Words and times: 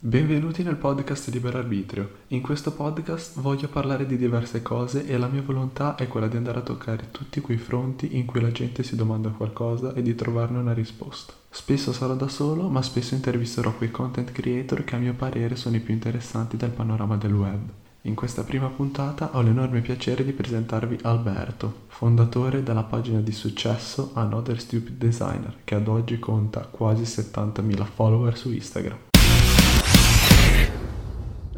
Benvenuti 0.00 0.62
nel 0.62 0.76
podcast 0.76 1.26
Libero 1.30 1.58
Arbitrio. 1.58 2.08
In 2.28 2.40
questo 2.40 2.70
podcast 2.70 3.40
voglio 3.40 3.66
parlare 3.66 4.06
di 4.06 4.16
diverse 4.16 4.62
cose 4.62 5.04
e 5.04 5.18
la 5.18 5.26
mia 5.26 5.42
volontà 5.42 5.96
è 5.96 6.06
quella 6.06 6.28
di 6.28 6.36
andare 6.36 6.60
a 6.60 6.62
toccare 6.62 7.10
tutti 7.10 7.40
quei 7.40 7.56
fronti 7.56 8.16
in 8.16 8.24
cui 8.24 8.40
la 8.40 8.52
gente 8.52 8.84
si 8.84 8.94
domanda 8.94 9.30
qualcosa 9.30 9.94
e 9.94 10.02
di 10.02 10.14
trovarne 10.14 10.58
una 10.58 10.72
risposta. 10.72 11.32
Spesso 11.50 11.92
sarò 11.92 12.14
da 12.14 12.28
solo, 12.28 12.68
ma 12.68 12.80
spesso 12.80 13.16
intervisterò 13.16 13.74
quei 13.74 13.90
content 13.90 14.30
creator 14.30 14.84
che 14.84 14.94
a 14.94 14.98
mio 14.98 15.14
parere 15.14 15.56
sono 15.56 15.74
i 15.74 15.80
più 15.80 15.92
interessanti 15.94 16.56
del 16.56 16.70
panorama 16.70 17.16
del 17.16 17.34
web. 17.34 17.68
In 18.02 18.14
questa 18.14 18.44
prima 18.44 18.68
puntata 18.68 19.30
ho 19.32 19.40
l'enorme 19.40 19.80
piacere 19.80 20.24
di 20.24 20.30
presentarvi 20.30 21.00
Alberto, 21.02 21.86
fondatore 21.88 22.62
della 22.62 22.84
pagina 22.84 23.18
di 23.18 23.32
successo 23.32 24.12
Another 24.14 24.60
Stupid 24.60 24.96
Designer, 24.96 25.56
che 25.64 25.74
ad 25.74 25.88
oggi 25.88 26.20
conta 26.20 26.60
quasi 26.60 27.02
70.000 27.02 27.84
follower 27.84 28.36
su 28.36 28.52
Instagram. 28.52 29.07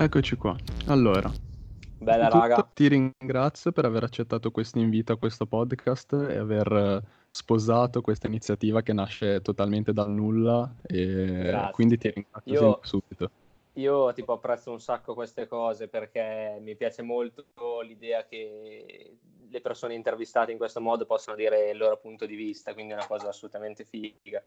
Eccoci 0.02 0.34
qua. 0.36 0.56
Allora, 0.86 1.30
Bella 1.98 2.28
raga, 2.30 2.62
ti 2.72 2.88
ringrazio 2.88 3.70
per 3.70 3.84
aver 3.84 4.02
accettato 4.04 4.50
questo 4.50 4.78
invito 4.78 5.12
a 5.12 5.18
questo 5.18 5.44
podcast 5.44 6.14
e 6.26 6.38
aver 6.38 6.72
eh, 6.72 7.02
sposato 7.30 8.00
questa 8.00 8.26
iniziativa 8.26 8.80
che 8.80 8.94
nasce 8.94 9.42
totalmente 9.42 9.92
dal 9.92 10.10
nulla 10.10 10.74
e 10.86 11.42
grazie. 11.42 11.72
quindi 11.72 11.98
ti 11.98 12.10
ringrazio 12.14 12.52
Io, 12.54 12.78
subito. 12.80 13.30
io 13.74 14.10
tipo 14.14 14.32
apprezzo 14.32 14.70
un 14.70 14.80
sacco 14.80 15.12
queste 15.12 15.46
cose 15.46 15.86
perché 15.88 16.58
mi 16.62 16.74
piace 16.76 17.02
molto 17.02 17.44
l'idea 17.82 18.24
che 18.24 19.18
le 19.50 19.60
persone 19.60 19.94
intervistate 19.94 20.52
in 20.52 20.58
questo 20.58 20.80
modo 20.80 21.06
possano 21.06 21.36
dire 21.36 21.70
il 21.70 21.76
loro 21.78 21.98
punto 21.98 22.26
di 22.26 22.34
vista, 22.36 22.72
quindi 22.72 22.92
è 22.92 22.96
una 22.96 23.06
cosa 23.06 23.28
assolutamente 23.28 23.84
figa. 23.84 24.42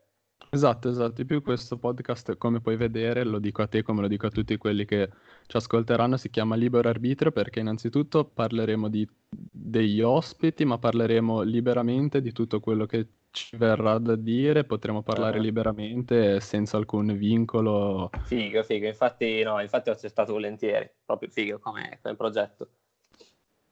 Esatto, 0.50 0.90
esatto. 0.90 1.22
In 1.22 1.28
più 1.28 1.42
questo 1.42 1.78
podcast, 1.78 2.38
come 2.38 2.62
puoi 2.62 2.76
vedere, 2.76 3.24
lo 3.24 3.40
dico 3.40 3.62
a 3.64 3.68
te 3.68 3.82
come 3.82 4.02
lo 4.02 4.08
dico 4.08 4.28
a 4.28 4.30
tutti 4.30 4.56
quelli 4.58 4.86
che 4.86 5.10
ci 5.48 5.58
ascolteranno, 5.58 6.16
si 6.18 6.30
chiama 6.30 6.56
Libero 6.56 6.90
Arbitrio 6.90 7.32
perché 7.32 7.60
innanzitutto 7.60 8.26
parleremo 8.26 8.88
di, 8.88 9.08
degli 9.30 10.02
ospiti, 10.02 10.64
ma 10.66 10.78
parleremo 10.78 11.42
liberamente 11.42 12.22
di 12.22 12.32
tutto 12.32 12.60
quello 12.60 12.86
che 12.86 13.08
ci 13.32 13.58
verrà 13.58 13.98
da 13.98 14.16
dire, 14.16 14.64
potremo 14.64 15.02
parlare 15.02 15.40
Ah, 15.40 15.42
liberamente 15.42 16.40
senza 16.40 16.78
alcun 16.78 17.16
vincolo. 17.18 18.10
Figo, 18.26 18.64
figo, 18.64 18.86
infatti 18.88 19.42
no, 19.44 19.60
infatti 19.60 19.90
ho 19.90 19.94
accettato 19.94 20.34
volentieri, 20.34 20.90
proprio 21.04 21.30
figo 21.30 21.60
come, 21.60 22.00
come 22.02 22.16
progetto. 22.16 22.70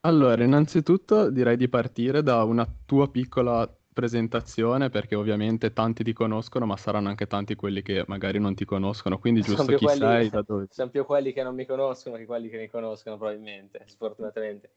Allora, 0.02 0.44
innanzitutto 0.44 1.30
direi 1.30 1.58
di 1.58 1.70
partire 1.70 2.24
da 2.24 2.44
una 2.44 2.68
tua 2.86 3.10
piccola 3.10 3.72
presentazione, 3.94 4.90
perché 4.90 5.16
ovviamente 5.16 5.74
tanti 5.74 6.04
ti 6.04 6.14
conoscono, 6.14 6.66
ma 6.66 6.78
saranno 6.78 7.10
anche 7.10 7.28
tanti 7.28 7.56
quelli 7.56 7.82
che 7.82 8.04
magari 8.08 8.40
non 8.40 8.56
ti 8.56 8.66
conoscono, 8.66 9.20
quindi 9.20 9.44
Sono 9.44 9.58
giusto 9.58 9.72
più 9.72 9.78
chi 9.78 9.86
quelli, 9.86 10.00
sei, 10.00 10.30
da 10.30 10.42
dove... 10.42 10.68
sono 10.70 10.90
più 10.90 11.06
quelli 11.06 11.34
che 11.34 11.44
non 11.44 11.54
mi 11.54 11.66
conoscono 11.66 12.16
che 12.16 12.26
quelli 12.26 12.50
che 12.50 12.58
mi 12.58 12.70
conoscono 12.70 13.18
probabilmente, 13.18 13.84
sfortunatamente. 13.88 14.72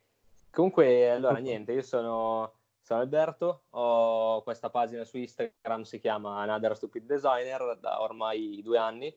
Comunque, 0.51 1.11
allora, 1.11 1.39
niente, 1.39 1.73
io 1.73 1.83
sono, 1.83 2.53
sono 2.83 3.01
Alberto, 3.01 3.63
ho 3.71 4.43
questa 4.43 4.69
pagina 4.71 5.05
su 5.05 5.17
Instagram, 5.17 5.83
si 5.83 5.99
chiama 5.99 6.41
Another 6.41 6.77
Stupid 6.77 7.07
Designer, 7.07 7.79
da 7.81 8.03
ormai 8.03 8.61
due 8.63 8.79
anni. 8.79 9.17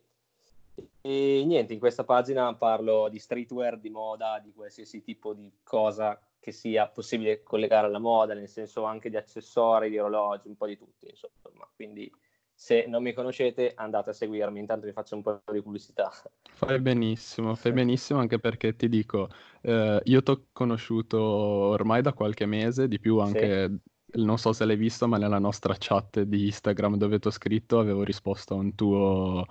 E 1.02 1.44
niente, 1.46 1.74
in 1.74 1.80
questa 1.80 2.04
pagina 2.04 2.54
parlo 2.56 3.08
di 3.10 3.20
streetwear, 3.20 3.80
di 3.80 3.90
moda, 3.90 4.40
di 4.44 4.52
qualsiasi 4.54 5.02
tipo 5.02 5.34
di 5.34 5.52
cosa 5.64 6.20
che 6.40 6.52
sia 6.52 6.88
possibile 6.88 7.44
collegare 7.44 7.88
alla 7.88 8.00
moda, 8.00 8.34
nel 8.34 8.48
senso 8.48 8.84
anche 8.84 9.10
di 9.10 9.18
accessori, 9.18 9.90
di 9.90 9.98
orologi, 9.98 10.48
un 10.48 10.56
po' 10.56 10.68
di 10.68 10.78
tutti, 10.78 11.08
insomma. 11.10 11.68
Quindi 11.76 12.12
se 12.54 12.86
non 12.88 13.04
mi 13.04 13.14
conoscete 13.14 13.74
andate 13.76 14.12
a 14.12 14.14
seguirmi, 14.14 14.60
intanto 14.60 14.86
vi 14.86 14.92
faccio 14.92 15.16
un 15.16 15.22
po' 15.22 15.42
di 15.52 15.62
pubblicità. 15.62 16.12
Fai 16.52 16.80
benissimo, 16.80 17.54
fai 17.54 17.72
benissimo 17.72 18.20
anche 18.20 18.40
perché 18.40 18.76
ti 18.76 18.90
dico, 18.90 19.30
eh, 19.62 20.02
io 20.04 20.24
ti 20.24 20.32
ho 20.32 20.46
conosciuto 20.52 21.20
ormai 21.22 22.02
da 22.02 22.14
qualche 22.14 22.46
mese, 22.46 22.88
di 22.88 23.00
più 23.00 23.18
Sì. 23.18 23.22
anche, 23.22 23.80
non 24.14 24.38
so 24.38 24.54
se 24.54 24.66
l'hai 24.66 24.76
visto, 24.76 25.08
ma 25.08 25.18
nella 25.18 25.38
nostra 25.38 25.76
chat 25.78 26.22
di 26.22 26.46
Instagram 26.46 26.96
dove 26.98 27.20
ti 27.20 27.28
ho 27.28 27.32
scritto 27.32 27.78
avevo 27.80 28.04
risposto 28.04 28.56
a 28.56 28.58
un 28.58 28.74
tuo, 28.74 29.46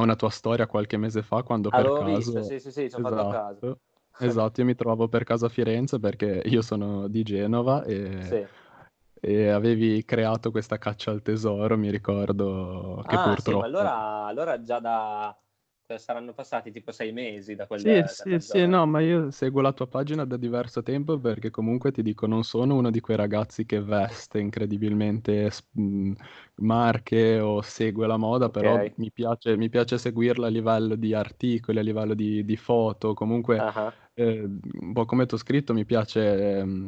a 0.00 0.04
una 0.04 0.16
tua 0.16 0.30
storia 0.30 0.66
qualche 0.66 0.96
mese 0.96 1.22
fa 1.22 1.42
quando 1.42 1.72
per 1.72 1.76
Avevo 1.76 2.02
visto, 2.02 2.32
caso, 2.32 2.42
sì, 2.42 2.58
sì, 2.60 2.70
sì, 2.70 2.88
ci 2.88 2.96
ho 2.96 3.00
fatto 3.00 3.26
caso. 3.26 3.60
esatto, 3.62 3.80
esatto, 4.18 4.60
io 4.60 4.66
mi 4.66 4.74
trovavo 4.74 5.08
per 5.08 5.24
caso 5.24 5.46
a 5.46 5.48
Firenze 5.48 5.98
perché 5.98 6.42
io 6.46 6.62
sono 6.62 7.08
di 7.08 7.22
Genova 7.22 7.84
e, 7.84 8.18
Sì. 8.28 8.48
e 9.20 9.48
avevi 9.48 10.04
creato 10.04 10.50
questa 10.50 10.78
caccia 10.78 11.10
al 11.10 11.22
tesoro, 11.22 11.76
mi 11.78 11.90
ricordo 11.90 13.04
che 13.06 13.18
Ah, 13.18 13.36
sì, 13.38 13.52
purtroppo... 13.52 13.64
allora, 13.64 14.24
allora 14.26 14.62
già 14.62 14.78
da... 14.80 15.36
cioè, 15.90 15.98
saranno 15.98 16.32
passati 16.32 16.70
tipo 16.70 16.92
sei 16.92 17.12
mesi 17.12 17.54
da 17.56 17.66
quel, 17.66 17.82
Sì, 17.82 18.02
sì, 18.04 18.38
quel 18.38 18.40
sì, 18.40 18.66
no, 18.66 18.84
ma 18.86 19.00
io 19.00 19.30
seguo 19.30 19.62
la 19.62 19.72
tua 19.72 19.86
pagina 19.88 20.26
da 20.26 20.36
diverso 20.36 20.82
tempo 20.82 21.18
perché 21.18 21.48
comunque 21.48 21.90
ti 21.92 22.02
dico, 22.02 22.26
non 22.26 22.44
sono 22.44 22.76
uno 22.76 22.90
di 22.90 23.00
quei 23.00 23.16
ragazzi 23.16 23.64
che 23.64 23.80
veste 23.80 24.38
incredibilmente 24.38 25.50
mh, 25.72 26.12
marche 26.56 27.40
o 27.40 27.62
segue 27.62 28.06
la 28.06 28.18
moda, 28.18 28.50
però 28.50 28.78
Ok. 28.78 28.92
mi 28.96 29.10
piace, 29.10 29.56
mi 29.56 29.70
piace 29.70 29.96
seguirla 29.96 30.48
a 30.48 30.50
livello 30.50 30.94
di 30.94 31.14
articoli, 31.14 31.78
a 31.78 31.82
livello 31.82 32.12
di, 32.12 32.44
di 32.44 32.56
foto, 32.58 33.14
comunque 33.14 33.64
Ah, 33.64 33.94
eh, 34.12 34.40
un 34.42 34.92
po' 34.92 35.06
come 35.06 35.24
ti 35.24 35.32
ho 35.34 35.38
scritto, 35.38 35.72
mi 35.72 35.86
piace 35.86 36.58
ehm, 36.58 36.86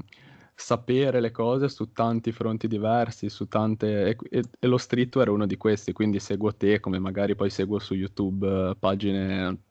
sapere 0.62 1.20
le 1.20 1.30
cose 1.30 1.68
su 1.68 1.92
tanti 1.92 2.32
fronti 2.32 2.68
diversi, 2.68 3.28
su 3.28 3.48
tante... 3.48 4.08
E, 4.10 4.16
e- 4.38 4.42
e 4.58 4.66
lo 4.66 4.78
streetwear 4.78 5.28
è 5.28 5.30
uno 5.30 5.46
di 5.46 5.56
questi, 5.56 5.92
quindi 5.92 6.20
seguo 6.20 6.54
te, 6.56 6.80
come 6.80 6.98
magari 6.98 7.34
poi 7.34 7.50
seguo 7.50 7.78
su 7.78 7.94
YouTube 7.94 8.70
eh, 8.70 8.76
pagine, 8.78 9.62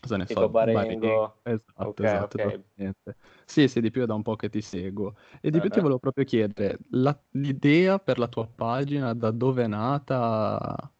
cosa 0.00 0.16
ne 0.16 0.26
Tipo 0.26 0.48
so, 0.48 0.48
Barengo. 0.48 1.34
Esatto, 1.42 2.02
Ok, 2.02 2.02
esatto, 2.02 2.36
ok. 2.38 2.44
esattamente. 2.44 3.16
Sì, 3.44 3.68
sì, 3.68 3.80
di 3.80 3.90
più 3.90 4.02
è 4.02 4.06
da 4.06 4.14
un 4.14 4.22
po' 4.22 4.34
che 4.36 4.48
ti 4.48 4.60
seguo. 4.60 5.14
E 5.40 5.50
di 5.50 5.60
più 5.60 5.70
ti 5.70 5.78
volevo 5.80 5.98
proprio 6.00 6.24
chiedere, 6.24 6.78
la- 6.90 7.18
l'idea 7.32 7.98
per 8.00 8.18
la 8.18 8.26
tua 8.28 8.46
pagina, 8.48 9.14
da 9.14 9.30
dove 9.30 9.64
è 9.64 9.66
nata? 9.68 10.90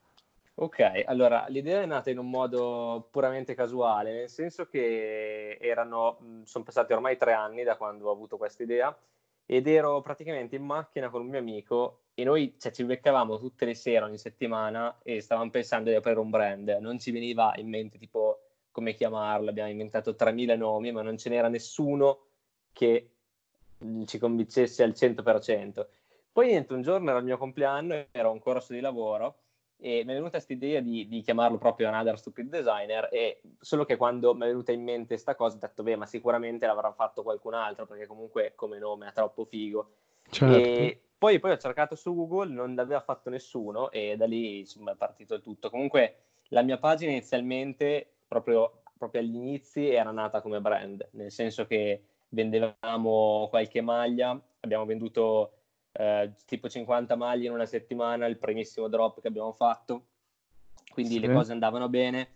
Ok, 0.59 1.03
allora 1.07 1.47
l'idea 1.49 1.83
è 1.83 1.87
nata 1.87 2.09
in 2.11 2.17
un 2.19 2.31
modo 2.31 3.09
puramente 3.11 3.55
casuale, 3.55 4.13
nel 4.13 4.31
senso 4.31 4.67
che 4.67 5.59
erano, 5.61 6.17
sono 6.45 6.65
passati 6.65 6.95
ormai 6.95 7.19
tre 7.19 7.35
anni 7.35 7.63
da 7.63 7.77
quando 7.77 8.09
ho 8.09 8.13
avuto 8.13 8.39
questa 8.39 8.63
idea 8.63 8.97
ed 9.47 9.69
ero 9.69 10.01
praticamente 10.01 10.57
in 10.57 10.65
macchina 10.65 11.09
con 11.09 11.23
un 11.23 11.29
mio 11.29 11.39
amico 11.39 12.01
e 12.15 12.25
noi 12.25 12.57
cioè, 12.59 12.73
ci 12.73 12.85
beccavamo 12.85 13.39
tutte 13.39 13.65
le 13.65 13.75
sere 13.75 14.05
ogni 14.05 14.19
settimana 14.19 14.99
e 15.03 15.21
stavamo 15.21 15.51
pensando 15.51 15.91
di 15.91 15.97
aprire 15.97 16.19
un 16.19 16.31
brand. 16.31 16.69
Non 16.81 16.99
ci 16.99 17.13
veniva 17.13 17.55
in 17.57 17.69
mente 17.69 17.99
tipo 17.99 18.41
come 18.73 18.95
chiamarlo, 18.95 19.49
abbiamo 19.49 19.71
inventato 19.71 20.15
3000 20.15 20.57
nomi, 20.57 20.93
ma 20.93 21.03
non 21.03 21.17
ce 21.17 21.31
n'era 21.31 21.49
nessuno 21.49 22.27
che 22.73 23.11
mh, 23.79 24.05
ci 24.05 24.19
convincesse 24.19 24.83
al 24.83 24.91
100%. 24.91 25.87
Poi 26.33 26.47
niente, 26.49 26.75
un 26.75 26.83
giorno 26.83 27.09
era 27.09 27.19
il 27.19 27.25
mio 27.25 27.39
compleanno, 27.39 28.07
ero 28.11 28.29
a 28.29 28.33
un 28.33 28.39
corso 28.39 28.75
di 28.75 28.81
lavoro 28.81 29.45
e 29.79 30.03
mi 30.05 30.11
è 30.11 30.15
venuta 30.15 30.31
questa 30.31 30.55
idea 30.55 30.81
di, 30.81 31.07
di 31.07 31.21
chiamarlo 31.21 31.59
proprio 31.59 31.89
Another 31.89 32.19
Stupid 32.19 32.49
Designer 32.49 33.09
e 33.13 33.43
solo 33.61 33.85
che 33.85 33.97
quando 33.97 34.35
mi 34.35 34.45
è 34.45 34.47
venuta 34.47 34.73
in 34.73 34.83
mente 34.83 35.09
questa 35.09 35.35
cosa 35.35 35.57
ho 35.57 35.61
detto 35.61 35.83
beh 35.83 35.97
ma 35.97 36.07
sicuramente 36.07 36.67
l'avrà 36.67 36.93
fatto 36.93 37.23
qualcun 37.23 37.55
altro 37.55 37.87
perché 37.87 38.07
comunque 38.07 38.53
come 38.55 38.79
nome 38.79 39.09
è 39.09 39.13
troppo 39.13 39.45
figo 39.45 39.91
Certo. 40.29 40.57
e 40.57 41.01
poi, 41.19 41.39
poi 41.39 41.53
ho 41.53 41.57
cercato 41.57 41.95
su 41.95 42.15
Google 42.15 42.53
non 42.53 42.75
l'aveva 42.75 43.01
fatto 43.01 43.31
nessuno 43.31 43.91
e 43.91 44.17
da 44.17 44.27
lì 44.27 44.61
insomma 44.61 44.93
è 44.93 44.97
partito 44.97 45.35
il 45.35 45.43
tutto 45.43 45.71
comunque 45.71 46.17
la 46.49 46.63
mia 46.63 46.79
pagina 46.79 47.11
inizialmente 47.13 48.17
proprio, 48.27 48.83
proprio 48.97 49.21
agli 49.21 49.35
inizi 49.37 49.89
era 49.89 50.11
nata 50.11 50.41
come 50.41 50.61
brand 50.61 51.07
nel 51.13 51.31
senso 51.31 51.67
che 51.67 52.03
vendevamo 52.29 53.47
qualche 53.51 53.81
maglia 53.81 54.39
abbiamo 54.61 54.85
venduto 54.85 55.53
eh, 55.99 56.33
tipo 56.47 56.69
50 56.69 57.17
maglie 57.17 57.47
in 57.47 57.53
una 57.53 57.67
settimana, 57.67 58.27
il 58.27 58.39
primissimo 58.39 58.89
drop 58.89 59.21
che 59.21 59.29
abbiamo 59.29 59.53
fatto, 59.53 60.07
quindi 60.93 61.15
Sì. 61.15 61.21
le 61.21 61.33
cose 61.33 61.53
andavano 61.53 61.89
bene, 61.89 62.29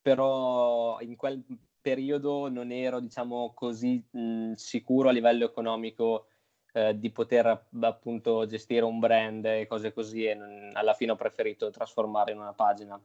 però 0.00 0.98
in 1.00 1.16
quel 1.16 1.42
periodo 1.80 2.48
non 2.48 2.70
ero, 2.70 3.00
diciamo 3.00 3.52
così, 3.54 4.02
mh, 4.10 4.52
sicuro 4.52 5.08
a 5.08 5.12
livello 5.12 5.44
economico 5.44 6.26
eh, 6.72 6.98
di 6.98 7.10
poter 7.10 7.66
appunto 7.80 8.46
gestire 8.46 8.84
un 8.84 8.98
brand 8.98 9.44
e 9.46 9.66
cose 9.66 9.92
così 9.92 10.24
e 10.26 10.34
non- 10.34 10.70
alla 10.74 10.92
fine 10.92 11.12
ho 11.12 11.16
preferito 11.16 11.70
trasformare 11.70 12.32
in 12.32 12.38
una 12.38 12.52
pagina 12.52 13.00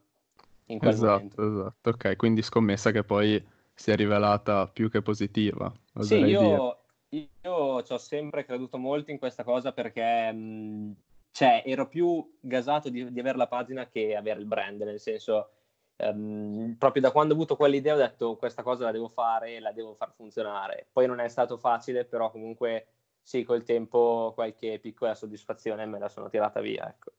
in 0.67 0.79
quel 0.79 0.97
momento. 0.97 1.41
Esatto, 1.41 1.61
esatto. 1.61 1.89
Ok, 1.89 2.15
quindi 2.17 2.41
scommessa 2.41 2.91
che 2.91 3.03
poi 3.03 3.41
si 3.73 3.91
è 3.91 3.95
rivelata 3.95 4.67
più 4.67 4.89
che 4.89 5.01
positiva, 5.01 5.71
Sì, 5.99 6.15
io, 6.25 6.82
io 7.15 7.83
ci 7.83 7.93
ho 7.93 7.97
sempre 7.97 8.45
creduto 8.45 8.77
molto 8.77 9.11
in 9.11 9.17
questa 9.19 9.43
cosa 9.43 9.71
perché 9.73 10.31
mh, 10.31 10.95
cioè, 11.31 11.63
ero 11.65 11.87
più 11.87 12.37
gasato 12.39 12.89
di, 12.89 13.11
di 13.11 13.19
avere 13.19 13.37
la 13.37 13.47
pagina 13.47 13.87
che 13.87 14.15
avere 14.15 14.39
il 14.39 14.45
brand, 14.45 14.81
nel 14.81 14.99
senso, 14.99 15.49
ehm, 15.97 16.75
proprio 16.77 17.01
da 17.01 17.11
quando 17.11 17.33
ho 17.33 17.35
avuto 17.35 17.55
quell'idea 17.55 17.93
ho 17.95 17.97
detto 17.97 18.35
questa 18.37 18.63
cosa 18.63 18.85
la 18.85 18.91
devo 18.91 19.07
fare 19.09 19.59
la 19.59 19.71
devo 19.71 19.93
far 19.95 20.11
funzionare. 20.13 20.87
Poi 20.91 21.07
non 21.07 21.19
è 21.19 21.27
stato 21.29 21.57
facile, 21.57 22.05
però 22.05 22.31
comunque 22.31 22.87
sì, 23.21 23.43
col 23.43 23.63
tempo 23.63 24.31
qualche 24.35 24.79
piccola 24.79 25.15
soddisfazione 25.15 25.85
me 25.85 25.99
la 25.99 26.09
sono 26.09 26.29
tirata 26.29 26.59
via, 26.61 26.87
ecco. 26.89 27.11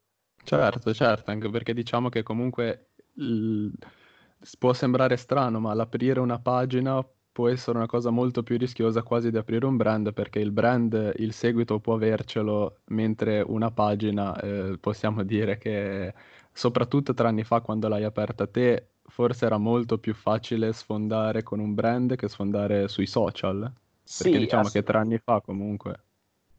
Certo, 0.45 0.93
certo, 0.93 1.31
anche 1.31 1.49
perché 1.49 1.73
diciamo 1.73 2.09
che 2.11 2.23
comunque 2.23 2.91
il- 3.15 3.73
può 4.59 4.73
sembrare 4.73 5.17
strano, 5.17 5.59
ma 5.61 5.73
l'aprire 5.75 6.21
una 6.21 6.39
pagina 6.39 7.03
può 7.35 7.49
essere 7.49 7.77
una 7.79 7.87
cosa 7.87 8.11
molto 8.11 8.43
più 8.45 8.57
rischiosa 8.57 9.03
quasi 9.03 9.31
di 9.31 9.37
aprire 9.37 9.67
un 9.67 9.77
brand 9.77 10.13
perché 10.13 10.39
il 10.39 10.53
brand, 10.53 11.15
il 11.17 11.33
seguito 11.33 11.81
può 11.81 11.95
avercelo, 11.95 12.79
mentre 12.87 13.41
una 13.41 13.71
pagina 13.73 14.39
eh, 14.41 14.79
possiamo 14.79 15.25
dire 15.25 15.59
che 15.59 16.15
soprattutto 16.53 17.13
tre 17.15 17.27
anni 17.29 17.43
fa 17.45 17.61
quando 17.61 17.89
l'hai 17.89 18.05
aperta 18.05 18.47
te, 18.47 18.91
forse 19.03 19.47
era 19.47 19.59
molto 19.59 19.99
più 19.99 20.15
facile 20.15 20.73
sfondare 20.73 21.43
con 21.43 21.59
un 21.59 21.75
brand 21.75 22.15
che 22.17 22.29
sfondare 22.29 22.87
sui 22.89 23.07
social. 23.07 23.71
Perché 24.17 24.39
Sì, 24.39 24.39
diciamo 24.39 24.71
ass- 24.71 24.71
che 24.71 24.83
tre 24.85 24.99
anni 24.99 25.19
fa 25.19 25.41
comunque. 25.41 26.01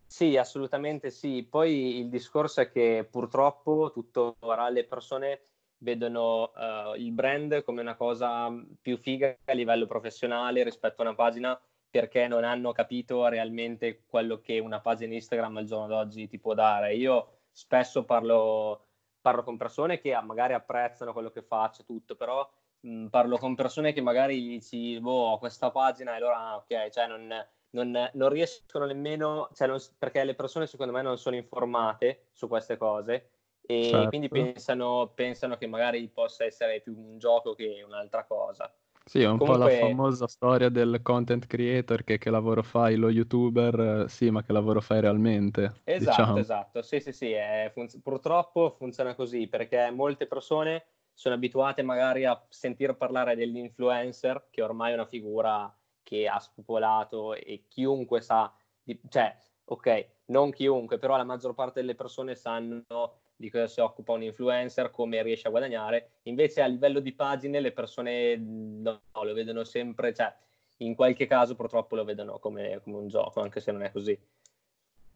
sì, 0.07 0.38
assolutamente 0.38 1.10
sì. 1.12 1.45
Poi 1.50 2.00
il 2.00 2.10
discorso 2.10 2.62
è 2.62 2.71
che 2.71 3.07
purtroppo 3.10 3.92
tuttora 3.94 4.69
le 4.69 4.86
persone 4.86 5.42
vedono 5.85 6.51
eh, 6.55 6.93
il 6.97 7.11
brand 7.11 7.63
come 7.63 7.81
una 7.81 7.95
cosa 7.95 8.51
più 8.81 8.97
figa 8.97 9.37
a 9.45 9.53
livello 9.53 9.85
professionale 9.85 10.63
rispetto 10.63 11.01
a 11.01 11.05
una 11.05 11.15
pagina 11.15 11.59
perché 11.89 12.27
non 12.27 12.43
hanno 12.43 12.71
capito 12.73 13.25
realmente 13.27 14.03
quello 14.05 14.39
che 14.41 14.59
una 14.59 14.81
pagina 14.81 15.13
Instagram 15.13 15.57
al 15.57 15.65
giorno 15.65 15.87
d'oggi 15.87 16.27
ti 16.27 16.39
può 16.39 16.53
dare. 16.53 16.95
Io 16.95 17.43
spesso 17.51 18.03
parlo, 18.03 18.87
parlo 19.21 19.43
con 19.43 19.55
persone 19.57 19.99
che 19.99 20.19
magari 20.21 20.53
apprezzano 20.53 21.13
quello 21.13 21.29
che 21.31 21.41
faccio, 21.43 21.85
tutto, 21.85 22.15
però 22.17 22.47
mh, 22.81 23.07
parlo 23.07 23.37
con 23.37 23.55
persone 23.55 23.93
che 23.93 24.01
magari 24.01 24.41
gli 24.43 24.49
dici, 24.49 24.99
boh, 24.99 25.37
questa 25.39 25.71
pagina 25.71 26.13
e 26.13 26.15
allora, 26.17 26.37
ah, 26.39 26.55
ok, 26.57 26.89
cioè 26.89 27.07
non, 27.07 27.27
non, 27.71 28.09
non 28.13 28.29
riescono 28.29 28.85
nemmeno, 28.85 29.49
cioè 29.53 29.67
non- 29.67 29.79
perché 29.97 30.23
le 30.23 30.35
persone 30.35 30.67
secondo 30.67 30.91
me 30.93 31.01
non 31.01 31.17
sono 31.17 31.35
informate 31.35 32.27
su 32.33 32.47
queste 32.47 32.77
cose 32.77 33.29
e 33.65 34.06
quindi 34.09 34.29
Certo. 34.29 34.29
pensano, 34.29 35.12
pensano 35.13 35.57
che 35.57 35.67
magari 35.67 36.07
possa 36.09 36.45
essere 36.45 36.81
più 36.81 36.95
un 36.97 37.17
gioco 37.17 37.53
che 37.56 37.81
un'altra 37.85 38.25
cosa. 38.25 38.73
Sì, 39.07 39.21
è 39.21 39.27
un 39.27 39.41
po' 39.41 39.56
la 39.56 39.69
Comunque, 39.69 39.69
famosa 39.69 40.27
storia 40.27 40.69
del 40.69 41.01
content 41.01 41.45
creator 41.47 42.03
che 42.03 42.17
che 42.17 42.29
lavoro 42.29 42.62
fai, 42.63 42.95
lo 42.95 43.09
youtuber, 43.09 44.03
eh, 44.06 44.09
sì, 44.09 44.29
ma 44.31 44.41
che 44.44 44.51
lavoro 44.51 44.81
fai 44.81 45.00
realmente, 45.01 45.83
esatto, 45.83 46.39
diciamo. 46.39 46.39
esatto, 46.39 46.81
sì, 46.81 47.00
sì, 47.00 47.12
sì, 47.12 47.33
funz- 47.73 48.01
purtroppo 48.01 48.71
funziona 48.71 49.15
così 49.15 49.47
perché 49.47 49.89
molte 49.91 50.27
persone 50.27 50.85
sono 51.13 51.35
abituate 51.35 51.81
magari 51.83 52.25
a 52.25 52.45
sentir 52.50 52.95
parlare 52.97 53.35
dell'influencer, 53.35 54.47
che 54.50 54.61
ormai 54.61 54.91
è 54.91 54.94
una 54.95 55.06
figura 55.06 55.73
che 56.03 56.27
ha 56.27 56.39
spopolato 56.39 57.33
e 57.33 57.65
chiunque 57.68 58.21
sa, 58.21 58.53
di- 58.83 59.00
cioè, 59.09 59.35
ok, 59.65 60.09
non 60.25 60.51
chiunque, 60.51 60.97
però 61.00 61.18
la 61.18 61.23
maggior 61.23 61.53
parte 61.53 61.79
delle 61.81 61.95
persone 61.95 62.35
sanno 62.35 63.21
di 63.35 63.49
cosa 63.49 63.67
si 63.67 63.79
occupa 63.79 64.13
un 64.13 64.23
influencer, 64.23 64.89
come 64.91 65.21
riesce 65.23 65.47
a 65.47 65.51
guadagnare. 65.51 66.19
Invece 66.23 66.61
a 66.61 66.67
livello 66.67 66.99
di 66.99 67.13
pagine 67.13 67.59
le 67.59 67.71
persone 67.71 68.37
mh, 68.37 68.81
no, 68.81 69.01
lo 69.23 69.33
vedono 69.33 69.63
sempre, 69.63 70.13
cioè 70.13 70.33
in 70.79 70.95
qualche 70.95 71.25
caso 71.27 71.55
purtroppo 71.55 71.95
lo 71.95 72.03
vedono 72.03 72.39
come, 72.39 72.79
come 72.83 72.97
un 72.97 73.07
gioco, 73.07 73.41
anche 73.41 73.59
se 73.59 73.71
non 73.71 73.83
è 73.83 73.91
così. 73.91 74.17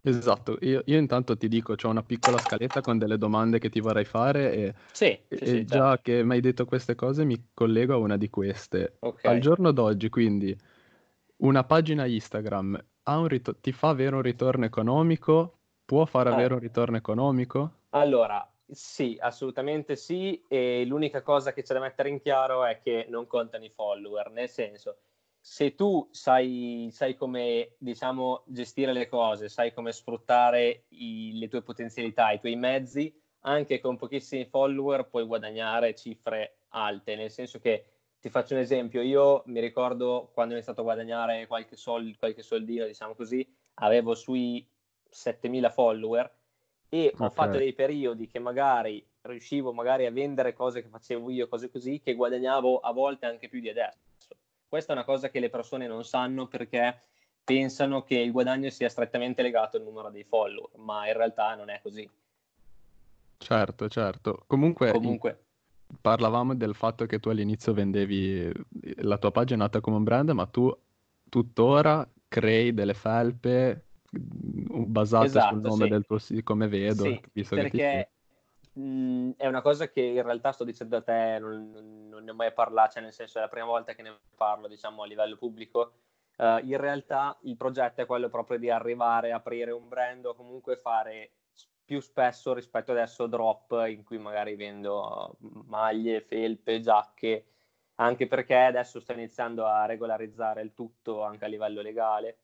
Esatto, 0.01 0.57
io, 0.61 0.81
io 0.85 0.97
intanto 0.97 1.35
ti 1.35 1.49
dico, 1.49 1.75
c'ho 1.75 1.89
una 1.89 2.03
piccola 2.03 2.39
scaletta 2.39 2.79
con 2.81 2.97
delle 2.97 3.17
domande 3.17 3.59
che 3.59 3.69
ti 3.69 3.81
vorrei 3.81 4.05
fare 4.05 4.53
e, 4.53 4.75
Sì, 4.91 5.17
sì, 5.33 5.45
e 5.45 5.63
sì, 5.63 5.65
già 5.65 5.99
certo. 5.99 6.01
che 6.01 6.23
mi 6.23 6.33
hai 6.35 6.39
detto 6.41 6.63
queste 6.65 6.95
cose 6.95 7.25
mi 7.25 7.49
collego 7.53 7.93
a 7.95 7.97
una 7.97 8.15
di 8.15 8.29
queste. 8.29 8.99
Ok. 9.01 9.23
Al 9.23 9.39
giorno 9.39 9.71
d'oggi, 9.73 10.07
quindi, 10.09 10.57
una 11.37 11.65
pagina 11.65 12.05
Instagram 12.05 12.81
ha 13.03 13.17
un 13.19 13.27
rit- 13.27 13.59
ti 13.59 13.73
fa 13.73 13.89
avere 13.89 14.15
un 14.15 14.21
ritorno 14.21 14.63
economico? 14.65 15.59
Può 15.83 16.05
far 16.05 16.27
Eh. 16.29 16.29
avere 16.29 16.53
un 16.53 16.59
ritorno 16.61 16.95
economico? 16.97 17.78
Allora, 17.91 18.47
sì, 18.67 19.17
assolutamente 19.19 19.95
sì, 19.95 20.43
e 20.47 20.85
l'unica 20.85 21.23
cosa 21.23 21.53
che 21.53 21.63
c'è 21.63 21.73
da 21.73 21.79
mettere 21.79 22.09
in 22.09 22.19
chiaro 22.21 22.63
è 22.65 22.79
che 22.81 23.07
non 23.09 23.25
contano 23.25 23.63
i 23.65 23.69
follower, 23.71 24.29
nel 24.29 24.47
senso, 24.49 24.99
se 25.39 25.73
tu 25.73 26.07
sai, 26.11 26.89
sai 26.91 27.15
come, 27.15 27.75
diciamo, 27.79 28.43
gestire 28.47 28.93
le 28.93 29.07
cose, 29.07 29.49
sai 29.49 29.73
come 29.73 29.91
sfruttare 29.91 30.85
i- 30.89 31.37
le 31.39 31.47
tue 31.47 31.63
potenzialità, 31.63 32.29
i 32.31 32.39
tuoi 32.39 32.55
mezzi, 32.55 33.11
anche 33.41 33.79
con 33.79 33.97
pochissimi 33.97 34.45
follower 34.45 35.07
puoi 35.09 35.25
guadagnare 35.25 35.95
cifre 35.95 36.65
alte, 36.69 37.15
nel 37.15 37.31
senso 37.31 37.57
che, 37.59 37.85
ti 38.19 38.29
faccio 38.29 38.53
un 38.53 38.59
esempio, 38.59 39.01
io 39.01 39.43
mi 39.45 39.61
ricordo 39.61 40.29
quando 40.33 40.51
ho 40.53 40.57
iniziato 40.57 40.81
a 40.81 40.83
guadagnare 40.83 41.47
qualche, 41.47 41.75
sol- 41.77 42.17
qualche 42.17 42.41
soldino, 42.43 42.85
diciamo 42.85 43.15
così, 43.15 43.47
avevo 43.75 44.13
sui 44.13 44.69
7000 45.09 45.69
follower 45.71 46.37
e 46.89 47.13
ho 47.17 47.25
Ok. 47.25 47.33
fatto 47.33 47.57
dei 47.57 47.73
periodi 47.73 48.27
che 48.27 48.39
magari 48.39 49.05
riuscivo 49.21 49.71
magari 49.73 50.05
a 50.05 50.11
vendere 50.11 50.53
cose 50.53 50.81
che 50.81 50.89
facevo 50.89 51.29
io, 51.29 51.47
cose 51.47 51.69
così, 51.69 51.99
che 51.99 52.15
guadagnavo 52.15 52.79
a 52.79 52.91
volte 52.91 53.27
anche 53.27 53.47
più 53.47 53.59
di 53.59 53.69
adesso. 53.69 53.97
Questa 54.67 54.93
è 54.93 54.95
una 54.95 55.05
cosa 55.05 55.29
che 55.29 55.39
le 55.39 55.49
persone 55.49 55.87
non 55.87 56.03
sanno 56.03 56.47
perché 56.47 56.99
pensano 57.43 58.03
che 58.03 58.15
il 58.15 58.31
guadagno 58.31 58.69
sia 58.69 58.89
strettamente 58.89 59.41
legato 59.41 59.77
al 59.77 59.83
numero 59.83 60.09
dei 60.09 60.23
follower, 60.23 60.69
ma 60.77 61.07
in 61.07 61.13
realtà 61.13 61.55
non 61.55 61.69
è 61.69 61.79
così. 61.81 62.09
Certo, 63.37 63.87
certo. 63.87 64.43
Comunque, 64.47 64.87
in- 64.87 64.93
Comunque, 64.93 65.43
parlavamo 66.01 66.55
del 66.55 66.75
fatto 66.75 67.05
che 67.05 67.19
tu 67.19 67.29
all'inizio 67.29 67.73
vendevi, 67.73 68.51
la 68.97 69.17
tua 69.17 69.31
pagina 69.31 69.63
nata 69.63 69.79
come 69.79 69.97
un 69.97 70.03
brand, 70.03 70.29
ma 70.31 70.45
tu 70.45 70.75
tuttora 71.29 72.07
crei 72.27 72.73
delle 72.73 72.93
felpe 72.93 73.85
basate 74.11 75.39
sul 75.39 75.59
esatto, 75.59 75.61
nome 75.61 75.85
sì. 75.85 75.89
del 75.89 76.05
tuo 76.05 76.17
sito, 76.17 76.43
come 76.43 76.67
vedo, 76.67 77.03
Sì, 77.03 77.19
perché 77.49 78.09
mh, 78.73 79.31
è 79.37 79.47
una 79.47 79.61
cosa 79.61 79.89
che 79.89 80.01
in 80.01 80.21
realtà 80.23 80.51
sto 80.51 80.63
dicendo 80.63 80.97
a 80.97 81.01
te, 81.01 81.37
non, 81.39 81.71
non- 82.09 82.23
ne 82.23 82.31
ho 82.31 82.33
mai 82.33 82.53
parlato, 82.53 82.93
cioè 82.93 83.03
nel 83.03 83.13
senso 83.13 83.37
è 83.37 83.41
la 83.41 83.47
prima 83.47 83.65
volta 83.67 83.93
che 83.93 84.01
ne 84.01 84.19
parlo, 84.35 84.67
diciamo, 84.67 85.03
a 85.03 85.05
livello 85.05 85.37
pubblico. 85.37 85.93
Eh, 86.37 86.61
in 86.63 86.77
realtà 86.77 87.37
il 87.43 87.55
progetto 87.57 88.01
è 88.01 88.05
quello 88.05 88.29
proprio 88.29 88.57
di 88.57 88.69
arrivare 88.69 89.31
a 89.31 89.37
aprire 89.37 89.71
un 89.71 89.87
brand 89.87 90.25
o 90.25 90.35
comunque 90.35 90.75
fare 90.77 91.31
più 91.83 91.99
spesso 92.01 92.53
rispetto 92.53 92.91
adesso 92.91 93.25
drop 93.27 93.85
in 93.87 94.03
cui 94.03 94.17
magari 94.19 94.55
vendo 94.55 95.37
maglie, 95.65 96.21
felpe, 96.21 96.79
giacche, 96.81 97.45
anche 97.95 98.27
perché 98.27 98.55
adesso 98.55 98.99
sto 98.99 99.13
iniziando 99.13 99.65
a 99.65 99.85
regolarizzare 99.85 100.61
il 100.61 100.73
tutto 100.73 101.23
anche 101.23 101.45
a 101.45 101.47
livello 101.47 101.81
legale. 101.81 102.37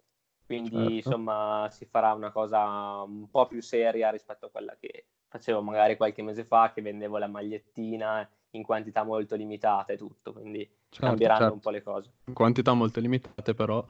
Quindi, 0.45 0.69
Certo. 0.69 0.93
insomma, 0.95 1.67
si 1.71 1.85
farà 1.85 2.13
una 2.13 2.31
cosa 2.31 3.01
un 3.01 3.29
po' 3.29 3.47
più 3.47 3.61
seria 3.61 4.09
rispetto 4.11 4.45
a 4.45 4.49
quella 4.49 4.75
che 4.79 5.05
facevo 5.27 5.61
magari 5.61 5.97
qualche 5.97 6.21
mese 6.21 6.43
fa, 6.45 6.71
che 6.73 6.81
vendevo 6.81 7.17
la 7.17 7.27
magliettina 7.27 8.27
in 8.51 8.63
quantità 8.63 9.03
molto 9.03 9.35
limitata 9.35 9.93
e 9.93 9.97
tutto. 9.97 10.33
Quindi 10.33 10.69
Certo, 10.89 11.05
cambieranno 11.05 11.39
certo. 11.39 11.53
un 11.53 11.59
po' 11.59 11.69
le 11.71 11.83
cose. 11.83 12.11
In 12.27 12.33
quantità 12.33 12.73
molto 12.73 12.99
limitate, 12.99 13.53
però 13.53 13.85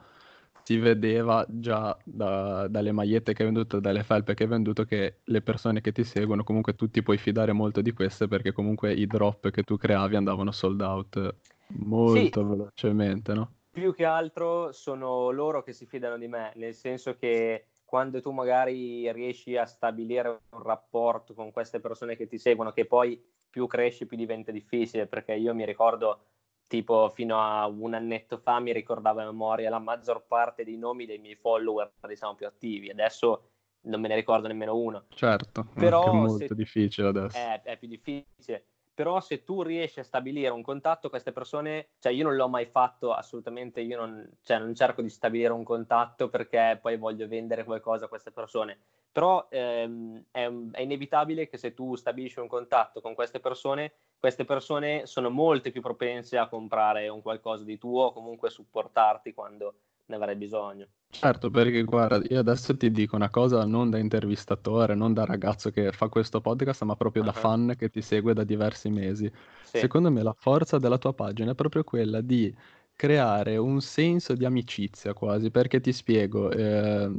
si 0.62 0.76
vedeva 0.78 1.46
già 1.48 1.96
da- 2.02 2.66
dalle 2.68 2.90
magliette 2.90 3.32
che 3.32 3.42
hai 3.42 3.48
venduto, 3.52 3.78
dalle 3.78 4.02
felpe 4.02 4.34
che 4.34 4.42
hai 4.42 4.48
venduto, 4.48 4.84
che 4.84 5.20
le 5.22 5.42
persone 5.42 5.80
che 5.80 5.92
ti 5.92 6.02
seguono, 6.02 6.42
comunque 6.42 6.74
tu 6.74 6.88
ti 6.90 7.02
puoi 7.02 7.18
fidare 7.18 7.52
molto 7.52 7.80
di 7.82 7.92
queste 7.92 8.26
perché 8.26 8.52
comunque 8.52 8.92
i 8.92 9.06
drop 9.06 9.50
che 9.50 9.62
tu 9.62 9.76
creavi 9.76 10.16
andavano 10.16 10.50
sold 10.50 10.80
out 10.80 11.36
molto 11.68 12.44
velocemente, 12.46 13.32
no? 13.34 13.52
Più 13.76 13.92
che 13.92 14.06
altro 14.06 14.72
sono 14.72 15.28
loro 15.28 15.62
che 15.62 15.74
si 15.74 15.84
fidano 15.84 16.16
di 16.16 16.28
me, 16.28 16.50
nel 16.54 16.72
senso 16.72 17.14
che 17.14 17.66
quando 17.84 18.22
tu 18.22 18.30
magari 18.30 19.12
riesci 19.12 19.54
a 19.58 19.66
stabilire 19.66 20.28
un 20.30 20.62
rapporto 20.62 21.34
con 21.34 21.52
queste 21.52 21.78
persone 21.78 22.16
che 22.16 22.26
ti 22.26 22.38
seguono, 22.38 22.72
che 22.72 22.86
poi 22.86 23.22
più 23.50 23.66
cresci 23.66 24.06
più 24.06 24.16
diventa 24.16 24.50
difficile, 24.50 25.06
perché 25.06 25.34
io 25.34 25.54
mi 25.54 25.66
ricordo 25.66 26.24
tipo 26.66 27.10
fino 27.10 27.38
a 27.38 27.66
un 27.66 27.92
annetto 27.92 28.38
fa 28.38 28.60
mi 28.60 28.72
ricordavo 28.72 29.20
a 29.20 29.24
memoria 29.26 29.68
la 29.68 29.78
maggior 29.78 30.24
parte 30.26 30.64
dei 30.64 30.78
nomi 30.78 31.04
dei 31.04 31.18
miei 31.18 31.36
follower, 31.36 31.92
diciamo 32.08 32.34
più 32.34 32.46
attivi, 32.46 32.88
adesso 32.88 33.50
non 33.82 34.00
me 34.00 34.08
ne 34.08 34.14
ricordo 34.14 34.48
nemmeno 34.48 34.74
uno. 34.74 35.04
Certo, 35.10 35.66
Però 35.74 36.02
anche 36.02 36.16
molto 36.16 36.46
se- 36.46 36.54
difficile 36.54 37.08
adesso. 37.08 37.36
è, 37.36 37.60
è 37.62 37.76
più 37.76 37.88
difficile. 37.88 38.64
Però 38.96 39.20
se 39.20 39.44
tu 39.44 39.60
riesci 39.60 40.00
a 40.00 40.04
stabilire 40.04 40.48
un 40.48 40.62
contatto, 40.62 41.10
queste 41.10 41.30
persone, 41.30 41.88
cioè 41.98 42.12
io 42.12 42.24
non 42.24 42.34
l'ho 42.34 42.48
mai 42.48 42.64
fatto 42.64 43.12
assolutamente, 43.12 43.82
io 43.82 43.98
non, 43.98 44.26
cioè 44.42 44.58
non 44.58 44.74
cerco 44.74 45.02
di 45.02 45.10
stabilire 45.10 45.52
un 45.52 45.64
contatto 45.64 46.30
perché 46.30 46.78
poi 46.80 46.96
voglio 46.96 47.28
vendere 47.28 47.64
qualcosa 47.64 48.06
a 48.06 48.08
queste 48.08 48.30
persone. 48.30 48.78
Però 49.12 49.48
ehm, 49.50 50.24
è, 50.30 50.50
è 50.70 50.80
inevitabile 50.80 51.46
che 51.46 51.58
se 51.58 51.74
tu 51.74 51.94
stabilisci 51.94 52.40
un 52.40 52.48
contatto 52.48 53.02
con 53.02 53.14
queste 53.14 53.38
persone, 53.38 53.92
queste 54.18 54.46
persone 54.46 55.04
sono 55.04 55.28
molte 55.28 55.70
più 55.70 55.82
propense 55.82 56.38
a 56.38 56.48
comprare 56.48 57.08
un 57.08 57.20
qualcosa 57.20 57.64
di 57.64 57.76
tuo 57.76 58.04
o 58.04 58.12
comunque 58.14 58.48
supportarti 58.48 59.34
quando 59.34 59.74
ne 60.08 60.16
avrai 60.16 60.36
bisogno. 60.36 60.88
Certo, 61.08 61.50
perché 61.50 61.82
guarda, 61.84 62.20
io 62.28 62.38
adesso 62.38 62.76
ti 62.76 62.90
dico 62.90 63.16
una 63.16 63.30
cosa 63.30 63.64
non 63.64 63.88
da 63.88 63.96
intervistatore, 63.98 64.94
non 64.94 65.14
da 65.14 65.24
ragazzo 65.24 65.70
che 65.70 65.90
fa 65.92 66.08
questo 66.08 66.40
podcast, 66.42 66.82
ma 66.82 66.94
proprio 66.94 67.22
da 67.22 67.32
Ah. 67.32 67.32
fan 67.32 67.74
che 67.76 67.88
ti 67.88 68.02
segue 68.02 68.34
da 68.34 68.44
diversi 68.44 68.90
mesi. 68.90 69.30
Sì, 69.62 69.78
Secondo 69.78 70.10
me 70.10 70.22
la 70.22 70.34
forza 70.36 70.78
della 70.78 70.98
tua 70.98 71.14
pagina 71.14 71.52
è 71.52 71.54
proprio 71.54 71.84
quella 71.84 72.20
di 72.20 72.54
creare 72.94 73.56
un 73.56 73.80
senso 73.80 74.34
di 74.34 74.44
amicizia 74.44 75.14
quasi, 75.14 75.50
perché 75.50 75.80
ti 75.80 75.92
spiego, 75.92 76.50
eh, 76.50 77.10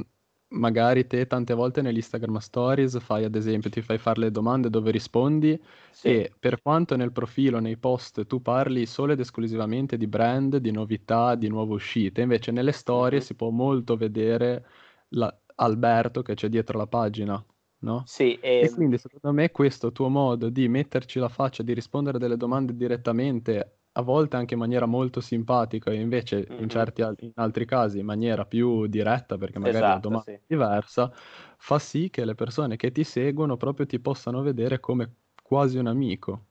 magari 0.50 1.06
te 1.06 1.26
tante 1.26 1.54
volte 1.54 1.82
negli 1.82 1.96
Instagram 1.96 2.38
Stories 2.38 2.98
fai 3.00 3.24
ad 3.24 3.34
esempio, 3.34 3.70
ti 3.70 3.82
fai 3.82 3.98
fare 3.98 4.20
le 4.20 4.30
domande 4.30 4.70
dove 4.70 4.90
rispondi 4.90 5.60
Sì. 5.90 6.18
e 6.18 6.32
per 6.38 6.62
quanto 6.62 6.96
nel 6.96 7.12
profilo, 7.12 7.58
nei 7.60 7.76
post 7.78 8.26
tu 8.26 8.40
parli 8.42 8.86
solo 8.86 9.12
ed 9.12 9.20
esclusivamente 9.20 9.96
di 9.96 10.06
brand, 10.06 10.56
di 10.56 10.70
novità, 10.70 11.34
di 11.34 11.48
nuove 11.48 11.74
uscite, 11.74 12.22
invece 12.22 12.50
nelle 12.52 12.72
storie 12.72 13.20
Mhm. 13.20 13.22
si 13.22 13.34
può 13.34 13.50
molto 13.50 13.96
vedere 13.96 14.64
la- 15.10 15.36
Alberto 15.56 16.22
che 16.22 16.34
c'è 16.34 16.48
dietro 16.48 16.78
la 16.78 16.86
pagina, 16.86 17.44
no? 17.80 18.10
Sì, 18.14 18.38
E 18.56 18.68
e, 18.68 18.70
quindi 18.70 18.98
secondo 18.98 19.32
me 19.36 19.50
questo 19.50 19.92
tuo 19.92 20.08
modo 20.08 20.48
di 20.50 20.68
metterci 20.68 21.18
la 21.20 21.28
faccia, 21.28 21.62
di 21.62 21.74
rispondere 21.74 22.18
delle 22.18 22.36
domande 22.36 22.74
direttamente, 22.76 23.77
a 23.98 24.02
volte 24.02 24.36
anche 24.36 24.54
in 24.54 24.60
maniera 24.60 24.86
molto 24.86 25.20
simpatica 25.20 25.90
e 25.90 25.96
invece 26.00 26.52
in 26.56 26.68
Mhm. 26.68 26.68
certi 26.68 27.02
in 27.02 27.32
altri 27.34 27.64
casi 27.66 27.98
in 27.98 28.06
maniera 28.06 28.46
più 28.46 28.86
diretta, 28.86 29.36
perché 29.38 29.58
magari 29.58 29.88
la 29.88 29.98
esatto, 29.98 29.98
domanda 29.98 30.24
sì. 30.24 30.38
è 30.46 30.46
diversa, 30.54 31.10
fa 31.58 31.78
sì 31.78 32.08
che 32.10 32.24
le 32.24 32.34
persone 32.34 32.76
che 32.76 32.92
ti 32.92 33.04
seguono 33.04 33.56
proprio 33.56 33.86
ti 33.86 33.98
possano 34.00 34.42
vedere 34.42 34.80
come 34.80 35.14
quasi 35.42 35.78
un 35.78 35.86
amico. 35.88 36.46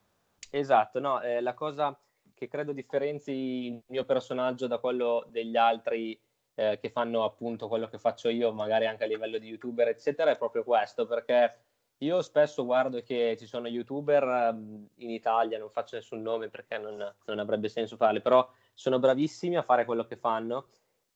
Esatto, 0.50 1.00
no, 1.00 1.22
eh, 1.22 1.42
la 1.42 1.54
cosa 1.54 2.00
che 2.34 2.48
credo 2.48 2.72
differenzi 2.72 3.32
il 3.32 3.84
mio 3.88 4.06
personaggio 4.06 4.68
da 4.68 4.80
quello 4.80 5.26
degli 5.30 5.58
altri 5.58 6.20
eh, 6.56 6.78
che 6.80 6.90
fanno 6.90 7.24
appunto 7.24 7.68
quello 7.68 7.88
che 7.88 7.98
faccio 8.00 8.30
io, 8.30 8.54
magari 8.54 8.86
anche 8.86 9.04
a 9.04 9.08
livello 9.08 9.38
di 9.40 9.48
youtuber, 9.50 9.88
eccetera, 9.90 10.32
è 10.32 10.38
proprio 10.38 10.64
questo, 10.64 11.06
perché 11.06 11.67
io 12.00 12.22
spesso 12.22 12.66
guardo 12.66 13.02
che 13.02 13.36
ci 13.40 13.46
sono 13.46 13.68
youtuber 13.68 14.24
ehm, 14.24 14.88
in 14.96 15.10
Italia, 15.10 15.58
non 15.58 15.70
faccio 15.70 15.96
nessun 15.96 16.22
nome 16.22 16.50
perché 16.50 16.78
non, 16.78 17.16
non 17.26 17.40
avrebbe 17.40 17.70
senso 17.70 17.96
farli, 17.96 18.22
però 18.22 18.48
sono 18.74 19.00
bravissimi 19.00 19.56
a 19.58 19.64
fare 19.64 19.86
quello 19.86 20.06
che 20.06 20.16
fanno, 20.16 20.68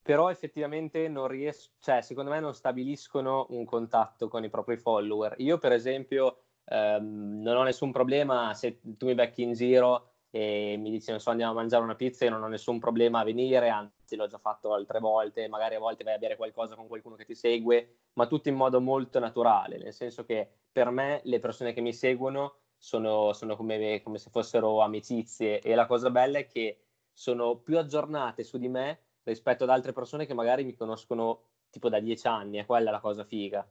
però 0.02 0.30
effettivamente 0.32 1.08
non 1.08 1.28
riesco, 1.28 1.72
cioè 1.80 2.02
secondo 2.02 2.32
me 2.32 2.40
non 2.40 2.54
stabiliscono 2.54 3.48
un 3.50 3.66
contatto 3.66 4.28
con 4.28 4.44
i 4.44 4.50
propri 4.50 4.78
follower. 4.78 5.36
Io 5.38 5.58
per 5.58 5.72
esempio 5.74 6.38
ehm, 6.66 7.42
non 7.42 7.58
ho 7.58 7.64
nessun 7.64 7.92
problema 7.92 8.54
se 8.54 8.80
tu 8.82 9.06
mi 9.06 9.14
becchi 9.14 9.44
in 9.44 9.54
giro 9.54 10.11
e 10.32 10.78
mi 10.80 10.90
dici 10.90 11.12
non 11.12 11.20
so 11.20 11.30
andiamo 11.30 11.52
a 11.52 11.56
mangiare 11.56 11.84
una 11.84 11.96
pizza, 11.96 12.24
io 12.24 12.32
non 12.32 12.42
ho 12.42 12.48
nessun 12.48 12.80
problema 12.80 13.20
a 13.20 13.24
venire, 13.24 13.70
anzi 13.70 14.16
l'ho 14.16 14.28
già 14.28 14.38
fatto 14.38 14.74
altre 14.74 15.00
volte, 15.00 15.48
magari 15.50 15.76
a 15.76 15.80
volte 15.80 16.06
vai 16.06 16.16
a 16.16 16.18
bere 16.18 16.38
qualcosa 16.38 16.76
con 16.76 16.88
qualcuno 16.88 17.16
che 17.16 17.26
ti 17.26 17.36
segue, 17.36 17.98
ma 18.14 18.28
tutto 18.28 18.48
in 18.48 18.56
modo 18.56 18.80
molto 18.80 19.20
naturale, 19.20 19.78
nel 19.78 19.94
senso 19.94 20.24
che 20.24 20.50
per 20.72 20.90
me 20.90 21.20
le 21.26 21.40
persone 21.40 21.74
che 21.74 21.82
mi 21.82 21.94
seguono 21.94 22.56
sono, 22.78 23.34
sono 23.34 23.56
come, 23.58 24.02
come 24.02 24.18
se 24.18 24.30
fossero 24.30 24.80
amicizie 24.80 25.60
e 25.60 25.76
la 25.76 25.86
cosa 25.86 26.10
bella 26.10 26.40
è 26.40 26.48
che 26.48 26.86
sono 27.12 27.58
più 27.58 27.78
aggiornate 27.78 28.44
su 28.44 28.58
di 28.58 28.70
me 28.70 29.00
rispetto 29.24 29.66
ad 29.66 29.70
altre 29.70 29.92
persone 29.92 30.26
che 30.26 30.34
magari 30.34 30.64
mi 30.64 30.74
conoscono 30.74 31.44
tipo 31.70 31.90
da 31.90 32.00
dieci 32.00 32.28
anni, 32.28 32.58
è 32.58 32.66
quella 32.66 32.90
la 32.90 33.00
cosa 33.00 33.24
figa. 33.24 33.68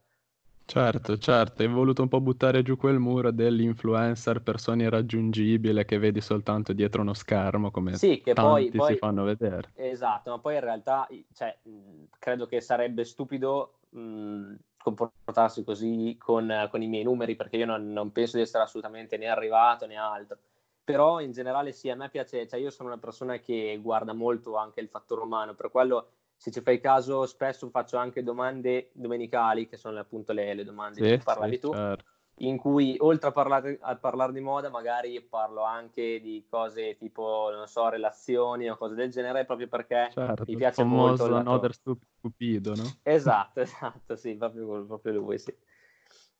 Certo, 0.70 1.18
certo, 1.18 1.62
hai 1.62 1.68
voluto 1.68 2.02
un 2.02 2.06
po' 2.08 2.20
buttare 2.20 2.62
giù 2.62 2.76
quel 2.76 3.00
muro 3.00 3.32
dell'influencer, 3.32 4.40
persona 4.40 4.84
irraggiungibile 4.84 5.84
che 5.84 5.98
vedi 5.98 6.20
soltanto 6.20 6.72
dietro 6.72 7.02
uno 7.02 7.12
schermo, 7.12 7.72
come 7.72 7.92
Sì, 7.96 8.20
che 8.20 8.34
poi, 8.34 8.66
tanti 8.66 8.76
poi 8.76 8.92
si 8.92 8.96
fanno 8.96 9.24
vedere. 9.24 9.72
esatto, 9.74 10.30
ma 10.30 10.38
poi 10.38 10.54
in 10.54 10.60
realtà 10.60 11.08
cioè, 11.32 11.58
mh, 11.64 12.04
credo 12.20 12.46
che 12.46 12.60
sarebbe 12.60 13.04
stupido 13.04 13.80
mh, 13.90 14.54
comportarsi 14.80 15.64
così 15.64 16.16
con, 16.16 16.68
con 16.70 16.82
i 16.82 16.86
miei 16.86 17.02
numeri 17.02 17.34
perché 17.34 17.56
io 17.56 17.66
non, 17.66 17.92
non 17.92 18.12
penso 18.12 18.36
di 18.36 18.42
essere 18.44 18.62
assolutamente 18.62 19.16
né 19.16 19.26
arrivato 19.26 19.86
né 19.86 19.96
altro. 19.96 20.38
Però 20.84 21.18
in 21.20 21.32
generale 21.32 21.72
sì, 21.72 21.90
a 21.90 21.96
me 21.96 22.08
piace, 22.10 22.46
cioè 22.46 22.60
io 22.60 22.70
sono 22.70 22.90
una 22.90 22.98
persona 22.98 23.38
che 23.38 23.76
guarda 23.82 24.12
molto 24.12 24.54
anche 24.56 24.80
il 24.80 24.88
fattore 24.88 25.22
umano, 25.22 25.54
per 25.54 25.70
quello 25.72 26.10
se 26.40 26.50
ci 26.50 26.62
fai 26.62 26.80
caso 26.80 27.26
spesso 27.26 27.68
faccio 27.68 27.98
anche 27.98 28.22
domande 28.22 28.88
domenicali, 28.94 29.68
che 29.68 29.76
sono 29.76 29.98
appunto 29.98 30.32
le, 30.32 30.54
le 30.54 30.64
domande 30.64 31.02
di 31.02 31.06
Sì, 31.06 31.14
cui 31.16 31.22
parlavi 31.22 31.54
sì, 31.56 31.60
tu, 31.60 31.72
certo. 31.74 32.04
in 32.36 32.56
cui 32.56 32.96
oltre 33.00 33.28
a 33.28 33.32
parlare, 33.32 33.78
a 33.82 33.94
parlare 33.96 34.32
di 34.32 34.40
moda 34.40 34.70
magari 34.70 35.20
parlo 35.20 35.64
anche 35.64 36.18
di 36.22 36.46
cose 36.48 36.96
tipo, 36.96 37.50
non 37.52 37.66
so, 37.66 37.90
relazioni 37.90 38.70
o 38.70 38.76
cose 38.78 38.94
del 38.94 39.10
genere, 39.10 39.44
proprio 39.44 39.68
perché 39.68 40.10
Certo, 40.14 40.44
mi 40.46 40.52
il 40.52 40.56
piace 40.56 40.82
molto 40.82 41.24
famoso 41.24 41.26
il 41.26 41.32
lato... 41.32 41.50
Another 41.50 41.74
Stupid 41.74 42.08
Cupido, 42.22 42.74
no? 42.74 42.84
Esatto, 43.02 43.60
esatto, 43.60 44.16
sì, 44.16 44.34
proprio, 44.36 44.86
proprio 44.86 45.12
lui, 45.12 45.38
sì. 45.38 45.54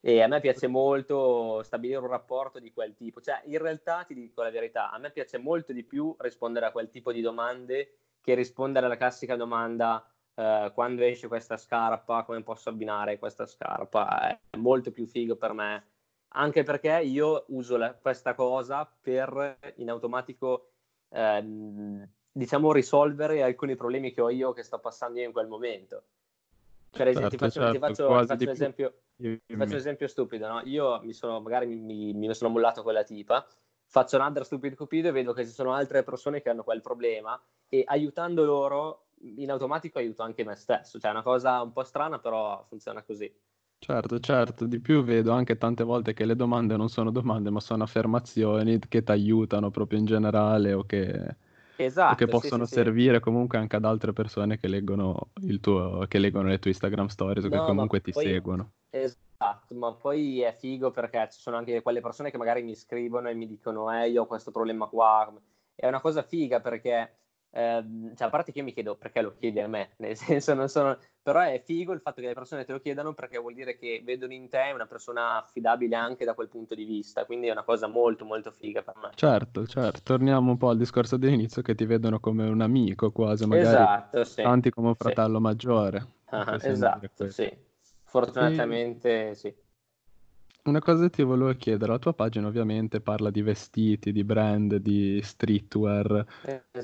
E 0.02 0.22
a 0.22 0.28
me 0.28 0.40
piace 0.40 0.66
molto 0.66 1.62
stabilire 1.62 1.98
un 1.98 2.06
rapporto 2.06 2.58
di 2.58 2.72
quel 2.72 2.94
tipo. 2.96 3.20
Cioè, 3.20 3.42
in 3.44 3.58
realtà 3.58 4.04
ti 4.04 4.14
dico 4.14 4.42
la 4.42 4.50
verità, 4.50 4.90
a 4.90 4.96
me 4.96 5.10
piace 5.10 5.36
molto 5.36 5.74
di 5.74 5.84
più 5.84 6.16
rispondere 6.20 6.64
a 6.64 6.72
quel 6.72 6.88
tipo 6.88 7.12
di 7.12 7.20
domande 7.20 7.96
che 8.20 8.34
rispondere 8.34 8.86
alla 8.86 8.96
classica 8.96 9.36
domanda 9.36 10.04
eh, 10.34 10.70
quando 10.74 11.02
esce 11.02 11.28
questa 11.28 11.56
scarpa, 11.56 12.22
come 12.24 12.42
posso 12.42 12.68
abbinare 12.68 13.18
questa 13.18 13.46
scarpa. 13.46 14.28
È 14.50 14.56
molto 14.56 14.90
più 14.90 15.06
figo 15.06 15.36
per 15.36 15.52
me, 15.52 15.84
anche 16.34 16.62
perché 16.62 17.00
io 17.02 17.44
uso 17.48 17.76
la- 17.76 17.94
questa 17.94 18.34
cosa 18.34 18.84
per 19.00 19.58
in 19.76 19.90
automatico, 19.90 20.70
ehm, 21.10 22.08
diciamo, 22.32 22.72
risolvere 22.72 23.42
alcuni 23.42 23.74
problemi 23.74 24.12
che 24.12 24.20
ho 24.20 24.30
io 24.30 24.52
che 24.52 24.62
sto 24.62 24.78
passando 24.78 25.18
io 25.18 25.26
in 25.26 25.32
quel 25.32 25.48
momento. 25.48 26.04
Per 26.90 27.06
esempio, 27.08 27.38
ti 27.38 27.38
Certo, 27.38 27.60
faccio, 27.60 27.70
ti 27.70 27.78
certo, 27.78 27.78
faccio- 27.78 28.04
ti 28.20 28.26
quasi 28.26 28.26
faccio 28.26 28.44
un 28.44 28.50
esempio, 28.50 29.00
ti 29.16 29.56
faccio 29.56 29.72
un 29.72 29.78
esempio 29.78 30.08
stupido, 30.08 30.48
no? 30.48 30.60
Io 30.64 31.00
mi 31.02 31.12
sono, 31.12 31.40
magari 31.40 31.66
mi, 31.66 32.12
mi- 32.12 32.26
mi 32.28 32.34
sono 32.34 32.50
mollato 32.50 32.82
con 32.82 32.92
la 32.92 33.04
tipa, 33.04 33.46
faccio 33.90 34.16
un 34.16 34.22
under 34.22 34.44
stupid 34.44 34.74
cupido 34.76 35.08
e 35.08 35.10
vedo 35.12 35.32
che 35.32 35.44
ci 35.44 35.50
sono 35.52 35.72
altre 35.72 36.04
persone 36.04 36.40
che 36.40 36.48
hanno 36.48 36.62
quel 36.62 36.80
problema 36.80 37.40
e 37.68 37.82
aiutando 37.86 38.44
loro 38.44 39.06
in 39.22 39.50
automatico 39.50 39.98
aiuto 39.98 40.22
anche 40.22 40.44
me 40.44 40.54
stesso. 40.54 40.98
Cioè 41.00 41.10
è 41.10 41.12
una 41.12 41.22
cosa 41.22 41.60
un 41.60 41.72
po' 41.72 41.82
strana, 41.82 42.20
però 42.20 42.64
funziona 42.68 43.02
così. 43.02 43.30
Certo, 43.82 44.20
certo, 44.20 44.66
di 44.66 44.78
più 44.78 45.02
vedo 45.02 45.32
anche 45.32 45.56
tante 45.56 45.84
volte 45.84 46.12
che 46.12 46.26
le 46.26 46.36
domande 46.36 46.76
non 46.76 46.88
sono 46.90 47.10
domande, 47.10 47.48
ma 47.48 47.60
sono 47.60 47.82
affermazioni 47.82 48.78
che 48.78 49.02
ti 49.02 49.10
aiutano 49.10 49.70
proprio 49.70 49.98
in 49.98 50.04
generale 50.04 50.74
o 50.74 50.84
che, 50.84 51.36
o 52.04 52.14
che 52.14 52.26
Esatto, 52.26 52.30
sì, 52.36 52.50
sì, 52.50 52.50
possono 52.50 52.66
sì. 52.66 52.74
servire 52.74 53.20
comunque 53.20 53.56
anche 53.56 53.76
ad 53.76 53.86
altre 53.86 54.12
persone 54.12 54.58
che 54.58 54.68
leggono 54.68 55.30
il 55.42 55.60
tuo, 55.60 56.04
che 56.08 56.18
leggono 56.18 56.48
le 56.48 56.58
tue 56.58 56.70
Instagram 56.70 57.06
stories 57.06 57.44
o 57.46 57.48
che 57.48 57.56
No, 57.56 57.62
ma 57.62 57.64
comunque 57.72 58.00
ti 58.02 58.12
poi 58.12 58.24
seguono. 58.24 58.72
esatto, 58.90 59.29
ma 59.70 59.94
poi 59.94 60.42
è 60.42 60.52
figo 60.52 60.90
perché 60.90 61.28
ci 61.30 61.40
sono 61.40 61.56
anche 61.56 61.80
quelle 61.80 62.00
persone 62.00 62.30
che 62.30 62.36
magari 62.36 62.62
mi 62.62 62.74
scrivono 62.74 63.28
e 63.28 63.34
mi 63.34 63.46
dicono 63.46 63.90
eh, 63.90 64.10
io 64.10 64.22
ho 64.22 64.26
questo 64.26 64.50
problema 64.50 64.86
qua. 64.86 65.32
È 65.74 65.86
una 65.86 66.00
cosa 66.00 66.22
figa 66.22 66.60
perché, 66.60 67.14
ehm, 67.50 68.14
cioè, 68.14 68.26
a 68.26 68.30
parte 68.30 68.52
che 68.52 68.58
io 68.58 68.64
mi 68.64 68.74
chiedo 68.74 68.96
perché 68.96 69.22
lo 69.22 69.34
chiedi 69.38 69.60
a 69.60 69.66
me, 69.66 69.92
nel 69.98 70.16
senso 70.16 70.52
non 70.52 70.68
sono... 70.68 70.98
Però 71.22 71.40
è 71.40 71.62
figo 71.64 71.92
il 71.92 72.00
fatto 72.00 72.20
che 72.20 72.26
le 72.26 72.34
persone 72.34 72.64
te 72.64 72.72
lo 72.72 72.80
chiedano 72.80 73.14
perché 73.14 73.38
vuol 73.38 73.54
dire 73.54 73.76
che 73.78 74.02
vedono 74.04 74.34
in 74.34 74.48
te 74.48 74.72
una 74.74 74.86
persona 74.86 75.36
affidabile 75.36 75.96
anche 75.96 76.24
da 76.24 76.34
quel 76.34 76.48
punto 76.48 76.74
di 76.74 76.84
vista, 76.84 77.24
quindi 77.24 77.46
è 77.46 77.50
una 77.50 77.62
cosa 77.62 77.86
molto 77.86 78.26
molto 78.26 78.50
figa 78.50 78.82
per 78.82 78.96
me. 78.96 79.10
Certo, 79.14 79.66
certo, 79.66 80.00
torniamo 80.02 80.50
un 80.50 80.56
po' 80.58 80.68
al 80.68 80.76
discorso 80.76 81.16
dell'inizio 81.16 81.62
che 81.62 81.74
ti 81.74 81.86
vedono 81.86 82.20
come 82.20 82.46
un 82.46 82.60
amico 82.60 83.10
quasi, 83.10 83.46
magari 83.46 83.68
Esatto, 83.68 84.24
sì, 84.24 84.42
tanti 84.42 84.70
come 84.70 84.88
un 84.88 84.96
sì. 84.96 85.02
fratello 85.02 85.40
maggiore. 85.40 86.06
Ah, 86.26 86.58
esatto, 86.60 87.28
sì. 87.30 87.68
Fortunatamente 88.10 89.34
sì. 89.34 89.54
Una 90.64 90.78
cosa 90.80 91.04
che 91.04 91.10
ti 91.10 91.22
volevo 91.22 91.52
chiedere, 91.54 91.92
la 91.92 91.98
tua 91.98 92.14
pagina 92.14 92.46
ovviamente 92.46 93.00
parla 93.02 93.30
di 93.30 93.42
vestiti, 93.42 94.10
di 94.12 94.24
brand, 94.24 94.76
di 94.76 95.20
streetwear, 95.22 96.24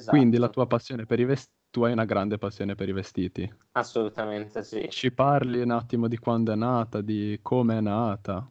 quindi 0.05 0.37
la 0.39 0.49
Esatto, 0.49 0.51
tua 0.51 0.67
passione 0.67 1.05
per 1.07 1.21
i 1.21 1.25
vestiti, 1.25 1.55
tu 1.71 1.83
hai 1.85 1.93
una 1.93 2.05
grande 2.07 2.39
passione 2.39 2.75
per 2.75 2.89
i 2.89 2.93
vestiti. 2.93 3.51
assolutamente 3.75 4.63
sì. 4.65 4.93
Ci 4.93 5.13
parli 5.13 5.61
un 5.61 5.71
attimo 5.71 6.09
di 6.09 6.19
quando 6.19 6.51
è 6.51 6.57
nata, 6.57 7.01
di 7.01 7.39
come 7.41 7.79
è 7.79 7.81
nata? 7.81 8.51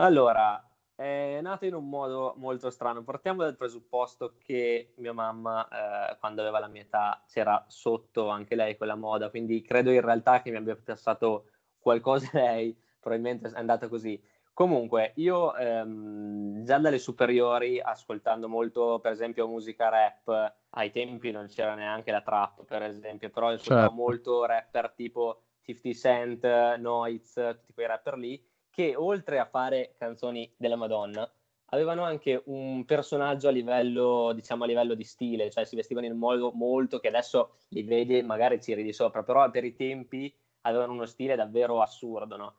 Allora, 0.00 0.64
è 0.94 1.40
nata 1.42 1.66
in 1.66 1.74
un 1.74 1.88
modo 1.88 2.34
molto 2.38 2.70
strano. 2.70 3.02
Partiamo 3.02 3.42
dal 3.42 3.56
presupposto 3.56 4.36
che 4.38 4.94
mia 4.98 5.12
mamma, 5.12 6.12
eh, 6.12 6.18
quando 6.18 6.40
aveva 6.42 6.60
la 6.60 6.68
mia 6.68 6.82
età, 6.82 7.24
c'era 7.26 7.64
sotto 7.68 8.28
anche 8.28 8.54
lei 8.54 8.76
quella 8.76 8.94
moda, 8.94 9.28
quindi 9.30 9.60
credo 9.62 9.90
in 9.90 10.00
realtà 10.00 10.40
che 10.40 10.50
mi 10.50 10.56
abbia 10.56 10.76
passato 10.76 11.50
qualcosa 11.88 12.30
lei, 12.38 12.76
probabilmente 13.00 13.48
è 13.48 13.58
andata 13.58 13.88
così. 13.88 14.20
Comunque, 14.52 15.12
io 15.16 15.54
ehm, 15.54 16.64
già 16.64 16.78
dalle 16.78 16.98
superiori, 16.98 17.80
ascoltando 17.80 18.48
molto, 18.48 18.98
per 19.00 19.12
esempio, 19.12 19.46
musica 19.46 19.88
rap, 19.88 20.54
ai 20.70 20.90
tempi 20.90 21.30
non 21.30 21.46
c'era 21.46 21.74
neanche 21.74 22.10
la 22.10 22.22
trap, 22.22 22.64
per 22.64 22.82
esempio, 22.82 23.30
però 23.30 23.48
ascoltavo 23.50 23.92
Certo. 23.92 23.94
molto 23.94 24.44
rapper 24.44 24.92
tipo 24.94 25.42
50 25.62 25.92
Cent, 25.92 26.76
Noiz, 26.78 27.32
tutti 27.34 27.72
quei 27.72 27.86
rapper 27.86 28.18
lì, 28.18 28.44
che 28.68 28.94
oltre 28.96 29.38
a 29.38 29.46
fare 29.46 29.94
canzoni 29.96 30.52
della 30.56 30.76
Madonna, 30.76 31.30
avevano 31.70 32.02
anche 32.02 32.42
un 32.46 32.84
personaggio 32.84 33.48
a 33.48 33.50
livello, 33.52 34.32
diciamo, 34.34 34.64
a 34.64 34.66
livello 34.66 34.94
di 34.94 35.04
stile, 35.04 35.50
cioè 35.50 35.64
si 35.64 35.76
vestivano 35.76 36.06
in 36.06 36.16
modo 36.16 36.50
molto 36.52 36.98
che 36.98 37.08
adesso 37.08 37.58
li 37.68 37.82
vedi, 37.82 38.22
magari 38.22 38.60
ci 38.60 38.74
ridi 38.74 38.92
sopra, 38.92 39.22
però 39.22 39.48
per 39.50 39.64
i 39.64 39.74
tempi 39.74 40.34
avevano 40.68 40.92
uno 40.92 41.06
stile 41.06 41.36
davvero 41.36 41.80
assurdo, 41.82 42.36
no? 42.36 42.54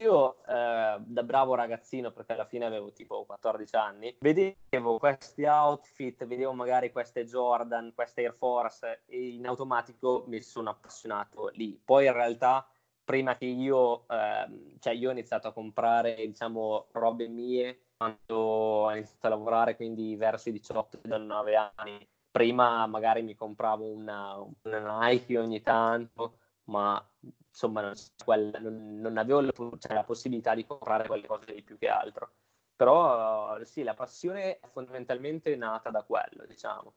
Io 0.00 0.42
eh, 0.46 0.96
da 0.98 1.22
bravo 1.22 1.54
ragazzino, 1.54 2.10
perché 2.10 2.32
alla 2.32 2.46
fine 2.46 2.64
avevo 2.64 2.90
tipo 2.92 3.24
14 3.26 3.76
anni, 3.76 4.16
vedevo 4.18 4.98
questi 4.98 5.44
outfit, 5.44 6.24
vedevo 6.24 6.54
magari 6.54 6.90
queste 6.90 7.26
Jordan, 7.26 7.92
queste 7.94 8.22
Air 8.22 8.34
Force 8.34 9.02
e 9.04 9.28
in 9.28 9.46
automatico 9.46 10.24
mi 10.26 10.40
sono 10.40 10.70
appassionato 10.70 11.50
lì. 11.52 11.78
Poi 11.84 12.06
in 12.06 12.14
realtà 12.14 12.66
prima 13.04 13.36
che 13.36 13.44
io, 13.44 14.06
eh, 14.08 14.76
cioè 14.78 14.94
io 14.94 15.10
ho 15.10 15.12
iniziato 15.12 15.48
a 15.48 15.52
comprare, 15.52 16.14
diciamo, 16.14 16.86
robe 16.92 17.28
mie 17.28 17.88
quando 17.96 18.36
ho 18.36 18.90
iniziato 18.92 19.26
a 19.26 19.30
lavorare, 19.30 19.76
quindi 19.76 20.16
verso 20.16 20.48
i 20.48 20.52
18-19 20.52 21.72
anni. 21.74 22.08
Prima 22.30 22.86
magari 22.86 23.22
mi 23.22 23.34
compravo 23.34 23.84
una, 23.84 24.36
una 24.62 24.98
Nike 25.00 25.36
ogni 25.36 25.60
tanto, 25.60 26.38
ma 26.64 27.04
insomma 27.50 27.82
non, 27.82 27.94
quella, 28.24 28.58
non, 28.58 29.00
non 29.00 29.18
avevo 29.18 29.40
la, 29.40 29.52
cioè, 29.78 29.94
la, 29.94 30.04
possibilità 30.04 30.54
di 30.54 30.64
comprare 30.64 31.06
quelle 31.06 31.26
cose 31.26 31.52
di 31.52 31.62
più 31.62 31.76
che 31.78 31.88
altro. 31.88 32.30
Però 32.76 33.62
sì, 33.64 33.82
la 33.82 33.94
passione 33.94 34.58
è 34.58 34.66
fondamentalmente 34.68 35.54
nata 35.56 35.90
da 35.90 36.02
quello, 36.02 36.46
diciamo. 36.46 36.94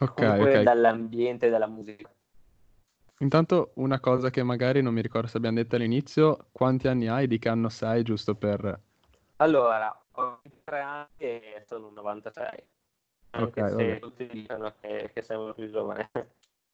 Ok, 0.00 0.14
Comunque 0.14 0.50
okay. 0.50 0.62
dall'ambiente 0.64 1.48
della 1.48 1.68
musica. 1.68 2.10
Intanto 3.20 3.72
una 3.74 4.00
cosa 4.00 4.30
che 4.30 4.42
magari 4.42 4.80
non 4.80 4.94
mi 4.94 5.02
ricordo 5.02 5.28
se 5.28 5.36
abbiamo 5.36 5.56
detto 5.56 5.76
all'inizio, 5.76 6.46
quanti 6.52 6.88
anni 6.88 7.08
hai, 7.08 7.26
di 7.26 7.38
che 7.38 7.48
anno 7.48 7.68
sei, 7.68 8.02
giusto 8.02 8.34
per... 8.34 8.80
Allora, 9.36 9.96
ho 10.12 10.40
23 10.42 10.80
anni 10.80 11.08
e 11.16 11.64
sono 11.66 11.88
un 11.88 11.94
96. 11.94 12.64
Anche 13.30 13.60
okay, 13.60 13.70
se 13.70 13.74
vabbè. 13.74 13.98
tutti 13.98 14.26
dicono 14.26 14.72
che, 14.80 15.10
che 15.12 15.36
molto 15.36 15.54
più 15.54 15.70
giovane. 15.70 16.10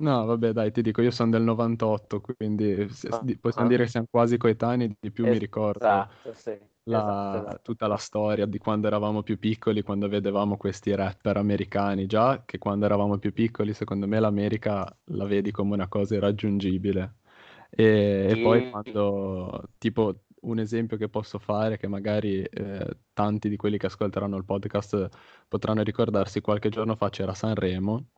No, 0.04 0.26
vabbè, 0.26 0.52
dai, 0.52 0.70
ti 0.70 0.82
dico, 0.82 1.00
io 1.00 1.10
sono 1.10 1.30
del 1.30 1.42
98, 1.42 2.20
quindi 2.20 2.72
ah, 3.08 3.24
possiamo 3.40 3.66
ah. 3.66 3.70
dire 3.70 3.84
che 3.84 3.88
siamo 3.88 4.06
quasi 4.10 4.36
coetanei, 4.36 4.94
di 5.00 5.10
più 5.10 5.24
es- 5.24 5.32
mi 5.32 5.38
ricordo 5.38 5.78
esatto, 5.78 6.34
sì. 6.34 6.50
la, 6.84 6.98
esatto, 6.98 7.38
esatto. 7.38 7.60
tutta 7.62 7.86
la 7.86 7.96
storia 7.96 8.44
di 8.44 8.58
quando 8.58 8.86
eravamo 8.86 9.22
più 9.22 9.38
piccoli, 9.38 9.80
quando 9.80 10.06
vedevamo 10.06 10.58
questi 10.58 10.94
rapper 10.94 11.38
americani, 11.38 12.04
già 12.04 12.42
che 12.44 12.58
quando 12.58 12.84
eravamo 12.84 13.16
più 13.16 13.32
piccoli, 13.32 13.72
secondo 13.72 14.06
me 14.06 14.20
l'America 14.20 14.94
la 15.04 15.24
vedi 15.24 15.50
come 15.50 15.72
una 15.72 15.88
cosa 15.88 16.16
irraggiungibile. 16.16 17.14
E, 17.70 18.26
e 18.28 18.42
poi 18.42 18.68
quando, 18.68 19.70
tipo, 19.78 20.24
un 20.42 20.58
esempio 20.58 20.98
che 20.98 21.08
posso 21.08 21.38
fare, 21.38 21.78
che 21.78 21.88
magari 21.88 22.42
eh, 22.42 22.98
tanti 23.14 23.48
di 23.48 23.56
quelli 23.56 23.78
che 23.78 23.86
ascolteranno 23.86 24.36
il 24.36 24.44
podcast 24.44 25.08
potranno 25.48 25.82
ricordarsi, 25.82 26.42
qualche 26.42 26.68
giorno 26.68 26.94
fa 26.94 27.08
c'era 27.08 27.32
Sanremo 27.32 28.08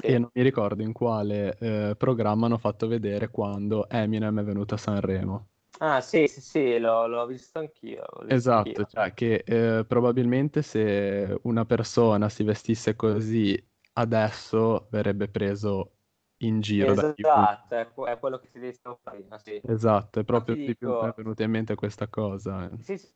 sì. 0.00 0.06
e 0.06 0.18
non 0.18 0.30
mi 0.32 0.42
ricordo 0.42 0.82
in 0.82 0.92
quale 0.92 1.56
eh, 1.58 1.94
programma 1.96 2.46
hanno 2.46 2.58
fatto 2.58 2.86
vedere 2.86 3.28
quando 3.30 3.88
Eminem 3.88 4.40
è 4.40 4.44
venuto 4.44 4.74
a 4.74 4.78
Sanremo. 4.78 5.48
Ah 5.78 6.00
sì, 6.00 6.28
sì, 6.28 6.40
sì, 6.40 6.78
l'ho, 6.78 7.06
l'ho 7.06 7.26
visto 7.26 7.58
anch'io. 7.58 8.04
L'ho 8.20 8.24
visto 8.26 8.34
esatto, 8.34 8.68
anch'io. 8.68 8.86
cioè 8.86 9.14
che 9.14 9.42
eh, 9.44 9.84
probabilmente 9.84 10.62
se 10.62 11.38
una 11.42 11.64
persona 11.64 12.28
si 12.28 12.42
vestisse 12.44 12.94
così 12.94 13.60
adesso 13.94 14.86
verrebbe 14.90 15.28
preso 15.28 15.92
in 16.38 16.60
giro 16.60 16.92
esatto, 16.92 17.14
Esatto, 17.20 18.06
è 18.06 18.18
quello 18.18 18.38
che 18.38 18.48
si 18.48 18.58
diceva 18.58 18.98
prima, 19.02 19.38
sì. 19.38 19.60
Esatto, 19.64 20.20
è 20.20 20.24
proprio 20.24 20.54
dico... 20.54 21.02
mi 21.02 21.08
è 21.08 21.14
venuta 21.16 21.42
in 21.42 21.50
mente 21.50 21.74
questa 21.74 22.08
cosa. 22.08 22.68
Eh. 22.70 22.82
Sì, 22.82 22.98
sì, 22.98 23.08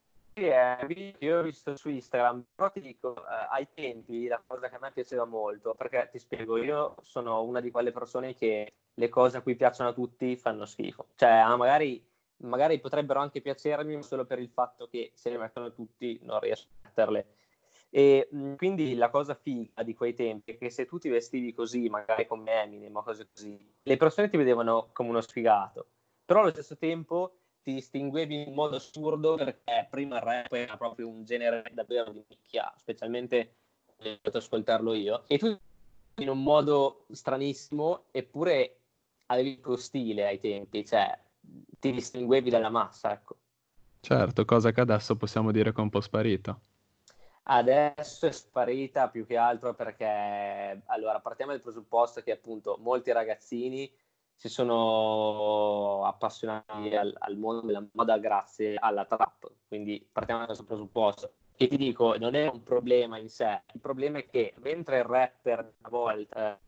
eh, 0.45 1.15
io 1.19 1.39
ho 1.39 1.43
visto 1.43 1.77
su 1.77 1.89
Instagram, 1.89 2.45
però 2.55 2.71
ti 2.71 2.81
dico, 2.81 3.17
eh, 3.17 3.47
ai 3.51 3.69
tempi 3.73 4.27
la 4.27 4.43
cosa 4.47 4.69
che 4.69 4.77
a 4.77 4.79
me 4.79 4.93
piaceva 4.93 5.25
molto, 5.25 5.75
perché 5.75 6.09
ti 6.13 6.19
spiego, 6.19 6.57
io 6.59 6.95
sono 7.03 7.43
una 7.43 7.61
di 7.61 7.71
quelle 7.71 7.93
persone 7.93 8.35
che 8.35 8.75
le 8.93 9.09
cose 9.09 9.39
a 9.39 9.41
cui 9.41 9.57
piacciono 9.57 9.91
a 9.91 9.95
tutti 9.95 10.37
fanno 10.37 10.67
schifo. 10.67 11.07
Cioè, 11.15 11.31
ah, 11.31 11.57
magari, 11.57 12.05
magari 12.39 12.79
potrebbero 12.81 13.21
anche 13.21 13.41
piacermi, 13.41 13.95
ma 13.95 14.03
solo 14.03 14.27
per 14.27 14.39
il 14.39 14.51
fatto 14.51 14.87
che 14.89 15.11
se 15.15 15.31
le 15.31 15.39
mettono 15.39 15.73
tutti 15.73 16.19
non 16.23 16.41
riesco 16.41 16.69
a 16.71 16.89
metterle. 16.89 17.27
E 17.89 18.29
mh, 18.31 18.55
quindi 18.57 18.95
la 18.95 19.09
cosa 19.09 19.35
figa 19.35 19.83
di 19.83 19.95
quei 19.95 20.13
tempi 20.13 20.53
è 20.53 20.59
che 20.59 20.71
se 20.71 20.85
tu 20.85 20.99
ti 20.99 21.09
vestivi 21.09 21.55
così, 21.55 21.89
magari 21.89 22.27
come 22.27 22.63
Eminem 22.63 22.95
o 22.95 23.03
cose 23.03 23.29
così, 23.33 23.59
le 23.83 23.97
persone 23.97 24.29
ti 24.29 24.37
vedevano 24.37 24.91
come 24.93 25.09
uno 25.09 25.21
sfigato. 25.21 25.87
Però 26.27 26.41
allo 26.41 26.51
stesso 26.51 26.77
tempo 26.77 27.39
ti 27.67 27.75
distinguevi 27.75 28.47
in 28.47 28.55
modo 28.55 28.77
assurdo 28.77 29.35
perché 29.35 29.89
prima 29.91 30.19
il 30.19 30.23
rap 30.23 30.53
era 30.53 30.77
proprio 30.77 31.09
un 31.09 31.25
genere 31.25 31.65
davvero 31.73 32.13
di 32.13 32.25
nicchia, 32.29 32.73
specialmente 32.77 33.57
ho 33.87 33.95
potuto 33.99 34.39
ascoltarlo 34.39 34.95
io, 34.95 35.25
e 35.27 35.37
tu 35.37 35.59
in 36.19 36.29
un 36.29 36.45
modo 36.45 37.07
stranissimo, 37.11 38.05
eppure 38.13 38.83
avevi 39.27 39.51
il 39.51 39.61
tuo 39.61 39.77
stile 39.77 40.29
ai 40.29 40.39
tempi, 40.39 40.87
cioè 40.87 41.19
ti 41.81 41.91
distinguevi 41.91 42.51
dalla 42.51 42.69
massa, 42.69 43.11
ecco. 43.11 43.37
Certo, 43.99 44.45
cosa 44.45 44.71
che 44.71 44.83
adesso 44.83 45.17
possiamo 45.17 45.51
dire 45.51 45.73
che 45.73 45.79
è 45.79 45.83
un 45.83 45.91
po' 45.91 46.01
sparita. 46.01 46.57
Adesso 47.49 48.27
è 48.27 48.31
sparita 48.31 49.09
più 49.09 49.27
che 49.27 49.37
altro 49.37 49.75
perché, 49.75 50.83
allora, 50.87 51.19
partiamo 51.19 51.51
dal 51.51 51.61
presupposto 51.61 52.23
che 52.23 52.31
appunto 52.31 52.79
molti 52.81 53.11
ragazzini 53.11 53.93
si 54.37 54.49
sono 54.49 56.05
appassionati 56.05 56.95
al, 56.95 57.15
al, 57.19 57.37
mondo 57.37 57.67
della 57.67 57.85
moda 57.93 58.19
grazie 58.19 58.77
alla 58.79 59.07
trap. 59.07 59.51
Quindi 59.67 60.07
partiamo 60.11 60.41
da 60.41 60.47
questo 60.47 60.65
presupposto. 60.65 61.33
E 61.57 61.69
ti 61.69 61.77
dico, 61.79 62.17
non 62.19 62.35
è 62.35 62.47
un 62.47 62.63
problema 62.63 63.17
in 63.17 63.31
sé, 63.31 63.63
il 63.73 63.81
problema 63.81 64.19
è 64.19 64.27
che 64.27 64.55
mentre 64.59 64.99
il 64.99 65.05
rapper 65.05 65.61
una 65.79 65.89
volta 65.89 66.61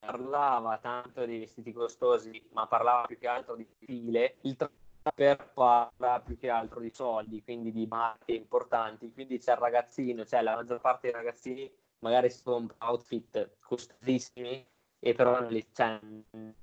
parlava 0.00 0.78
tanto 0.78 1.26
di 1.26 1.38
vestiti 1.38 1.70
costosi, 1.70 2.42
ma 2.52 2.66
parlava 2.66 3.06
più 3.06 3.18
che 3.18 3.28
altro 3.28 3.54
di 3.54 3.66
file, 3.78 4.36
il 4.40 4.56
trapper 4.56 5.52
parla 5.52 6.20
più 6.20 6.38
che 6.38 6.48
altro 6.48 6.80
di 6.80 6.90
soldi, 6.90 7.42
quindi 7.42 7.72
di 7.72 7.86
marche 7.86 8.32
importanti. 8.32 9.12
Quindi 9.12 9.38
c'è 9.38 9.52
il 9.52 9.58
ragazzino, 9.58 10.24
cioè 10.24 10.40
la 10.40 10.54
maggior 10.54 10.80
parte 10.80 11.10
dei 11.10 11.16
ragazzini 11.16 11.70
magari 11.98 12.30
si 12.30 12.42
compra 12.42 12.74
outfit 12.80 13.58
costosissimi 13.60 14.66
e 15.04 15.14
però 15.14 15.40
non, 15.40 15.50
li, 15.50 15.66
cioè, 15.72 15.98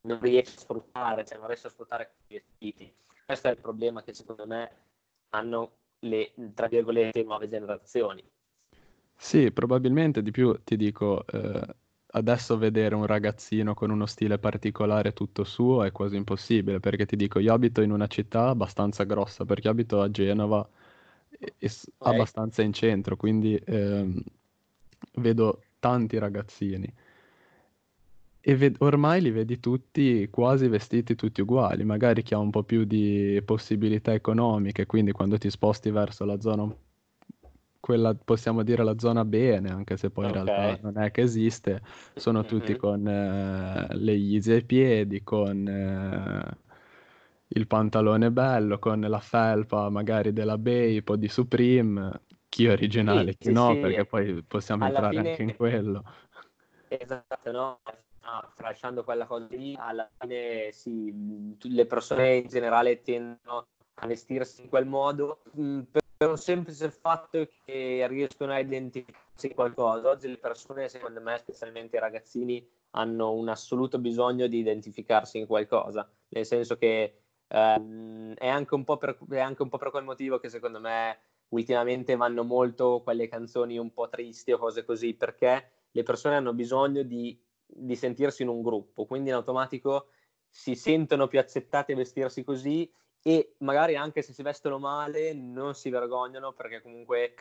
non 0.01 0.19
riesce 0.21 0.55
a 0.55 0.59
sfruttare, 0.59 1.25
cioè 1.25 1.37
non 1.37 1.47
riesce 1.47 1.67
a 1.67 1.69
sfruttare 1.69 2.13
i 2.27 2.35
vestiti. 2.35 2.93
Questo 3.25 3.49
è 3.49 3.51
il 3.51 3.57
problema 3.57 4.01
che 4.01 4.13
secondo 4.13 4.47
me 4.47 4.71
hanno 5.31 5.71
le, 5.99 6.31
tra 6.53 6.67
virgolette, 6.67 7.21
nuove 7.23 7.49
generazioni. 7.49 8.23
Sì, 9.13 9.51
probabilmente 9.51 10.21
di 10.21 10.31
più 10.31 10.57
ti 10.63 10.77
dico, 10.77 11.27
eh, 11.27 11.75
adesso 12.11 12.57
vedere 12.57 12.95
un 12.95 13.05
ragazzino 13.05 13.73
con 13.73 13.89
uno 13.89 14.05
stile 14.05 14.39
particolare 14.39 15.11
tutto 15.11 15.43
suo 15.43 15.83
è 15.83 15.91
quasi 15.91 16.15
impossibile, 16.15 16.79
perché 16.79 17.05
ti 17.05 17.17
dico, 17.17 17.39
io 17.39 17.51
abito 17.51 17.81
in 17.81 17.91
una 17.91 18.07
città 18.07 18.47
abbastanza 18.47 19.03
grossa, 19.03 19.43
perché 19.43 19.67
abito 19.67 19.99
a 19.99 20.09
Genova, 20.09 20.65
e, 21.27 21.55
e 21.57 21.69
okay. 21.97 22.13
abbastanza 22.15 22.61
in 22.61 22.71
centro, 22.71 23.17
quindi 23.17 23.57
eh, 23.57 24.23
vedo 25.15 25.61
tanti 25.79 26.17
ragazzini 26.17 26.89
e 28.41 28.55
ved- 28.55 28.77
ormai 28.79 29.21
li 29.21 29.31
vedi 29.31 29.59
tutti 29.59 30.27
quasi 30.29 30.67
vestiti 30.67 31.15
tutti 31.15 31.41
uguali, 31.41 31.83
magari 31.83 32.23
chi 32.23 32.33
ha 32.33 32.37
un 32.37 32.49
po' 32.49 32.63
più 32.63 32.85
di 32.85 33.41
possibilità 33.45 34.13
economiche, 34.13 34.85
quindi 34.85 35.11
quando 35.11 35.37
ti 35.37 35.49
sposti 35.49 35.91
verso 35.91 36.23
la 36.25 36.39
zona, 36.39 36.73
quella 37.79 38.15
possiamo 38.15 38.63
dire 38.63 38.83
la 38.83 38.97
zona 38.97 39.25
bene, 39.25 39.69
anche 39.69 39.97
se 39.97 40.09
poi 40.09 40.25
okay. 40.25 40.39
in 40.39 40.45
realtà 40.45 40.79
non 40.81 41.03
è 41.03 41.11
che 41.11 41.21
esiste, 41.21 41.81
sono 42.15 42.45
tutti 42.45 42.71
mm-hmm. 42.71 42.79
con 42.79 43.07
eh, 43.07 43.87
le 43.95 44.13
Yeezy 44.13 44.53
ai 44.53 44.63
piedi, 44.63 45.23
con 45.23 45.67
eh, 45.67 46.57
il 47.47 47.67
pantalone 47.67 48.31
bello, 48.31 48.79
con 48.79 49.01
la 49.01 49.19
felpa 49.19 49.89
magari 49.89 50.31
della 50.31 50.57
Bape 50.57 51.03
o 51.07 51.15
di 51.17 51.27
Supreme, 51.27 52.21
chi 52.47 52.65
è 52.65 52.71
originale, 52.71 53.31
sì, 53.31 53.37
chi 53.37 53.47
sì, 53.47 53.53
no, 53.53 53.73
sì. 53.73 53.79
perché 53.79 54.05
poi 54.05 54.43
possiamo 54.43 54.85
Alla 54.85 54.93
entrare 54.93 55.17
fine... 55.17 55.29
anche 55.29 55.43
in 55.43 55.55
quello. 55.55 56.03
Esatto, 56.87 57.51
no? 57.51 57.79
Tralasciando 58.55 59.03
quella 59.03 59.25
cosa 59.25 59.47
lì, 59.49 59.75
alla 59.77 60.09
fine 60.17 60.71
sì, 60.71 61.57
le 61.61 61.85
persone 61.85 62.35
in 62.37 62.47
generale 62.47 63.01
tendono 63.01 63.67
a 64.01 64.07
vestirsi 64.07 64.61
in 64.61 64.69
quel 64.69 64.85
modo 64.85 65.41
per 65.51 66.29
un 66.29 66.37
semplice 66.37 66.91
fatto 66.91 67.47
che 67.63 68.05
riescono 68.07 68.51
a 68.51 68.59
identificarsi 68.59 69.53
qualcosa. 69.53 70.09
Oggi 70.09 70.27
le 70.27 70.37
persone, 70.37 70.89
secondo 70.89 71.21
me, 71.21 71.37
specialmente 71.37 71.95
i 71.95 71.99
ragazzini, 71.99 72.67
hanno 72.91 73.33
un 73.33 73.47
assoluto 73.47 73.99
bisogno 73.99 74.47
di 74.47 74.57
identificarsi 74.59 75.37
in 75.37 75.47
qualcosa, 75.47 76.09
nel 76.29 76.45
senso 76.45 76.77
che 76.77 77.21
ehm, 77.47 78.33
è, 78.33 78.47
anche 78.47 78.83
per, 78.97 79.17
è 79.29 79.39
anche 79.39 79.61
un 79.61 79.69
po' 79.69 79.77
per 79.77 79.91
quel 79.91 80.03
motivo 80.03 80.39
che 80.39 80.49
secondo 80.49 80.79
me 80.79 81.19
ultimamente 81.49 82.15
vanno 82.15 82.43
molto 82.43 83.01
quelle 83.01 83.27
canzoni 83.27 83.77
un 83.77 83.91
po' 83.91 84.09
tristi 84.09 84.51
o 84.51 84.57
cose 84.57 84.83
così, 84.83 85.13
perché 85.13 85.71
le 85.91 86.03
persone 86.03 86.35
hanno 86.35 86.53
bisogno 86.53 87.03
di 87.03 87.39
di 87.71 87.95
sentirsi 87.95 88.41
in 88.41 88.49
un 88.49 88.61
gruppo, 88.61 89.05
quindi 89.05 89.29
in 89.29 89.35
automatico 89.35 90.07
si 90.49 90.75
sentono 90.75 91.27
più 91.27 91.39
accettati 91.39 91.91
a 91.91 91.95
vestirsi 91.95 92.43
così 92.43 92.91
e 93.21 93.53
magari 93.59 93.95
anche 93.95 94.21
se 94.21 94.33
si 94.33 94.41
vestono 94.41 94.79
male 94.79 95.33
non 95.33 95.75
si 95.75 95.89
vergognano 95.89 96.53
perché 96.53 96.81
comunque 96.81 97.33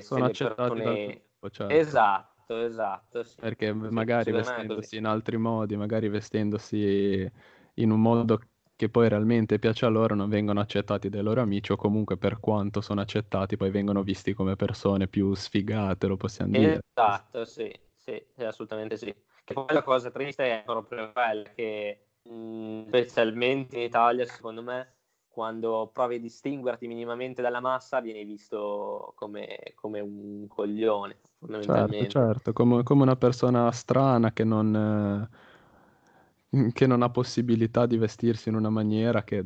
sono 0.00 0.26
accettati 0.26 0.54
persone... 0.54 1.22
dal 1.40 1.50
certo. 1.50 1.74
Esatto, 1.74 2.60
esatto. 2.60 3.24
Sì. 3.24 3.40
Perché 3.40 3.72
magari 3.72 4.30
vestendosi 4.30 4.96
in 4.96 5.06
altri 5.06 5.36
modi, 5.36 5.76
magari 5.76 6.08
vestendosi 6.08 7.30
in 7.74 7.90
un 7.90 8.00
modo 8.00 8.40
che 8.76 8.88
poi 8.90 9.08
realmente 9.08 9.58
piace 9.58 9.86
a 9.86 9.88
loro, 9.88 10.14
non 10.14 10.28
vengono 10.28 10.60
accettati 10.60 11.08
dai 11.08 11.22
loro 11.22 11.40
amici 11.40 11.72
o 11.72 11.76
comunque 11.76 12.16
per 12.18 12.38
quanto 12.38 12.80
sono 12.80 13.00
accettati 13.00 13.56
poi 13.56 13.70
vengono 13.70 14.02
visti 14.02 14.34
come 14.34 14.54
persone 14.54 15.08
più 15.08 15.34
sfigate, 15.34 16.06
lo 16.06 16.16
possiamo 16.16 16.52
dire. 16.52 16.80
Esatto, 16.94 17.44
sì 17.44 17.84
sì, 18.06 18.44
assolutamente 18.44 18.96
sì. 18.96 19.08
E 19.08 19.52
poi 19.52 19.66
la 19.68 19.82
cosa 19.82 20.10
triste 20.10 20.44
è 20.44 20.62
proprio 20.64 21.12
quella 21.12 21.50
che 21.54 22.06
mm, 22.28 22.86
specialmente 22.86 23.76
in 23.76 23.82
Italia, 23.82 24.24
secondo 24.26 24.62
me, 24.62 24.94
quando 25.28 25.90
provi 25.92 26.16
a 26.16 26.20
distinguerti 26.20 26.86
minimamente 26.86 27.42
dalla 27.42 27.60
massa, 27.60 28.00
vieni 28.00 28.24
visto 28.24 29.12
come, 29.16 29.58
come 29.74 30.00
un 30.00 30.46
coglione, 30.48 31.18
Certo, 31.60 32.06
certo, 32.06 32.52
come, 32.52 32.82
come 32.82 33.02
una 33.02 33.16
persona 33.16 33.70
strana 33.70 34.32
che 34.32 34.42
non, 34.42 35.28
eh, 36.50 36.72
che 36.72 36.86
non 36.86 37.02
ha 37.02 37.10
possibilità 37.10 37.86
di 37.86 37.98
vestirsi 37.98 38.48
in 38.48 38.56
una 38.56 38.70
maniera 38.70 39.22
che 39.22 39.44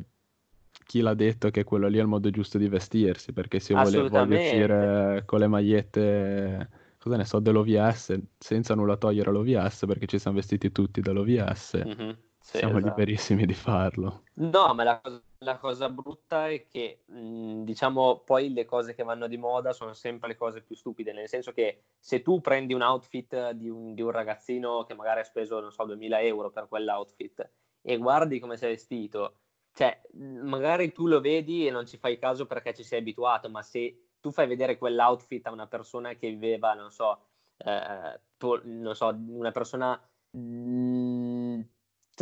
chi 0.85 1.01
l'ha 1.01 1.13
detto 1.13 1.49
che 1.51 1.63
quello 1.63 1.87
lì 1.87 1.97
è 1.97 2.01
il 2.01 2.07
modo 2.07 2.29
giusto 2.29 2.57
di 2.57 2.67
vestirsi, 2.67 3.33
perché 3.33 3.59
se 3.59 3.73
voglio 3.73 4.03
uscire 4.03 5.23
con 5.25 5.39
le 5.39 5.47
magliette, 5.47 6.69
cosa 7.01 7.17
ne 7.17 7.25
so, 7.25 7.39
dell'OVS, 7.39 8.19
senza 8.37 8.75
nulla 8.75 8.95
togliere 8.95 9.29
all'OVS, 9.29 9.85
perché 9.87 10.05
ci 10.05 10.19
siamo 10.19 10.37
vestiti 10.37 10.71
tutti 10.71 11.01
dall'OVS, 11.01 11.81
mm-hmm, 11.83 12.09
sì, 12.39 12.57
siamo 12.57 12.77
esatto. 12.77 12.87
liberissimi 12.87 13.45
di 13.45 13.53
farlo. 13.53 14.23
No, 14.35 14.73
ma 14.73 14.83
la 14.83 14.99
cosa 15.01 15.21
la 15.43 15.57
cosa 15.57 15.89
brutta 15.89 16.49
è 16.49 16.67
che, 16.67 17.01
mh, 17.05 17.63
diciamo, 17.63 18.19
poi 18.19 18.53
le 18.53 18.65
cose 18.65 18.93
che 18.93 19.03
vanno 19.03 19.27
di 19.27 19.37
moda 19.37 19.73
sono 19.73 19.93
sempre 19.93 20.29
le 20.29 20.35
cose 20.35 20.61
più 20.61 20.75
stupide, 20.75 21.13
nel 21.13 21.27
senso 21.27 21.51
che 21.51 21.85
se 21.97 22.21
tu 22.21 22.41
prendi 22.41 22.73
un 22.73 22.81
outfit 22.81 23.51
di 23.51 23.69
un, 23.69 23.93
di 23.95 24.01
un 24.01 24.11
ragazzino 24.11 24.83
che 24.83 24.93
magari 24.93 25.21
ha 25.21 25.23
speso, 25.23 25.59
non 25.59 25.71
so, 25.71 25.83
2000 25.85 26.21
euro 26.21 26.51
per 26.51 26.67
quell'outfit 26.67 27.49
e 27.81 27.97
guardi 27.97 28.39
come 28.39 28.55
sei 28.55 28.73
vestito, 28.73 29.37
cioè, 29.73 29.99
magari 30.13 30.91
tu 30.91 31.07
lo 31.07 31.19
vedi 31.21 31.65
e 31.65 31.71
non 31.71 31.87
ci 31.87 31.97
fai 31.97 32.19
caso 32.19 32.45
perché 32.45 32.73
ci 32.75 32.83
sei 32.83 32.99
abituato, 32.99 33.49
ma 33.49 33.63
se 33.63 34.10
tu 34.21 34.31
fai 34.31 34.47
vedere 34.47 34.77
quell'outfit 34.77 35.47
a 35.47 35.51
una 35.51 35.67
persona 35.67 36.13
che 36.13 36.29
viveva, 36.29 36.73
non 36.73 36.91
so, 36.91 37.19
eh, 37.57 38.19
tu, 38.37 38.59
non 38.63 38.95
so 38.95 39.13
una 39.27 39.51
persona... 39.51 40.01
Mh, 40.37 41.59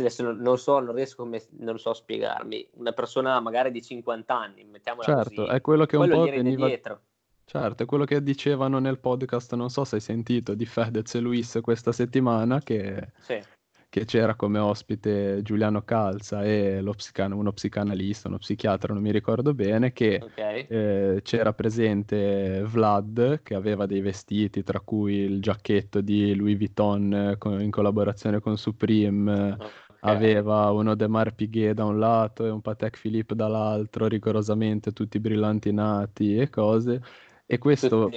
adesso 0.00 0.32
non, 0.32 0.58
so, 0.58 0.78
non 0.80 0.94
riesco, 0.94 1.22
come, 1.22 1.42
non 1.58 1.78
so 1.78 1.92
spiegarmi, 1.92 2.70
una 2.74 2.92
persona 2.92 3.38
magari 3.40 3.70
di 3.70 3.82
50 3.82 4.34
anni, 4.34 4.64
mettiamola 4.64 5.04
certo, 5.04 5.44
così, 5.44 5.54
è 5.54 5.60
quello 5.60 5.84
che 5.86 5.96
un 5.96 6.08
po' 6.08 6.24
veniva... 6.24 6.66
dietro. 6.66 7.02
Certo, 7.44 7.82
è 7.82 7.86
quello 7.86 8.04
che 8.04 8.22
dicevano 8.22 8.78
nel 8.78 9.00
podcast, 9.00 9.54
non 9.54 9.70
so 9.70 9.84
se 9.84 9.96
hai 9.96 10.00
sentito, 10.00 10.54
di 10.54 10.66
Fedez 10.66 11.16
e 11.16 11.20
Luis 11.20 11.58
questa 11.60 11.90
settimana, 11.90 12.60
che, 12.60 13.12
sì. 13.18 13.42
Che 13.90 14.04
c'era 14.04 14.36
come 14.36 14.58
ospite 14.58 15.42
Giuliano 15.42 15.82
Calza 15.82 16.44
e 16.44 16.80
psican- 16.96 17.32
uno 17.32 17.52
psicanalista, 17.52 18.28
uno 18.28 18.38
psichiatra, 18.38 18.94
non 18.94 19.02
mi 19.02 19.10
ricordo 19.10 19.52
bene, 19.52 19.92
che 19.92 20.20
okay. 20.22 20.64
eh, 20.68 21.20
c'era 21.22 21.52
presente 21.52 22.62
Vlad, 22.64 23.42
che 23.42 23.54
aveva 23.54 23.86
dei 23.86 24.00
vestiti, 24.00 24.62
tra 24.62 24.80
cui 24.80 25.16
il 25.16 25.42
giacchetto 25.42 26.00
di 26.00 26.34
Louis 26.36 26.56
Vuitton 26.56 27.12
eh, 27.12 27.36
con, 27.36 27.60
in 27.60 27.70
collaborazione 27.70 28.38
con 28.38 28.56
Supreme, 28.56 29.56
oh 29.58 29.88
aveva 30.00 30.70
un 30.70 30.88
Odemar 30.88 31.34
Piguet 31.34 31.74
da 31.74 31.84
un 31.84 31.98
lato 31.98 32.46
e 32.46 32.50
un 32.50 32.60
Patek 32.60 32.98
Philippe 33.00 33.34
dall'altro, 33.34 34.06
rigorosamente 34.06 34.92
tutti 34.92 35.18
brillantinati 35.18 36.36
e 36.36 36.48
cose. 36.48 37.02
E 37.44 37.58
questo, 37.58 38.08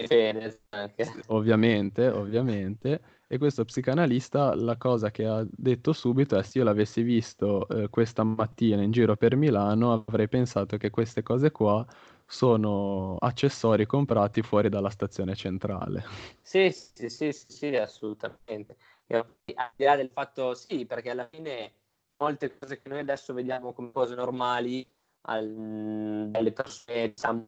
ovviamente, 1.27 2.07
ovviamente, 2.07 3.01
e 3.33 3.37
questo 3.37 3.65
psicanalista 3.65 4.53
la 4.55 4.77
cosa 4.77 5.09
che 5.09 5.25
ha 5.25 5.45
detto 5.49 5.93
subito 5.93 6.37
è 6.37 6.43
se 6.43 6.59
io 6.59 6.63
l'avessi 6.63 7.01
visto 7.01 7.67
eh, 7.67 7.89
questa 7.89 8.23
mattina 8.23 8.81
in 8.81 8.91
giro 8.91 9.15
per 9.15 9.35
Milano 9.35 10.05
avrei 10.07 10.27
pensato 10.27 10.77
che 10.77 10.89
queste 10.89 11.23
cose 11.23 11.51
qua 11.51 11.85
sono 12.25 13.17
accessori 13.19 13.85
comprati 13.85 14.41
fuori 14.41 14.69
dalla 14.69 14.89
stazione 14.89 15.35
centrale. 15.35 16.03
Sì, 16.41 16.71
sì, 16.71 17.09
sì, 17.09 17.31
sì, 17.31 17.75
assolutamente 17.75 18.77
al 19.17 19.71
di 19.75 19.83
là 19.83 19.95
del 19.95 20.09
fatto 20.09 20.53
sì, 20.53 20.85
perché 20.85 21.09
alla 21.09 21.27
fine 21.29 21.73
molte 22.17 22.57
cose 22.57 22.81
che 22.81 22.89
noi 22.89 22.99
adesso 22.99 23.33
vediamo 23.33 23.73
come 23.73 23.91
cose 23.91 24.15
normali, 24.15 24.87
al, 25.21 26.29
dalle 26.29 26.51
persone 26.51 27.09
diciamo 27.09 27.47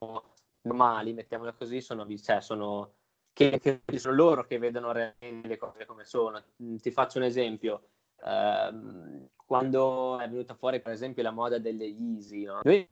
normali, 0.62 1.13
mettiamole 1.13 1.54
così, 1.56 1.82
sono, 1.82 2.06
cioè, 2.17 2.41
sono, 2.41 2.93
che, 3.36 3.60
che, 3.60 4.00
sono 4.00 4.15
loro 4.15 4.45
che 4.45 4.58
vedono 4.58 4.93
realmente 4.93 5.50
le 5.50 5.58
cose 5.58 5.86
come 5.86 6.06
sono. 6.06 6.41
Mm, 6.63 6.78
ti 6.78 6.89
faccio 6.89 7.17
un 7.17 7.26
esempio. 7.26 7.89
Uh, 8.21 9.28
quando 9.45 10.17
è 10.19 10.30
venuta 10.30 10.54
fuori, 10.54 10.80
per 10.80 10.93
esempio, 10.93 11.21
la 11.21 11.32
moda 11.32 11.60
delle 11.60 11.84
Yeezy, 11.84 12.45
no? 12.45 12.62
noi 12.63 12.88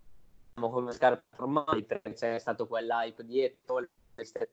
abbiamo 0.54 0.70
come 0.70 0.92
scarpe 0.92 1.38
normali 1.38 1.84
perché 1.84 2.12
c'è 2.12 2.38
stato 2.40 2.68
quell'hype 2.68 3.24
dietro, 3.24 3.88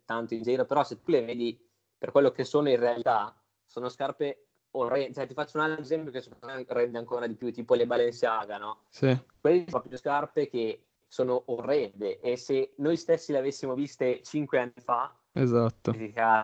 tanto 0.05 0.35
in 0.35 0.43
giro, 0.43 0.65
però 0.65 0.85
se 0.85 1.01
tu 1.03 1.11
le 1.11 1.25
vedi 1.25 1.61
per 1.99 2.13
quello 2.13 2.31
che 2.31 2.45
sono 2.45 2.71
in 2.71 2.79
realtà, 2.79 3.37
sono 3.67 3.89
scarpe 3.89 4.47
orrende. 4.71 5.13
Cioè, 5.13 5.27
ti 5.27 5.35
faccio 5.35 5.59
un 5.59 5.65
altro 5.65 5.83
esempio 5.83 6.13
che 6.13 6.21
secondo 6.23 6.55
me 6.55 6.65
rende 6.69 6.99
ancora 6.99 7.27
di 7.27 7.35
più, 7.35 7.53
tipo 7.53 7.75
le 7.75 7.87
Balenciaga, 7.87 8.59
no? 8.59 8.83
Sì. 8.91 9.19
Quelle 9.41 9.65
sono 9.67 9.81
proprio 9.81 9.99
scarpe 9.99 10.49
che 10.49 10.85
sono 11.09 11.43
orrende 11.47 12.21
e 12.21 12.37
se 12.37 12.75
noi 12.77 12.97
stessi 12.97 13.33
le 13.33 13.39
avessimo 13.39 13.75
viste 13.75 14.23
cinque 14.23 14.61
anni 14.61 14.73
fa, 14.77 15.13
esatto. 15.33 15.95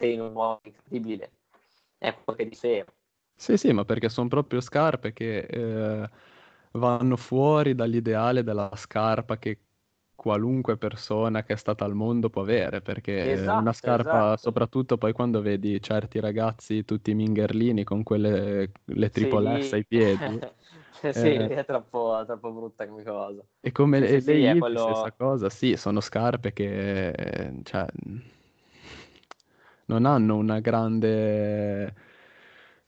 in 0.01 0.20
un 0.20 0.33
modo 0.33 0.61
incredibile. 0.64 1.31
Ecco 1.99 2.35
che 2.35 2.49
dicevo. 2.49 2.92
Sì, 3.35 3.57
sì, 3.57 3.72
ma 3.72 3.85
perché 3.85 4.09
sono 4.09 4.29
proprio 4.29 4.61
scarpe 4.61 5.12
che 5.12 5.38
eh, 5.38 6.11
vanno 6.72 7.16
fuori 7.16 7.75
dall'ideale 7.75 8.42
della 8.42 8.70
scarpa 8.75 9.37
che 9.38 9.59
qualunque 10.14 10.77
persona 10.77 11.42
che 11.44 11.53
è 11.53 11.57
stata 11.57 11.85
al 11.85 11.94
mondo 11.94 12.31
può 12.31 12.42
avere, 12.42 12.81
perché 12.81 13.33
esatto, 13.33 13.61
una 13.61 13.72
scarpa, 13.72 14.11
esatto. 14.11 14.37
soprattutto 14.38 14.96
poi 14.96 15.12
quando 15.12 15.42
vedi 15.42 15.81
certi 15.81 16.18
ragazzi 16.18 16.85
tutti 16.85 17.14
mingerlini 17.14 17.85
con 17.85 18.03
quelle 18.03 18.72
le 18.85 19.11
triple 19.11 19.62
sì. 19.62 19.75
Ai 19.75 19.85
piedi. 19.85 20.38
sì, 21.12 21.35
eh, 21.35 21.49
è 21.49 21.64
troppo, 21.64 22.22
troppo, 22.27 22.51
brutta 22.51 22.88
come 22.88 23.03
cosa. 23.05 23.44
E 23.61 23.70
come 23.70 23.99
sì, 23.99 24.12
le, 24.12 24.20
sì, 24.20 24.40
le 24.40 24.59
quello... 24.59 24.79
stessa 24.79 25.12
cosa, 25.12 25.51
sì, 25.51 25.77
sono 25.77 26.01
scarpe 26.01 26.53
che 26.53 27.61
cioè, 27.62 27.87
non 29.87 30.05
hanno 30.05 30.37
una 30.37 30.61
grande 30.61 31.94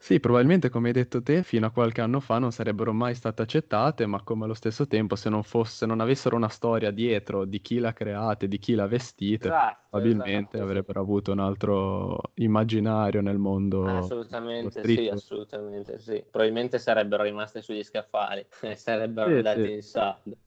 sì, 0.01 0.21
probabilmente 0.21 0.69
come 0.69 0.87
hai 0.87 0.93
detto 0.93 1.21
te, 1.21 1.43
fino 1.43 1.65
a 1.65 1.71
qualche 1.71 1.99
anno 1.99 2.21
fa 2.21 2.39
non 2.39 2.53
sarebbero 2.53 2.93
mai 2.93 3.13
state 3.15 3.41
accettate, 3.41 4.05
ma 4.05 4.23
come 4.23 4.45
allo 4.45 4.53
stesso 4.53 4.87
tempo 4.87 5.17
se 5.17 5.29
non 5.29 5.43
fosse, 5.43 5.85
non 5.85 5.99
avessero 5.99 6.37
una 6.37 6.47
storia 6.47 6.89
dietro 6.89 7.43
di 7.43 7.59
chi 7.59 7.79
l'ha 7.79 7.91
creata 7.91 8.45
e 8.45 8.47
di 8.47 8.57
chi 8.59 8.75
l'ha 8.75 8.87
vestita, 8.87 9.47
esatto, 9.47 9.87
probabilmente 9.89 10.57
esatto, 10.57 10.63
avrebbero 10.63 11.01
avuto 11.01 11.33
un 11.33 11.39
altro 11.39 12.21
immaginario 12.35 13.21
nel 13.21 13.37
mondo. 13.37 13.83
Assolutamente 13.97 14.85
sì, 14.85 15.09
assolutamente 15.09 15.99
sì. 15.99 16.23
Probabilmente 16.29 16.79
sarebbero 16.79 17.23
rimaste 17.23 17.61
sugli 17.61 17.83
scaffali, 17.83 18.45
sarebbero 18.75 19.27
sì, 19.27 19.35
andati 19.35 19.61
sì. 19.63 19.73
in 19.73 19.81
saldo. 19.81 20.37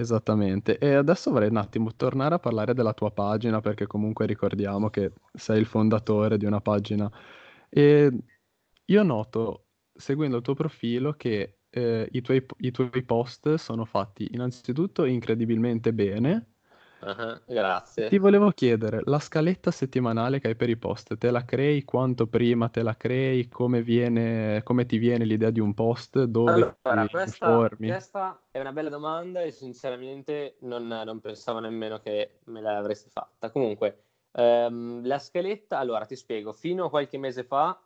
Esattamente, 0.00 0.78
e 0.78 0.94
adesso 0.94 1.32
vorrei 1.32 1.48
un 1.48 1.56
attimo 1.56 1.92
tornare 1.96 2.36
a 2.36 2.38
parlare 2.38 2.72
della 2.72 2.92
tua 2.94 3.10
pagina 3.10 3.60
perché 3.60 3.88
comunque 3.88 4.26
ricordiamo 4.26 4.90
che 4.90 5.12
sei 5.32 5.58
il 5.58 5.66
fondatore 5.66 6.38
di 6.38 6.44
una 6.44 6.60
pagina 6.60 7.10
e 7.68 8.08
io 8.84 9.02
noto, 9.02 9.66
seguendo 9.92 10.36
il 10.36 10.42
tuo 10.42 10.54
profilo, 10.54 11.14
che 11.14 11.58
eh, 11.70 12.08
i 12.12 12.20
tuoi, 12.20 12.46
i 12.58 12.70
tuoi 12.70 13.02
post 13.04 13.54
sono 13.54 13.84
fatti 13.84 14.28
innanzitutto 14.32 15.04
incredibilmente 15.04 15.92
bene. 15.92 16.57
Uh-huh, 17.00 17.40
grazie. 17.46 18.08
Ti 18.08 18.18
volevo 18.18 18.50
chiedere, 18.50 19.02
la 19.04 19.18
scaletta 19.18 19.70
settimanale 19.70 20.40
che 20.40 20.48
hai 20.48 20.56
per 20.56 20.68
i 20.68 20.76
post, 20.76 21.16
te 21.16 21.30
la 21.30 21.44
crei 21.44 21.84
quanto 21.84 22.26
prima 22.26 22.68
te 22.68 22.82
la 22.82 22.96
crei? 22.96 23.48
Come, 23.48 23.82
viene, 23.82 24.62
come 24.64 24.86
ti 24.86 24.98
viene 24.98 25.24
l'idea 25.24 25.50
di 25.50 25.60
un 25.60 25.74
post? 25.74 26.24
Dove 26.24 26.52
allora, 26.52 26.76
ti 26.82 27.08
questa, 27.10 27.46
informi? 27.46 27.86
Questa 27.88 28.42
è 28.50 28.60
una 28.60 28.72
bella 28.72 28.88
domanda 28.88 29.42
e 29.42 29.50
sinceramente 29.50 30.56
non, 30.60 30.86
non 30.86 31.20
pensavo 31.20 31.60
nemmeno 31.60 32.00
che 32.00 32.40
me 32.44 32.60
l'avresti 32.60 33.10
fatta. 33.10 33.50
Comunque, 33.50 34.02
ehm, 34.32 35.06
la 35.06 35.18
scaletta, 35.18 35.78
allora 35.78 36.04
ti 36.04 36.16
spiego, 36.16 36.52
fino 36.52 36.86
a 36.86 36.90
qualche 36.90 37.18
mese 37.18 37.44
fa 37.44 37.80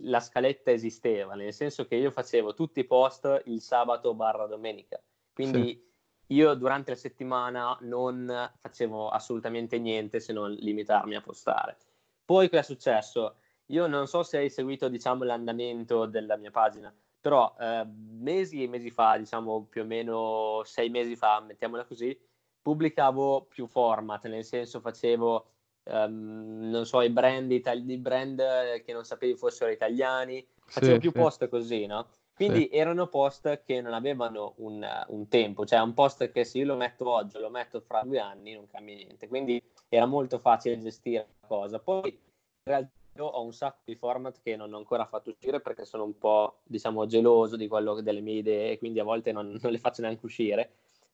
la 0.00 0.20
scaletta 0.20 0.70
esisteva, 0.70 1.34
nel 1.34 1.52
senso 1.52 1.86
che 1.86 1.96
io 1.96 2.10
facevo 2.10 2.54
tutti 2.54 2.80
i 2.80 2.84
post 2.84 3.42
il 3.46 3.60
sabato 3.60 4.14
barra 4.14 4.46
domenica, 4.46 5.00
quindi 5.32 5.68
sì. 5.68 5.85
Io 6.28 6.54
durante 6.54 6.92
la 6.92 6.96
settimana 6.96 7.76
non 7.82 8.50
facevo 8.60 9.08
assolutamente 9.08 9.78
niente 9.78 10.20
se 10.20 10.32
non 10.32 10.52
limitarmi 10.52 11.14
a 11.14 11.20
postare. 11.20 11.76
Poi 12.24 12.48
cosa 12.48 12.60
è 12.60 12.64
successo? 12.64 13.36
Io 13.66 13.86
non 13.86 14.06
so 14.06 14.22
se 14.22 14.38
hai 14.38 14.50
seguito 14.50 14.88
diciamo, 14.88 15.24
l'andamento 15.24 16.06
della 16.06 16.36
mia 16.36 16.50
pagina, 16.50 16.94
però 17.20 17.54
eh, 17.58 17.84
mesi 17.84 18.62
e 18.62 18.68
mesi 18.68 18.90
fa, 18.90 19.16
diciamo 19.16 19.66
più 19.68 19.82
o 19.82 19.84
meno 19.84 20.62
sei 20.64 20.88
mesi 20.88 21.16
fa, 21.16 21.40
mettiamola 21.40 21.84
così, 21.84 22.18
pubblicavo 22.62 23.46
più 23.48 23.66
format, 23.66 24.26
nel 24.26 24.44
senso 24.44 24.80
facevo 24.80 25.50
um, 25.84 26.68
non 26.68 26.86
so, 26.86 27.00
i 27.00 27.10
brand, 27.10 27.50
itali- 27.50 27.98
brand 27.98 28.82
che 28.82 28.92
non 28.92 29.04
sapevi 29.04 29.36
fossero 29.36 29.70
italiani, 29.70 30.46
facevo 30.64 30.94
sì, 30.94 31.00
più 31.00 31.10
sì. 31.10 31.16
post 31.16 31.48
così, 31.48 31.86
no? 31.86 32.08
Quindi 32.36 32.68
sì. 32.70 32.76
erano 32.76 33.06
post 33.06 33.62
che 33.64 33.80
non 33.80 33.94
avevano 33.94 34.52
un, 34.56 34.86
un, 35.08 35.26
tempo, 35.26 35.64
cioè 35.64 35.80
un 35.80 35.94
post 35.94 36.30
che 36.30 36.44
se 36.44 36.58
io 36.58 36.66
lo 36.66 36.76
metto 36.76 37.08
oggi, 37.08 37.38
lo 37.38 37.48
metto 37.48 37.80
fra 37.80 38.02
due 38.02 38.18
anni, 38.18 38.52
non 38.52 38.66
cambia 38.66 38.94
niente. 38.94 39.26
Quindi 39.26 39.62
era 39.88 40.04
molto 40.04 40.38
facile 40.38 40.78
gestire 40.78 41.28
la 41.40 41.46
cosa. 41.46 41.78
Poi 41.78 42.10
in 42.10 42.18
realtà 42.62 42.92
ho 43.22 43.42
un 43.42 43.54
sacco 43.54 43.80
di 43.86 43.94
format 43.94 44.42
che 44.42 44.54
non 44.54 44.74
ho 44.74 44.76
ancora 44.76 45.06
fatto 45.06 45.30
uscire 45.30 45.62
perché 45.62 45.86
sono 45.86 46.04
un 46.04 46.18
po', 46.18 46.58
diciamo, 46.64 47.06
geloso 47.06 47.56
di 47.56 47.68
quello 47.68 48.02
delle 48.02 48.20
mie 48.20 48.36
idee 48.36 48.72
e 48.72 48.78
quindi 48.78 49.00
a 49.00 49.04
volte 49.04 49.32
non, 49.32 49.58
non 49.58 49.72
le 49.72 49.78
faccio 49.78 50.02
neanche 50.02 50.26
uscire. 50.26 50.70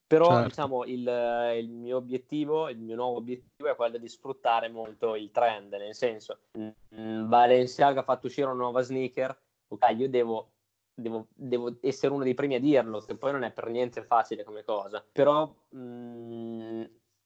Però, 0.08 0.26
certo. 0.26 0.48
diciamo, 0.48 0.84
il, 0.86 1.54
il, 1.56 1.70
mio 1.70 1.98
obiettivo, 1.98 2.68
il 2.68 2.78
mio 2.78 2.96
nuovo 2.96 3.18
obiettivo 3.18 3.70
è 3.70 3.76
quello 3.76 3.96
di 3.96 4.08
sfruttare 4.08 4.68
molto 4.68 5.14
il 5.14 5.30
trend, 5.30 5.72
nel 5.74 5.94
senso, 5.94 6.40
mm, 6.58 7.28
Balenciaga 7.28 8.00
ha 8.00 8.02
fatto 8.02 8.26
uscire 8.26 8.48
una 8.48 8.56
nuova 8.56 8.82
sneaker, 8.82 9.40
ok, 9.68 9.94
io 9.96 10.08
devo 10.08 10.50
Devo, 10.94 11.28
devo, 11.34 11.78
essere 11.80 12.12
uno 12.12 12.24
dei 12.24 12.34
primi 12.34 12.54
a 12.54 12.60
dirlo, 12.60 13.00
che 13.00 13.16
poi 13.16 13.32
non 13.32 13.44
è 13.44 13.50
per 13.50 13.68
niente 13.70 14.02
facile 14.02 14.44
come 14.44 14.62
cosa, 14.62 15.04
però 15.10 15.52
mh, 15.70 15.78
mm, 15.78 16.82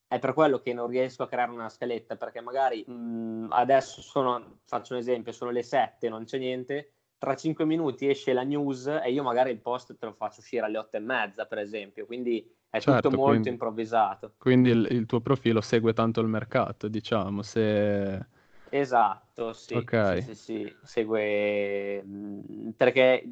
è 0.09 0.19
per 0.19 0.35
quello 0.35 0.61
che 0.61 0.73
non 0.73 0.87
riesco 0.87 1.25
a 1.25 1.29
creare 1.29 1.51
una 1.51 1.69
scaletta, 1.69 2.17
perché 2.17 2.41
magari 2.41 2.85
mh, 2.87 2.93
mm, 2.93 3.47
adesso 3.51 4.01
sono, 4.03 4.61
faccio 4.65 4.95
un 4.95 5.01
esempio, 5.01 5.33
sono 5.33 5.51
le 5.51 5.63
7, 5.63 6.09
non 6.09 6.25
c'è 6.25 6.39
niente, 6.39 6.93
tra 7.19 7.35
5 7.35 7.65
minuti 7.65 8.09
esce 8.09 8.33
la 8.33 8.43
news 8.43 8.87
e 8.87 9.11
io 9.11 9.23
magari 9.23 9.51
il 9.51 9.61
post 9.61 9.97
te 9.97 10.07
lo 10.07 10.13
faccio 10.13 10.41
uscire 10.41 10.67
alle 10.67 10.79
8 10.79 10.97
e 10.97 11.01
mezza, 11.01 11.47
per 11.47 11.59
esempio, 11.59 12.07
quindi 12.07 12.49
è 12.69 12.79
certo, 12.79 13.09
tutto 13.09 13.17
molto 13.17 13.33
quindi, 13.33 13.49
improvvisato. 13.49 14.35
Quindi 14.39 14.71
il, 14.71 14.87
il, 14.91 15.07
tuo 15.07 15.21
profilo 15.21 15.61
segue 15.61 15.93
tanto 15.93 16.21
il 16.21 16.29
mercato, 16.29 16.89
diciamo, 16.89 17.43
se... 17.43 18.35
Esatto, 18.69 19.53
sì, 19.53 19.75
okay. 19.75 20.21
sì, 20.21 20.35
sì, 20.35 20.43
sì, 20.43 20.77
segue 20.83 22.03
mm, 22.05 22.71
perché 22.77 23.25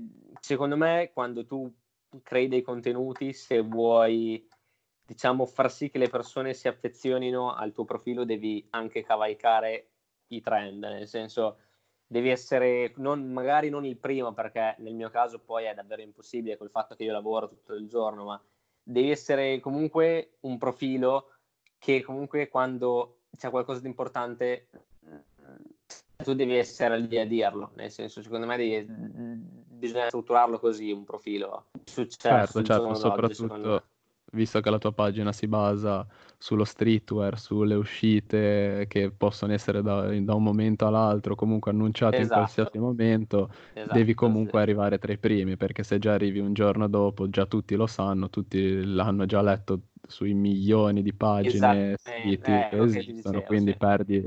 secondo 0.44 0.76
me 0.76 1.10
quando 1.14 1.46
tu 1.46 1.72
crei 2.22 2.48
dei 2.48 2.60
contenuti, 2.60 3.32
se 3.32 3.62
vuoi 3.62 4.46
diciamo, 5.06 5.46
far 5.46 5.70
sì 5.70 5.88
che 5.88 5.96
le 5.96 6.10
persone 6.10 6.52
si 6.52 6.68
affezionino 6.68 7.54
al 7.54 7.72
tuo 7.72 7.84
profilo, 7.84 8.26
devi 8.26 8.66
anche 8.70 9.02
cavalcare 9.02 9.88
i 10.28 10.42
trend, 10.42 10.84
nel 10.84 11.08
senso 11.08 11.60
devi 12.06 12.28
essere 12.28 12.92
non, 12.96 13.32
magari 13.32 13.70
non 13.70 13.86
il 13.86 13.96
primo, 13.96 14.34
perché 14.34 14.76
nel 14.80 14.94
mio 14.94 15.08
caso 15.08 15.38
poi 15.38 15.64
è 15.64 15.72
davvero 15.72 16.02
impossibile 16.02 16.58
col 16.58 16.70
fatto 16.70 16.94
che 16.94 17.04
io 17.04 17.12
lavoro 17.12 17.48
tutto 17.48 17.72
il 17.72 17.88
giorno, 17.88 18.24
ma 18.24 18.42
devi 18.82 19.10
essere 19.10 19.60
comunque 19.60 20.36
un 20.40 20.58
profilo 20.58 21.30
che 21.78 22.02
comunque 22.02 22.48
quando 22.48 23.20
c'è 23.34 23.48
qualcosa 23.48 23.80
di 23.80 23.86
importante 23.86 24.68
tu 26.16 26.34
devi 26.34 26.56
essere 26.56 26.98
lì 26.98 27.18
a 27.18 27.26
dirlo, 27.26 27.72
nel 27.74 27.90
senso 27.90 28.22
secondo 28.22 28.46
me 28.46 28.56
devi, 28.56 28.86
bisogna 29.86 30.06
strutturarlo 30.06 30.58
così 30.58 30.90
un 30.90 31.04
profilo. 31.04 31.66
Successo, 31.84 32.62
certo, 32.62 32.62
certo, 32.62 32.94
soprattutto 32.94 33.82
visto 34.34 34.60
che 34.60 34.70
la 34.70 34.78
tua 34.78 34.92
pagina 34.92 35.32
si 35.32 35.46
basa 35.46 36.06
sullo 36.36 36.64
streetwear, 36.64 37.38
sulle 37.38 37.74
uscite 37.74 38.86
che 38.88 39.10
possono 39.10 39.52
essere 39.52 39.80
da, 39.80 40.08
da 40.20 40.34
un 40.34 40.42
momento 40.42 40.86
all'altro, 40.86 41.34
comunque 41.34 41.70
annunciate 41.70 42.16
esatto. 42.16 42.32
in 42.32 42.38
qualsiasi 42.38 42.78
momento, 42.78 43.50
esatto, 43.72 43.94
devi 43.94 44.14
comunque 44.14 44.58
sì. 44.58 44.64
arrivare 44.64 44.98
tra 44.98 45.12
i 45.12 45.18
primi, 45.18 45.56
perché 45.56 45.82
se 45.82 45.98
già 45.98 46.12
arrivi 46.12 46.40
un 46.40 46.52
giorno 46.52 46.88
dopo, 46.88 47.30
già 47.30 47.46
tutti 47.46 47.74
lo 47.76 47.86
sanno, 47.86 48.28
tutti 48.28 48.84
l'hanno 48.84 49.24
già 49.24 49.40
letto 49.40 49.80
sui 50.06 50.34
milioni 50.34 51.02
di 51.02 51.14
pagine, 51.14 51.96
siti 51.96 52.50
eh, 52.50 52.68
che 52.70 52.82
esistono, 52.82 53.38
dicevo, 53.38 53.42
quindi 53.42 53.70
sì. 53.70 53.76
perdi... 53.78 54.22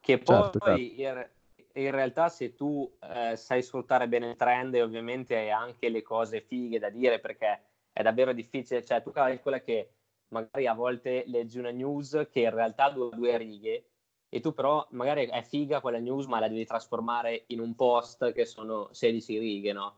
Che 0.00 0.22
certo, 0.24 0.58
poi 0.58 0.94
certo. 0.96 1.36
In 1.80 1.90
realtà 1.90 2.28
se 2.28 2.54
tu 2.54 2.90
eh, 3.00 3.36
sai 3.36 3.62
sfruttare 3.62 4.08
bene 4.08 4.30
il 4.30 4.36
trend, 4.36 4.74
ovviamente 4.74 5.36
hai 5.36 5.50
anche 5.50 5.88
le 5.88 6.02
cose 6.02 6.40
fighe 6.40 6.78
da 6.78 6.90
dire, 6.90 7.20
perché 7.20 7.60
è 7.92 8.02
davvero 8.02 8.32
difficile, 8.32 8.84
cioè 8.84 9.02
tu 9.02 9.10
calcola 9.10 9.60
che 9.60 9.90
magari 10.28 10.66
a 10.66 10.74
volte 10.74 11.24
leggi 11.26 11.58
una 11.58 11.70
news 11.70 12.28
che 12.30 12.40
in 12.40 12.50
realtà 12.50 12.90
due, 12.90 13.10
due 13.14 13.36
righe 13.36 13.84
e 14.28 14.40
tu 14.40 14.52
però 14.52 14.86
magari 14.90 15.26
è 15.26 15.42
figa 15.42 15.80
quella 15.80 15.98
news 15.98 16.26
ma 16.26 16.38
la 16.38 16.48
devi 16.48 16.66
trasformare 16.66 17.44
in 17.46 17.60
un 17.60 17.74
post 17.74 18.32
che 18.32 18.44
sono 18.44 18.88
16 18.92 19.38
righe, 19.38 19.72
no? 19.72 19.96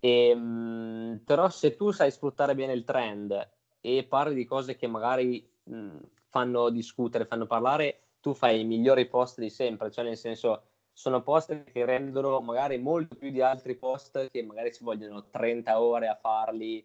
E, 0.00 0.28
ehm, 0.28 0.40
mh, 0.40 1.22
però 1.24 1.48
se 1.48 1.76
tu 1.76 1.90
sai 1.90 2.10
sfruttare 2.10 2.54
bene 2.54 2.72
il 2.72 2.84
trend 2.84 3.50
e 3.80 4.04
parli 4.04 4.34
di 4.34 4.44
cose 4.44 4.76
che 4.76 4.86
magari 4.86 5.46
mh, 5.64 5.96
fanno 6.28 6.70
discutere, 6.70 7.26
fanno 7.26 7.46
parlare, 7.46 8.00
tu 8.20 8.34
fai 8.34 8.60
i 8.60 8.64
migliori 8.64 9.06
post 9.06 9.40
di 9.40 9.50
sempre, 9.50 9.90
cioè 9.90 10.04
nel 10.04 10.16
senso 10.16 10.62
sono 10.96 11.20
post 11.20 11.64
che 11.64 11.84
rendono 11.84 12.40
magari 12.40 12.78
molto 12.78 13.16
più 13.16 13.30
di 13.30 13.42
altri 13.42 13.74
post 13.74 14.30
che 14.30 14.42
magari 14.42 14.72
ci 14.72 14.82
vogliono 14.82 15.28
30 15.28 15.78
ore 15.78 16.08
a 16.08 16.14
farli 16.14 16.82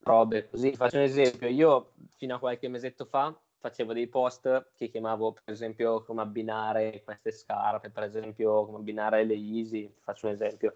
robe 0.00 0.50
così. 0.50 0.76
Faccio 0.76 0.96
un 0.98 1.04
esempio, 1.04 1.48
io 1.48 1.92
fino 2.16 2.34
a 2.34 2.38
qualche 2.38 2.68
mesetto 2.68 3.06
fa 3.06 3.34
facevo 3.56 3.94
dei 3.94 4.06
post 4.06 4.72
che 4.74 4.90
chiamavo 4.90 5.32
per 5.32 5.54
esempio 5.54 6.02
come 6.02 6.20
abbinare 6.20 7.00
queste 7.02 7.30
scarpe, 7.30 7.88
per 7.88 8.02
esempio 8.02 8.66
come 8.66 8.78
abbinare 8.78 9.24
le 9.24 9.34
Easy, 9.34 9.90
faccio 10.00 10.26
un 10.26 10.32
esempio. 10.32 10.74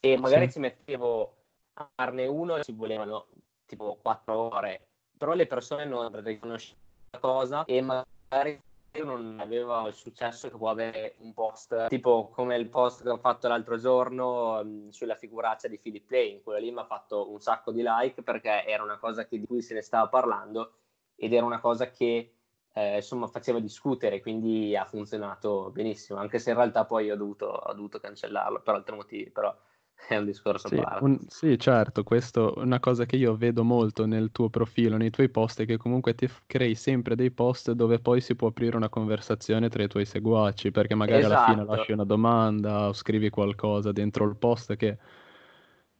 E 0.00 0.16
magari 0.16 0.46
sì. 0.46 0.52
ci 0.52 0.58
mettevo 0.58 1.34
a 1.74 1.86
farne 1.94 2.26
uno 2.26 2.56
e 2.56 2.62
ci 2.62 2.72
volevano 2.72 3.26
tipo 3.66 3.98
quattro 4.00 4.54
ore, 4.54 4.88
però 5.18 5.34
le 5.34 5.46
persone 5.46 5.84
non 5.84 6.10
riconoscevano 6.22 6.80
la 7.10 7.18
cosa 7.18 7.64
e 7.66 7.80
magari 7.82 8.58
non 9.00 9.38
aveva 9.40 9.86
il 9.88 9.94
successo 9.94 10.50
che 10.50 10.56
può 10.56 10.68
avere 10.68 11.14
un 11.18 11.32
post 11.32 11.88
tipo 11.88 12.28
come 12.28 12.56
il 12.56 12.68
post 12.68 13.02
che 13.02 13.08
ho 13.08 13.16
fatto 13.16 13.48
l'altro 13.48 13.78
giorno 13.78 14.60
um, 14.60 14.90
sulla 14.90 15.14
figuraccia 15.14 15.68
di 15.68 15.78
Philip 15.78 16.10
Lane. 16.10 16.42
Quello 16.42 16.58
lì 16.58 16.70
mi 16.70 16.80
ha 16.80 16.84
fatto 16.84 17.30
un 17.30 17.40
sacco 17.40 17.72
di 17.72 17.82
like 17.82 18.22
perché 18.22 18.66
era 18.66 18.82
una 18.82 18.98
cosa 18.98 19.24
che, 19.24 19.38
di 19.38 19.46
cui 19.46 19.62
se 19.62 19.74
ne 19.74 19.80
stava 19.80 20.08
parlando 20.08 20.74
ed 21.16 21.32
era 21.32 21.46
una 21.46 21.60
cosa 21.60 21.90
che 21.90 22.34
eh, 22.72 22.96
insomma 22.96 23.26
faceva 23.26 23.60
discutere 23.60 24.20
quindi 24.20 24.74
ha 24.76 24.84
funzionato 24.84 25.70
benissimo 25.70 26.18
anche 26.18 26.38
se 26.38 26.50
in 26.50 26.56
realtà 26.56 26.84
poi 26.86 27.10
ho 27.10 27.16
dovuto, 27.16 27.46
ho 27.46 27.72
dovuto 27.74 28.00
cancellarlo 28.00 28.62
per 28.62 28.74
altri 28.74 28.96
motivi 28.96 29.30
però 29.30 29.54
è 30.08 30.16
un 30.16 30.24
discorso 30.24 30.68
sì, 30.68 30.82
un, 31.00 31.18
sì, 31.28 31.58
certo, 31.58 32.02
questo 32.02 32.54
è 32.56 32.58
una 32.60 32.80
cosa 32.80 33.04
che 33.04 33.16
io 33.16 33.36
vedo 33.36 33.62
molto 33.62 34.06
nel 34.06 34.30
tuo 34.32 34.48
profilo, 34.48 34.96
nei 34.96 35.10
tuoi 35.10 35.28
post, 35.28 35.62
è 35.62 35.66
che 35.66 35.76
comunque 35.76 36.14
ti 36.14 36.28
crei 36.46 36.74
sempre 36.74 37.14
dei 37.14 37.30
post 37.30 37.72
dove 37.72 37.98
poi 37.98 38.20
si 38.20 38.34
può 38.34 38.48
aprire 38.48 38.76
una 38.76 38.88
conversazione 38.88 39.68
tra 39.68 39.82
i 39.82 39.88
tuoi 39.88 40.04
seguaci, 40.04 40.70
perché 40.70 40.94
magari 40.94 41.22
esatto. 41.22 41.34
alla 41.34 41.44
fine 41.44 41.62
esatto. 41.62 41.76
lasci 41.76 41.92
una 41.92 42.04
domanda 42.04 42.88
o 42.88 42.92
scrivi 42.92 43.30
qualcosa 43.30 43.92
dentro 43.92 44.24
il 44.24 44.36
post 44.36 44.76
che 44.76 44.98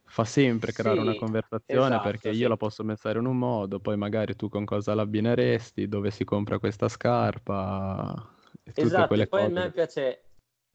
fa 0.04 0.24
sempre 0.24 0.72
creare 0.72 0.98
sì, 0.98 1.06
una 1.06 1.14
conversazione 1.14 1.86
esatto, 1.86 2.02
perché 2.02 2.30
io 2.30 2.48
la 2.48 2.56
posso 2.56 2.84
pensare 2.84 3.18
in 3.18 3.26
un 3.26 3.38
modo, 3.38 3.80
poi 3.80 3.96
magari 3.96 4.36
tu 4.36 4.48
con 4.48 4.64
cosa 4.64 4.94
l'abbineresti, 4.94 5.88
dove 5.88 6.10
si 6.10 6.24
compra 6.24 6.58
questa 6.58 6.88
scarpa, 6.88 8.14
e 8.62 8.72
tutte 8.72 8.82
esatto, 8.82 9.06
quelle 9.06 9.26
poi 9.26 9.44
cose. 9.44 9.58
a 9.58 9.62
me 9.62 9.70
piace 9.70 10.22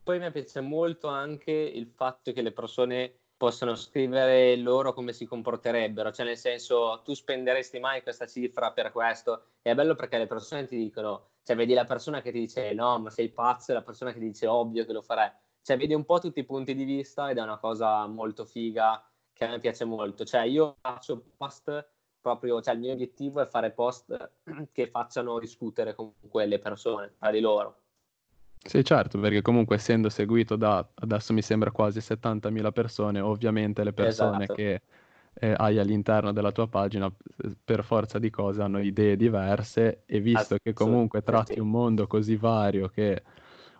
poi 0.07 0.19
me 0.19 0.31
piace 0.31 0.61
molto 0.61 1.09
anche 1.09 1.51
il 1.51 1.85
fatto 1.85 2.31
che 2.31 2.41
le 2.41 2.53
persone 2.53 3.23
possano 3.35 3.75
scrivere 3.75 4.55
loro 4.55 4.93
come 4.93 5.11
si 5.11 5.25
comporterebbero, 5.25 6.13
cioè 6.13 6.25
nel 6.25 6.37
senso 6.37 7.01
tu 7.03 7.13
spenderesti 7.13 7.77
mai 7.79 8.01
questa 8.01 8.25
cifra 8.25 8.71
per 8.71 8.93
questo? 8.93 9.47
E 9.61 9.71
è 9.71 9.75
bello 9.75 9.95
perché 9.95 10.17
le 10.17 10.25
persone 10.25 10.65
ti 10.65 10.77
dicono, 10.77 11.31
cioè 11.43 11.57
vedi 11.57 11.73
la 11.73 11.83
persona 11.83 12.21
che 12.21 12.31
ti 12.31 12.39
dice 12.39 12.73
no 12.73 12.97
ma 12.99 13.09
sei 13.09 13.27
pazzo 13.27 13.71
e 13.71 13.73
la 13.73 13.81
persona 13.81 14.13
che 14.13 14.19
ti 14.19 14.27
dice 14.27 14.47
ovvio 14.47 14.85
che 14.85 14.93
lo 14.93 15.01
farei, 15.01 15.29
cioè 15.61 15.75
vedi 15.75 15.93
un 15.93 16.05
po' 16.05 16.19
tutti 16.19 16.39
i 16.39 16.45
punti 16.45 16.73
di 16.73 16.85
vista 16.85 17.29
ed 17.29 17.37
è 17.37 17.41
una 17.41 17.57
cosa 17.57 18.07
molto 18.07 18.45
figa 18.45 19.05
che 19.33 19.43
a 19.43 19.49
me 19.49 19.59
piace 19.59 19.83
molto, 19.83 20.23
cioè 20.23 20.43
io 20.43 20.77
faccio 20.79 21.21
post 21.35 21.85
proprio, 22.21 22.61
cioè 22.61 22.75
il 22.75 22.79
mio 22.79 22.93
obiettivo 22.93 23.41
è 23.41 23.45
fare 23.45 23.71
post 23.71 24.31
che 24.71 24.87
facciano 24.87 25.37
discutere 25.37 25.93
con 25.93 26.13
quelle 26.29 26.59
persone 26.59 27.13
tra 27.19 27.29
di 27.29 27.41
loro 27.41 27.81
sì, 28.67 28.83
certo, 28.83 29.17
perché 29.19 29.41
comunque 29.41 29.77
essendo 29.77 30.09
seguito 30.09 30.57
da, 30.57 30.85
adesso 30.95 31.31
mi 31.31 31.41
sembra 31.41 31.71
quasi 31.71 31.99
70.000 31.99 32.71
persone, 32.71 33.19
ovviamente 33.21 33.83
le 33.83 33.93
persone 33.93 34.43
esatto. 34.43 34.53
che 34.53 34.81
eh, 35.39 35.53
hai 35.55 35.79
all'interno 35.79 36.31
della 36.31 36.51
tua 36.51 36.67
pagina 36.67 37.11
per 37.63 37.83
forza 37.83 38.19
di 38.19 38.29
cose 38.29 38.61
hanno 38.61 38.79
idee 38.79 39.15
diverse 39.15 40.03
e 40.05 40.19
visto 40.19 40.57
che 40.61 40.73
comunque 40.73 41.23
tratti 41.23 41.59
un 41.59 41.69
mondo 41.69 42.07
così 42.07 42.35
vario 42.35 42.89
che 42.89 43.23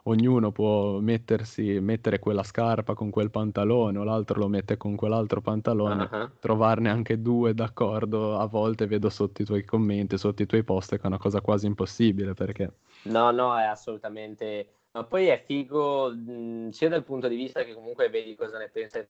ognuno 0.03 0.51
può 0.51 0.99
mettersi, 0.99 1.79
mettere 1.79 2.19
quella 2.19 2.43
scarpa 2.43 2.93
con 2.93 3.09
quel 3.09 3.29
pantalone 3.29 3.97
o 3.97 4.03
l'altro 4.03 4.39
lo 4.39 4.47
mette 4.47 4.77
con 4.77 4.95
quell'altro 4.95 5.41
pantalone, 5.41 6.07
uh-huh. 6.09 6.29
trovarne 6.39 6.89
anche 6.89 7.21
due 7.21 7.53
d'accordo 7.53 8.37
a 8.37 8.45
volte 8.45 8.87
vedo 8.87 9.09
sotto 9.09 9.41
i 9.41 9.45
tuoi 9.45 9.65
commenti, 9.65 10.17
sotto 10.17 10.41
i 10.41 10.45
tuoi 10.45 10.63
post 10.63 10.95
che 10.95 11.01
è 11.01 11.07
una 11.07 11.17
cosa 11.17 11.41
quasi 11.41 11.65
impossibile 11.65 12.33
perché... 12.33 12.71
No, 13.03 13.31
no, 13.31 13.57
è 13.57 13.63
assolutamente... 13.63 14.69
Ma 14.91 15.03
poi 15.03 15.27
è 15.27 15.43
figo 15.43 16.11
mh, 16.13 16.69
sia 16.69 16.89
dal 16.89 17.03
punto 17.03 17.27
di 17.27 17.35
vista 17.35 17.63
che 17.63 17.73
comunque 17.73 18.09
vedi 18.09 18.35
cosa 18.35 18.57
ne 18.57 18.69
pensa 18.69 19.05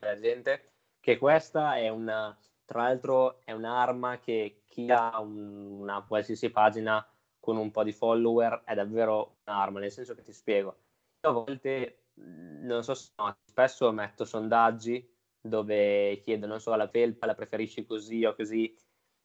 la 0.00 0.18
gente, 0.18 0.72
che 1.00 1.18
questa 1.18 1.76
è 1.76 1.88
una, 1.88 2.36
tra 2.64 2.82
l'altro 2.82 3.40
è 3.44 3.52
un'arma 3.52 4.18
che 4.18 4.62
chi 4.68 4.90
ha 4.90 5.20
un, 5.20 5.80
una 5.80 6.02
qualsiasi 6.02 6.50
pagina 6.50 7.04
con 7.40 7.56
un 7.56 7.70
po' 7.70 7.82
di 7.82 7.92
follower 7.92 8.62
è 8.64 8.74
davvero 8.74 9.38
un'arma, 9.44 9.80
nel 9.80 9.90
senso 9.90 10.14
che 10.14 10.22
ti 10.22 10.32
spiego. 10.32 10.76
Io 11.24 11.30
a 11.30 11.32
volte, 11.32 12.04
non 12.14 12.84
so 12.84 12.94
se 12.94 13.10
no, 13.16 13.36
spesso 13.44 13.90
metto 13.92 14.24
sondaggi 14.24 15.04
dove 15.40 16.20
chiedo, 16.22 16.46
non 16.46 16.60
so, 16.60 16.74
la 16.76 16.86
felpa 16.86 17.26
la 17.26 17.34
preferisci 17.34 17.84
così 17.84 18.24
o 18.24 18.34
così, 18.34 18.72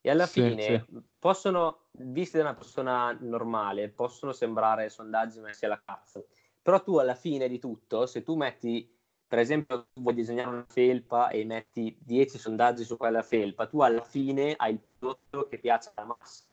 e 0.08 0.10
alla 0.10 0.26
sì, 0.26 0.42
fine 0.42 0.86
sì. 0.88 1.02
possono, 1.20 1.88
visti 1.92 2.38
da 2.38 2.44
una 2.44 2.56
persona 2.56 3.12
normale, 3.20 3.90
possono 3.90 4.32
sembrare 4.32 4.88
sondaggi 4.90 5.42
messi 5.42 5.66
alla 5.66 5.82
cazzo, 5.84 6.28
Però 6.62 6.82
tu 6.82 6.98
alla 6.98 7.14
fine 7.16 7.50
di 7.50 7.60
tutto, 7.60 8.06
se 8.06 8.24
tu 8.24 8.36
metti, 8.36 8.90
per 9.28 9.40
esempio, 9.40 9.88
vuoi 9.96 10.14
disegnare 10.14 10.48
una 10.50 10.66
felpa 10.66 11.30
e 11.30 11.44
metti 11.44 11.98
10 12.00 12.38
sondaggi 12.38 12.86
su 12.86 12.96
quella 12.96 13.22
felpa, 13.22 13.68
tu 13.68 13.82
alla 13.82 14.02
fine 14.02 14.54
hai 14.56 14.74
il 14.74 14.80
prodotto 14.98 15.48
che 15.50 15.60
piace 15.60 15.92
alla 15.96 16.16
massa. 16.18 16.46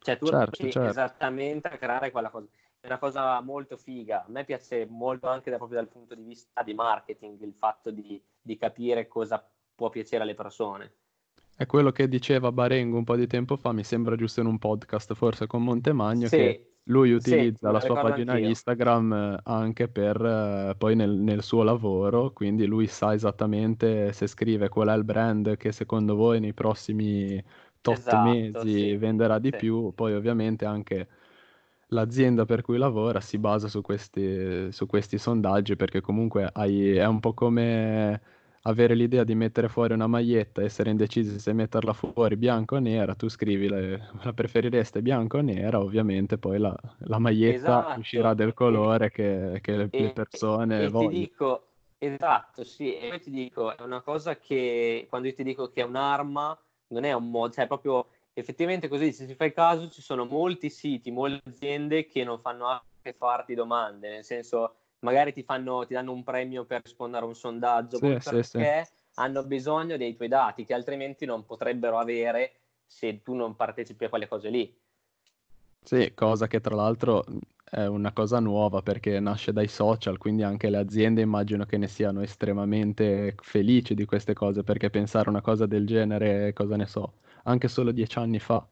Cioè 0.00 0.16
tu 0.18 0.26
Certo, 0.26 0.56
riesci 0.56 0.70
certo. 0.70 0.88
esattamente 0.88 1.68
a 1.68 1.78
creare 1.78 2.10
quella 2.12 2.30
cosa. 2.30 2.46
È 2.80 2.86
una 2.86 2.98
cosa 2.98 3.40
molto 3.40 3.76
figa. 3.76 4.24
A 4.24 4.28
me 4.28 4.44
piace 4.44 4.86
molto 4.86 5.28
anche 5.28 5.50
da- 5.50 5.56
proprio 5.56 5.78
dal 5.78 5.88
punto 5.88 6.14
di 6.14 6.22
vista 6.22 6.62
di 6.62 6.74
marketing, 6.74 7.40
il 7.42 7.54
fatto 7.54 7.90
di, 7.90 8.22
di 8.40 8.56
capire 8.56 9.08
cosa 9.08 9.44
può 9.74 9.88
piacere 9.90 10.22
alle 10.22 10.34
persone. 10.34 10.94
È 11.62 11.66
quello 11.66 11.92
che 11.92 12.08
diceva 12.08 12.50
Barengo 12.50 12.96
un 12.98 13.04
po' 13.04 13.14
di 13.16 13.26
tempo 13.28 13.56
fa, 13.56 13.72
mi 13.72 13.84
sembra 13.84 14.16
giusto 14.16 14.40
in 14.40 14.46
un 14.46 14.58
podcast, 14.58 15.14
forse 15.14 15.46
con 15.46 15.62
Montemagno, 15.62 16.28
Sì, 16.28 16.28
che 16.28 16.58
lui 16.84 17.12
sì, 17.16 17.52
utilizza 17.52 17.70
me 17.70 17.70
la 17.70 17.78
sua 17.80 17.96
pagina 17.98 18.36
anch'io. 18.36 18.36
Instagram 18.36 19.12
eh, 19.12 19.40
anche 19.44 19.88
per 19.88 20.20
eh, 20.24 20.74
poi 20.76 20.96
nel, 20.96 21.10
nel 21.10 21.42
suo 21.42 21.62
lavoro, 21.62 22.32
quindi 22.32 22.66
lui 22.66 22.86
sa 22.88 23.14
esattamente 23.14 24.12
se 24.12 24.26
scrive 24.26 24.68
qual 24.68 24.88
è 24.88 24.94
il 24.94 25.04
brand 25.04 25.56
che 25.56 25.70
secondo 25.72 26.16
voi 26.16 26.40
nei 26.40 26.52
prossimi 26.52 27.42
tot 27.80 28.12
Esatto, 28.12 28.12
mesi 28.14 28.96
sì, 28.96 28.96
venderà 28.96 29.38
di 29.38 29.52
sì. 29.52 29.56
più, 29.56 29.92
poi 29.94 30.14
ovviamente 30.14 30.64
anche 30.64 31.08
l'azienda 31.88 32.44
per 32.46 32.62
cui 32.62 32.78
lavora 32.78 33.20
si 33.20 33.38
basa 33.38 33.68
su 33.68 33.80
questi, 33.82 34.72
su 34.72 34.86
questi 34.86 35.18
sondaggi 35.18 35.76
perché 35.76 36.00
comunque 36.00 36.48
hai- 36.52 36.96
è 36.96 37.06
un 37.06 37.20
po' 37.20 37.34
come 37.34 38.20
avere 38.62 38.94
l'idea 38.94 39.24
di 39.24 39.34
mettere 39.34 39.68
fuori 39.68 39.92
una 39.94 40.06
maglietta, 40.06 40.62
essere 40.62 40.90
indecisi 40.90 41.38
se 41.38 41.52
metterla 41.52 41.92
fuori 41.92 42.36
bianca 42.36 42.76
o 42.76 42.78
nera, 42.78 43.14
tu 43.14 43.28
scrivi 43.28 43.68
le- 43.68 44.08
la 44.22 44.32
preferireste 44.32 45.02
bianca 45.02 45.38
o 45.38 45.40
nera, 45.40 45.80
ovviamente 45.80 46.38
poi 46.38 46.58
la, 46.58 46.74
la 47.00 47.18
maglietta 47.18 47.88
uscirà 47.94 48.34
Esatto. 48.34 48.34
del 48.34 48.54
E, 48.64 48.92
colore 48.94 49.10
che, 49.10 49.58
che 49.62 49.76
le, 49.76 49.90
le 49.96 50.10
e- 50.10 50.12
persone 50.12 50.86
e 50.86 50.90
ti 50.94 51.06
vogliono. 51.06 51.28
dico, 51.28 51.68
esatto, 51.98 52.64
sì, 52.64 52.96
e 52.96 53.08
poi 53.08 53.20
ti 53.20 53.30
dico, 53.30 53.76
è 53.76 53.82
una 53.82 54.00
cosa 54.02 54.38
che 54.38 55.06
quando 55.08 55.28
io 55.28 55.34
ti 55.34 55.42
dico 55.44 55.68
che 55.70 55.82
è 55.82 55.84
un'arma, 55.84 56.58
non 56.88 57.04
è 57.04 57.12
un 57.12 57.30
modo, 57.30 57.52
cioè 57.52 57.66
proprio 57.66 58.08
effettivamente 58.32 58.88
così, 58.88 59.12
se 59.12 59.26
ci 59.28 59.34
fai 59.34 59.52
caso, 59.52 59.90
ci 59.90 60.00
sono 60.02 60.24
molti 60.24 60.70
siti, 60.70 61.10
molte 61.10 61.48
aziende 61.50 62.06
che 62.06 62.24
non 62.24 62.40
fanno 62.40 62.66
altro 62.68 62.86
che 63.02 63.12
farti 63.14 63.54
domande, 63.54 64.08
nel 64.10 64.24
senso, 64.24 64.76
magari 65.02 65.32
ti 65.32 65.42
fanno, 65.42 65.84
ti 65.86 65.94
danno 65.94 66.12
un 66.12 66.22
premio 66.24 66.64
per 66.64 66.82
rispondere 66.82 67.24
a 67.24 67.28
un 67.28 67.34
sondaggio, 67.34 67.98
Sì, 67.98 68.18
proprio 68.20 68.20
sì, 68.20 68.42
perché 68.46 68.88
hanno 69.14 69.44
bisogno 69.44 69.96
dei 69.96 70.14
tuoi 70.16 70.28
dati, 70.28 70.64
che 70.64 70.74
altrimenti 70.74 71.24
non 71.26 71.44
potrebbero 71.44 71.98
avere 71.98 72.52
se 72.86 73.22
tu 73.22 73.34
non 73.34 73.56
partecipi 73.56 74.04
a 74.04 74.08
quelle 74.08 74.28
cose 74.28 74.48
lì. 74.50 74.80
Sì, 75.84 76.12
cosa 76.14 76.46
che 76.46 76.60
tra 76.60 76.74
l'altro 76.76 77.24
è 77.64 77.86
una 77.86 78.12
cosa 78.12 78.38
nuova 78.40 78.82
perché 78.82 79.18
nasce 79.20 79.52
dai 79.52 79.66
social, 79.68 80.16
quindi 80.18 80.42
anche 80.42 80.70
le 80.70 80.76
aziende 80.78 81.20
immagino 81.22 81.64
che 81.64 81.76
ne 81.76 81.88
siano 81.88 82.20
estremamente 82.22 83.34
felici 83.40 83.94
di 83.94 84.04
queste 84.04 84.32
cose, 84.34 84.62
perché 84.62 84.90
pensare 84.90 85.28
una 85.28 85.40
cosa 85.40 85.66
del 85.66 85.86
genere, 85.86 86.52
cosa 86.52 86.76
ne 86.76 86.86
so, 86.86 87.14
anche 87.44 87.68
solo 87.68 87.90
dieci 87.92 88.18
anni 88.18 88.38
fa 88.38 88.66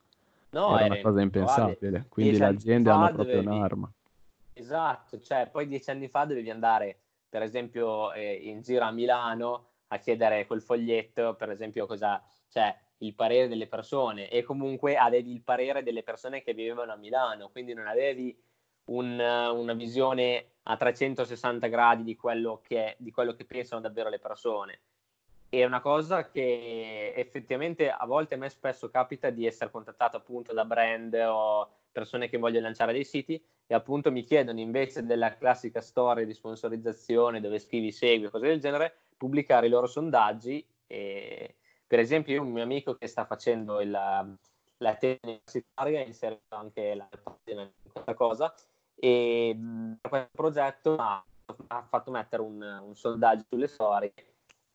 No, 0.53 0.77
era 0.77 0.85
una 0.85 0.97
era 0.97 0.99
cosa 0.99 1.21
improbabile. 1.23 1.81
impensabile, 1.81 2.07
quindi 2.09 2.38
le 2.38 2.47
aziende 2.47 2.90
hanno 2.90 3.09
proprio 3.11 3.40
dovevi, 3.40 3.40
un'arma. 3.40 3.93
Esatto, 4.61 5.20
cioè 5.20 5.49
poi 5.51 5.66
dieci 5.66 5.90
anni 5.90 6.09
fa 6.09 6.25
dovevi 6.25 6.51
andare, 6.51 7.01
per 7.29 7.42
esempio, 7.42 8.12
eh, 8.12 8.35
in 8.35 8.62
giro 8.62 8.85
a 8.85 8.90
Milano 8.90 9.66
a 9.88 9.99
chiedere 9.99 10.46
quel 10.46 10.62
foglietto, 10.62 11.35
per 11.35 11.51
esempio, 11.51 11.87
cosa, 11.87 12.23
cioè 12.49 12.75
il 12.99 13.14
parere 13.14 13.49
delle 13.49 13.66
persone 13.66 14.29
e 14.29 14.42
comunque 14.42 14.96
avevi 14.96 15.33
il 15.33 15.42
parere 15.42 15.83
delle 15.83 16.03
persone 16.03 16.42
che 16.42 16.55
vivevano 16.55 16.92
a 16.92 16.96
Milano, 16.96 17.49
quindi 17.51 17.73
non 17.75 17.87
avevi 17.87 18.38
un- 18.90 19.18
una 19.18 19.73
visione 19.73 20.53
a 20.64 20.77
360 20.77 21.66
gradi 21.68 22.03
di 22.03 22.16
quello 22.16 22.61
che, 22.62 22.96
di 22.99 23.11
quello 23.11 23.35
che 23.35 23.44
pensano 23.44 23.81
davvero 23.81 24.09
le 24.09 24.18
persone. 24.18 24.81
È 25.49 25.64
una 25.64 25.81
cosa 25.81 26.29
che 26.29 27.12
effettivamente 27.16 27.90
a 27.90 28.05
volte 28.07 28.35
a 28.35 28.38
me 28.38 28.49
spesso 28.49 28.88
capita 28.90 29.31
di 29.31 29.46
essere 29.46 29.70
contattato 29.70 30.16
appunto 30.16 30.53
da 30.53 30.64
brand 30.64 31.14
o 31.14 31.68
persone 31.90 32.29
che 32.29 32.38
vogliono 32.38 32.66
lanciare 32.66 32.92
dei 32.92 33.05
siti 33.05 33.42
e 33.66 33.74
appunto 33.74 34.11
mi 34.11 34.22
chiedono 34.22 34.61
invece 34.61 35.05
della 35.05 35.37
classica 35.37 35.81
storia 35.81 36.24
di 36.24 36.35
sponsorizzazione 36.35 37.40
dove 37.40 37.59
scrivi 37.59 37.92
segui 37.92 38.31
cose 38.31 38.46
del 38.46 38.61
genere, 38.61 38.94
pubblicare 39.16 39.66
i 39.66 39.70
loro 39.70 39.87
sondaggi 39.87 40.64
e 40.87 41.57
per 41.87 41.98
esempio 41.98 42.35
io 42.35 42.42
un 42.42 42.50
mio 42.50 42.62
amico 42.62 42.94
che 42.94 43.07
sta 43.07 43.24
facendo 43.24 43.81
il, 43.81 43.90
la 43.90 44.94
tesi 44.96 45.18
universitaria 45.22 46.05
inserito 46.05 46.55
anche 46.55 46.94
la 46.94 47.09
pagina 47.22 47.62
in 47.62 47.92
questa 47.92 48.14
cosa 48.14 48.55
e 48.94 49.55
mh, 49.55 49.98
per 50.00 50.11
questo 50.11 50.31
progetto 50.33 50.96
ha, 50.96 51.24
ha 51.68 51.83
fatto 51.83 52.11
mettere 52.11 52.42
un, 52.42 52.61
un 52.61 52.94
sondaggio 52.96 53.44
sulle 53.48 53.66
storie. 53.66 54.12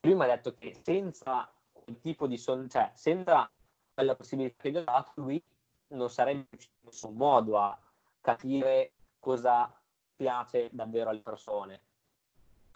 Lui 0.02 0.16
mi 0.16 0.24
ha 0.24 0.28
detto 0.28 0.54
che 0.54 0.74
senza 0.74 1.52
quel 1.72 2.00
tipo 2.00 2.28
di 2.28 2.38
son- 2.38 2.70
cioè 2.70 2.92
senza 2.94 3.50
quella 3.94 4.16
possibilità 4.16 4.62
che 4.62 4.72
gli 4.72 4.78
ho 4.78 4.84
dato, 4.84 5.12
lui 5.16 5.42
non 5.90 6.10
sarebbe 6.10 6.48
riuscito 6.52 6.76
in 6.82 6.90
nessun 6.90 7.16
modo 7.16 7.58
a 7.60 7.80
capire 8.22 8.94
cosa 9.20 9.72
piace 10.16 10.70
davvero 10.72 11.10
alle 11.10 11.22
persone. 11.22 11.82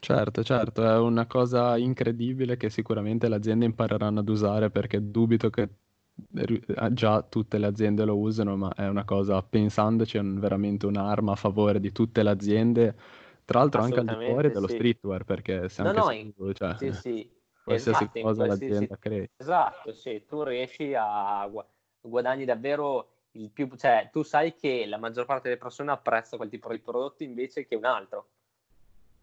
Certo, 0.02 0.43
certo, 0.43 0.84
è 0.86 0.98
una 0.98 1.28
cosa 1.28 1.78
incredibile 1.78 2.56
che 2.56 2.69
sicuramente 2.69 3.28
le 3.28 3.36
aziende 3.36 3.65
impareranno 3.65 4.22
ad 4.22 4.30
usare 4.30 4.69
perché 4.72 5.12
dubito 5.12 5.50
che 5.50 5.69
eh, 6.36 6.93
già 6.93 7.22
tutte 7.24 7.58
le 7.58 7.65
aziende 7.67 8.06
lo 8.06 8.17
usano, 8.17 8.56
ma 8.56 8.74
è 8.74 8.88
una 8.88 9.04
cosa, 9.04 9.41
pensandoci, 9.43 10.17
è 10.17 10.22
veramente 10.24 10.86
un'arma 10.86 11.34
a 11.34 11.36
favore 11.36 11.82
di 11.82 11.91
tutte 11.91 12.24
le 12.24 12.30
aziende, 12.30 12.95
tra 13.43 13.60
l'altro 13.60 13.82
anche 13.82 14.00
al 14.00 14.08
di 14.08 14.15
fuori 14.15 14.50
dello 14.52 14.67
sì. 14.67 14.74
streetwear, 14.74 15.26
perché 15.26 15.67
se 15.67 15.84
No, 15.84 15.91
no, 15.91 16.12
in- 16.12 16.34
tu, 16.34 16.54
cioè, 16.54 16.76
sì, 16.78 16.91
sì, 16.93 17.41
qualsiasi 17.63 18.06
esatto, 18.06 18.19
cosa 18.19 18.45
l'azienda 18.45 18.98
crei. 18.98 19.30
esatto, 19.36 19.93
sì, 19.93 20.26
tu 20.26 20.43
riesci 20.43 20.93
a 20.93 21.45
guadagni 22.02 22.46
davvero 22.46 23.10
il 23.32 23.50
più, 23.50 23.70
cioè 23.76 24.10
tu 24.12 24.24
sai 24.24 24.56
che 24.56 24.86
la 24.86 24.98
maggior 24.98 25.26
parte 25.26 25.50
delle 25.50 25.60
persone 25.60 25.92
apprezza 25.92 26.38
quel 26.38 26.50
tipo 26.50 26.70
di 26.72 26.80
prodotto 26.80 27.24
invece 27.24 27.66
che 27.66 27.76
un 27.76 27.86
altro. 27.86 28.28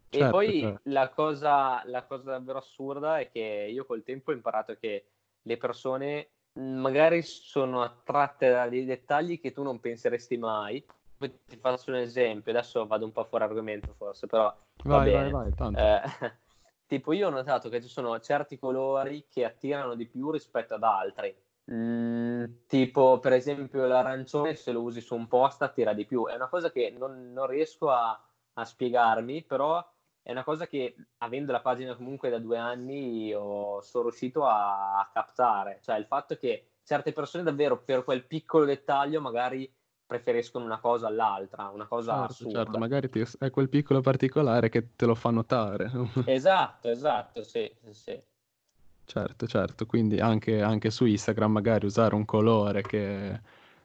E 0.09 0.19
Certo, 0.19 0.31
poi 0.31 0.61
certo. 0.61 0.81
la 0.85 1.09
cosa, 1.11 1.83
la 1.87 2.05
cosa 2.05 2.31
davvero 2.31 2.59
assurda 2.59 3.19
è 3.19 3.29
che 3.29 3.69
io 3.71 3.85
col 3.85 4.05
tempo 4.05 4.31
ho 4.31 4.35
imparato 4.35 4.77
che 4.77 5.07
le 5.43 5.57
persone 5.57 6.29
magari 6.55 7.23
sono 7.23 7.83
attratte 7.83 8.51
da 8.51 8.69
dei 8.69 8.85
dettagli 8.85 9.41
che 9.41 9.53
tu 9.53 9.63
non 9.63 9.81
penseresti 9.81 10.37
mai. 10.39 10.85
Ti 11.19 11.57
faccio 11.57 11.91
un 11.91 11.97
esempio, 11.97 12.53
adesso 12.53 12.87
vado 12.87 13.05
un 13.05 13.13
po' 13.13 13.25
fuori 13.25 13.45
argomento 13.45 13.95
forse, 13.95 14.27
però 14.27 14.45
va 14.85 14.99
Vai, 14.99 15.11
vai, 15.11 15.23
bene. 15.23 15.31
vai, 15.31 15.55
tanto. 15.55 15.81
Eh, 15.81 16.01
tipo 16.87 17.13
io 17.13 17.27
ho 17.27 17.31
notato 17.31 17.69
che 17.69 17.83
ci 17.83 17.89
sono 17.89 18.19
certi 18.21 18.59
colori 18.59 19.27
che 19.29 19.45
attirano 19.45 19.95
di 19.95 20.07
più 20.07 20.31
rispetto 20.31 20.75
ad 20.75 20.83
altri. 20.83 21.35
Mm, 21.71 22.45
tipo 22.69 23.19
per 23.19 23.33
esempio 23.33 23.87
l'arancione 23.87 24.55
se 24.55 24.71
lo 24.71 24.83
usi 24.83 25.01
su 25.01 25.17
un 25.17 25.27
post 25.27 25.63
attira 25.63 25.93
di 25.95 26.05
più. 26.07 26.27
È 26.29 26.35
una 26.35 26.49
cosa 26.49 26.71
che 26.71 26.91
non, 26.97 27.33
non 27.33 27.47
riesco 27.49 27.91
a, 27.91 28.21
a 28.55 28.65
spiegarmi, 28.65 29.43
però 29.45 29.85
è 30.23 30.31
una 30.31 30.45
cosa 30.45 30.67
che 30.67 30.95
avendo 31.19 31.51
la 31.53 31.61
pagina 31.61 31.97
comunque 31.97 32.31
da 32.31 32.39
due 32.39 32.59
anni 32.59 33.27
io 33.27 33.81
sono 33.83 34.05
riuscito 34.05 34.45
a, 34.47 34.99
a 35.01 35.11
captare. 35.13 35.81
Cioè 35.83 35.97
il 35.99 36.07
fatto 36.07 36.37
che 36.37 36.75
certe 36.85 37.13
persone 37.13 37.43
davvero 37.43 37.83
per 37.83 38.05
quel 38.05 38.25
piccolo 38.27 38.65
dettaglio 38.65 39.21
magari 39.21 39.73
preferiscono 40.07 40.65
una 40.65 40.79
cosa 40.79 41.09
all'altra, 41.09 41.69
una 41.69 41.87
cosa 41.89 42.23
Certo, 42.25 42.47
certo, 42.47 42.79
assurda. 42.79 42.79
magari 42.79 43.09
ti- 43.11 43.25
è 43.39 43.51
quel 43.51 43.69
piccolo 43.69 44.01
particolare 44.01 44.69
che 44.69 44.95
te 44.95 45.07
lo 45.07 45.15
fa 45.17 45.31
notare. 45.31 45.91
Esatto, 46.25 46.89
esatto, 46.91 47.43
sì, 47.43 47.75
sì, 47.83 47.93
sì. 47.95 48.23
Certo, 49.07 49.47
certo, 49.47 49.87
quindi 49.87 50.19
anche, 50.19 50.61
anche 50.61 50.91
su 50.91 51.05
Instagram 51.05 51.53
magari 51.53 51.87
usare 51.87 52.17
un 52.17 52.25
colore 52.25 52.83
che 52.83 53.41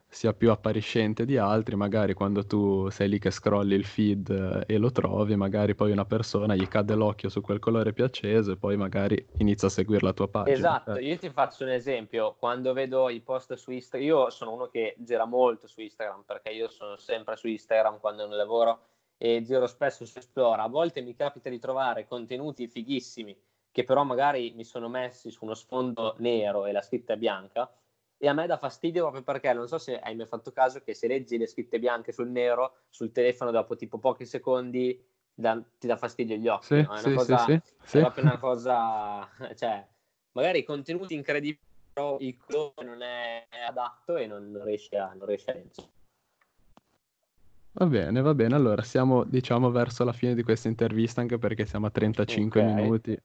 sia 0.08 0.34
più 0.34 0.50
appariscente 0.50 1.24
di 1.24 1.38
altri, 1.38 1.76
magari 1.76 2.12
quando 2.12 2.44
tu 2.44 2.90
sei 2.90 3.08
lì 3.08 3.18
che 3.20 3.30
scrolli 3.30 3.74
il 3.74 3.86
feed 3.86 4.28
eh, 4.30 4.74
e 4.74 4.78
lo 4.78 4.90
trovi, 4.90 5.36
magari 5.36 5.76
poi 5.76 5.92
una 5.92 6.04
persona 6.04 6.56
gli 6.56 6.66
cade 6.66 6.94
l'occhio 6.96 7.28
su 7.28 7.40
quel 7.40 7.60
colore 7.60 7.92
più 7.92 8.02
acceso 8.04 8.50
e 8.50 8.56
poi 8.56 8.76
magari 8.76 9.24
inizia 9.38 9.68
a 9.68 9.70
seguire 9.70 10.04
la 10.04 10.12
tua 10.12 10.28
pagina. 10.28 10.56
Esatto, 10.56 10.92
Certo. 10.92 11.06
io 11.06 11.16
ti 11.16 11.30
faccio 11.30 11.62
un 11.62 11.70
esempio, 11.70 12.34
quando 12.36 12.72
vedo 12.72 13.08
i 13.08 13.20
post 13.20 13.54
su 13.54 13.70
Instagram, 13.70 14.06
io 14.06 14.30
sono 14.30 14.52
uno 14.52 14.66
che 14.66 14.96
gira 14.98 15.24
molto 15.24 15.68
su 15.68 15.80
Instagram 15.80 16.24
perché 16.26 16.50
io 16.50 16.68
sono 16.68 16.96
sempre 16.96 17.36
su 17.36 17.46
Instagram 17.46 18.00
quando 18.00 18.26
non 18.26 18.36
lavoro 18.36 18.80
e 19.16 19.40
giro 19.42 19.68
spesso 19.68 20.04
su 20.04 20.18
Esplora, 20.18 20.64
a 20.64 20.68
volte 20.68 21.00
mi 21.00 21.14
capita 21.14 21.48
di 21.48 21.60
trovare 21.60 22.06
contenuti 22.08 22.66
fighissimi 22.66 23.34
che 23.72 23.84
però 23.84 24.04
magari 24.04 24.52
mi 24.54 24.64
sono 24.64 24.88
messi 24.88 25.30
su 25.30 25.44
uno 25.44 25.54
sfondo 25.54 26.14
nero 26.18 26.66
e 26.66 26.72
la 26.72 26.82
scritta 26.82 27.14
è 27.14 27.16
bianca 27.16 27.74
e 28.18 28.28
a 28.28 28.34
me 28.34 28.46
dà 28.46 28.56
fastidio 28.56 29.02
proprio 29.02 29.22
perché 29.22 29.52
non 29.52 29.66
so 29.66 29.78
se 29.78 29.98
hai 29.98 30.14
mai 30.14 30.26
fatto 30.26 30.52
caso 30.52 30.80
che 30.80 30.94
se 30.94 31.08
leggi 31.08 31.38
le 31.38 31.48
scritte 31.48 31.80
bianche 31.80 32.12
sul 32.12 32.28
nero 32.28 32.82
sul 32.90 33.10
telefono 33.10 33.50
dopo 33.50 33.74
tipo 33.74 33.98
pochi 33.98 34.26
secondi 34.26 35.02
da- 35.34 35.60
ti 35.78 35.86
dà 35.86 35.96
fastidio 35.96 36.36
gli 36.36 36.46
occhi, 36.46 36.66
Sì, 36.66 36.82
no? 36.82 36.94
È 36.94 36.98
sì, 36.98 37.14
cosa, 37.14 37.44
sì, 37.46 37.98
è 37.98 38.00
proprio 38.00 38.24
una 38.24 38.38
cosa, 38.38 39.28
cioè 39.56 39.84
magari 40.32 40.62
contenuti 40.62 41.14
incredibili, 41.14 41.58
però 41.92 42.18
il 42.20 42.36
colore 42.36 42.84
non 42.84 43.02
è 43.02 43.46
adatto 43.66 44.16
e 44.16 44.26
non 44.26 44.60
riesce 44.62 44.96
a, 44.96 45.12
non 45.14 45.26
riesce 45.26 45.50
a 45.50 45.54
leggere. 45.54 45.88
Va 47.74 47.86
bene, 47.86 48.20
va 48.20 48.34
bene. 48.34 48.54
Allora, 48.54 48.82
siamo, 48.82 49.24
diciamo, 49.24 49.70
verso 49.70 50.04
la 50.04 50.12
fine 50.12 50.34
di 50.34 50.42
questa 50.42 50.68
intervista, 50.68 51.20
anche 51.20 51.38
perché 51.38 51.64
siamo 51.66 51.86
a 51.86 51.90
35 51.90 52.60
Ok, 52.60 52.66
minuti. 52.66 53.18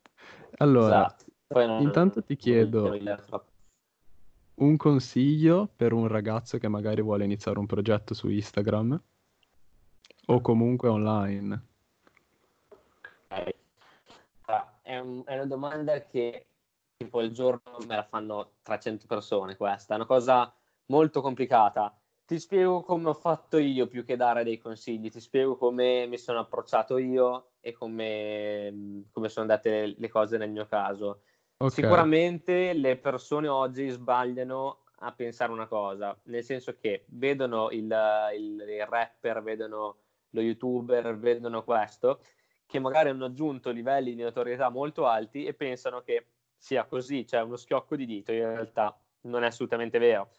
Allora, 0.58 1.06
esatto. 1.06 1.26
Poi 1.48 1.66
non, 1.68 1.82
intanto 1.82 2.22
ti 2.24 2.34
non 2.34 2.42
chiedo 2.42 2.98
troppo. 3.26 3.46
un 4.56 4.76
consiglio 4.78 5.68
per 5.76 5.94
un 5.94 6.08
ragazzo 6.08 6.58
che 6.58 6.68
magari 6.68 7.02
vuole 7.02 7.24
iniziare 7.26 7.60
un 7.60 7.66
progetto 7.66 8.14
su 8.14 8.28
Instagram 8.30 9.02
o 10.28 10.42
comunque 10.42 10.90
online. 10.90 11.62
Ok. 13.30 13.56
Allora, 14.46 14.80
È, 14.82 14.98
un- 14.98 15.24
è 15.26 15.34
una 15.36 15.46
domanda 15.46 16.02
che 16.06 16.48
tipo 16.96 17.22
il 17.22 17.32
giorno 17.32 17.78
me 17.88 17.96
la 17.96 18.04
fanno 18.04 18.54
300 18.64 19.06
persone 19.08 19.56
questa, 19.58 19.94
è 19.94 19.98
una 19.98 20.06
cosa 20.06 20.54
molto 20.88 21.22
complicata. 21.22 21.96
Ti 22.28 22.40
spiego 22.40 22.82
come 22.84 23.08
ho 23.08 23.14
fatto 23.14 23.58
io 23.58 23.88
più 23.88 24.04
che 24.04 24.18
dare 24.18 24.44
dei 24.44 24.58
consigli, 24.58 25.10
ti 25.10 25.22
spiego 25.22 25.56
come 25.56 26.08
mi 26.08 26.18
sono 26.18 26.40
approcciato 26.40 26.98
io 26.98 27.52
e 27.62 27.72
come, 27.72 29.06
come 29.14 29.30
sono 29.30 29.46
andate 29.50 29.96
le, 29.98 30.10
cose 30.10 30.36
nel 30.38 30.50
mio 30.52 30.66
caso. 30.66 31.22
Ok, 31.60 31.72
Sicuramente 31.72 32.74
le 32.74 32.98
persone 32.98 33.48
oggi 33.48 33.88
sbagliano 33.88 34.84
a 35.00 35.14
pensare 35.14 35.54
una 35.54 35.68
cosa, 35.68 36.20
nel 36.26 36.44
senso 36.44 36.76
che 36.76 37.06
vedono 37.08 37.70
il, 37.72 37.84
il- 38.36 38.66
il 38.68 38.86
rapper, 38.86 39.42
vedono 39.42 39.98
lo 40.32 40.42
youtuber, 40.42 41.18
vedono 41.18 41.64
questo, 41.64 42.20
che 42.66 42.80
magari 42.80 43.08
hanno 43.08 43.24
aggiunto 43.26 43.72
livelli 43.72 44.14
di 44.16 44.22
notorietà 44.24 44.68
molto 44.70 45.06
alti 45.06 45.46
e 45.46 45.54
pensano 45.54 46.02
che 46.02 46.26
sia 46.58 46.84
così, 46.86 47.26
cioè 47.26 47.42
uno 47.42 47.56
schiocco 47.56 47.96
di 47.96 48.06
dito, 48.06 48.34
in 48.34 48.40
realtà 48.40 49.00
non 49.22 49.44
è 49.44 49.48
assolutamente 49.48 49.98
vero, 49.98 50.32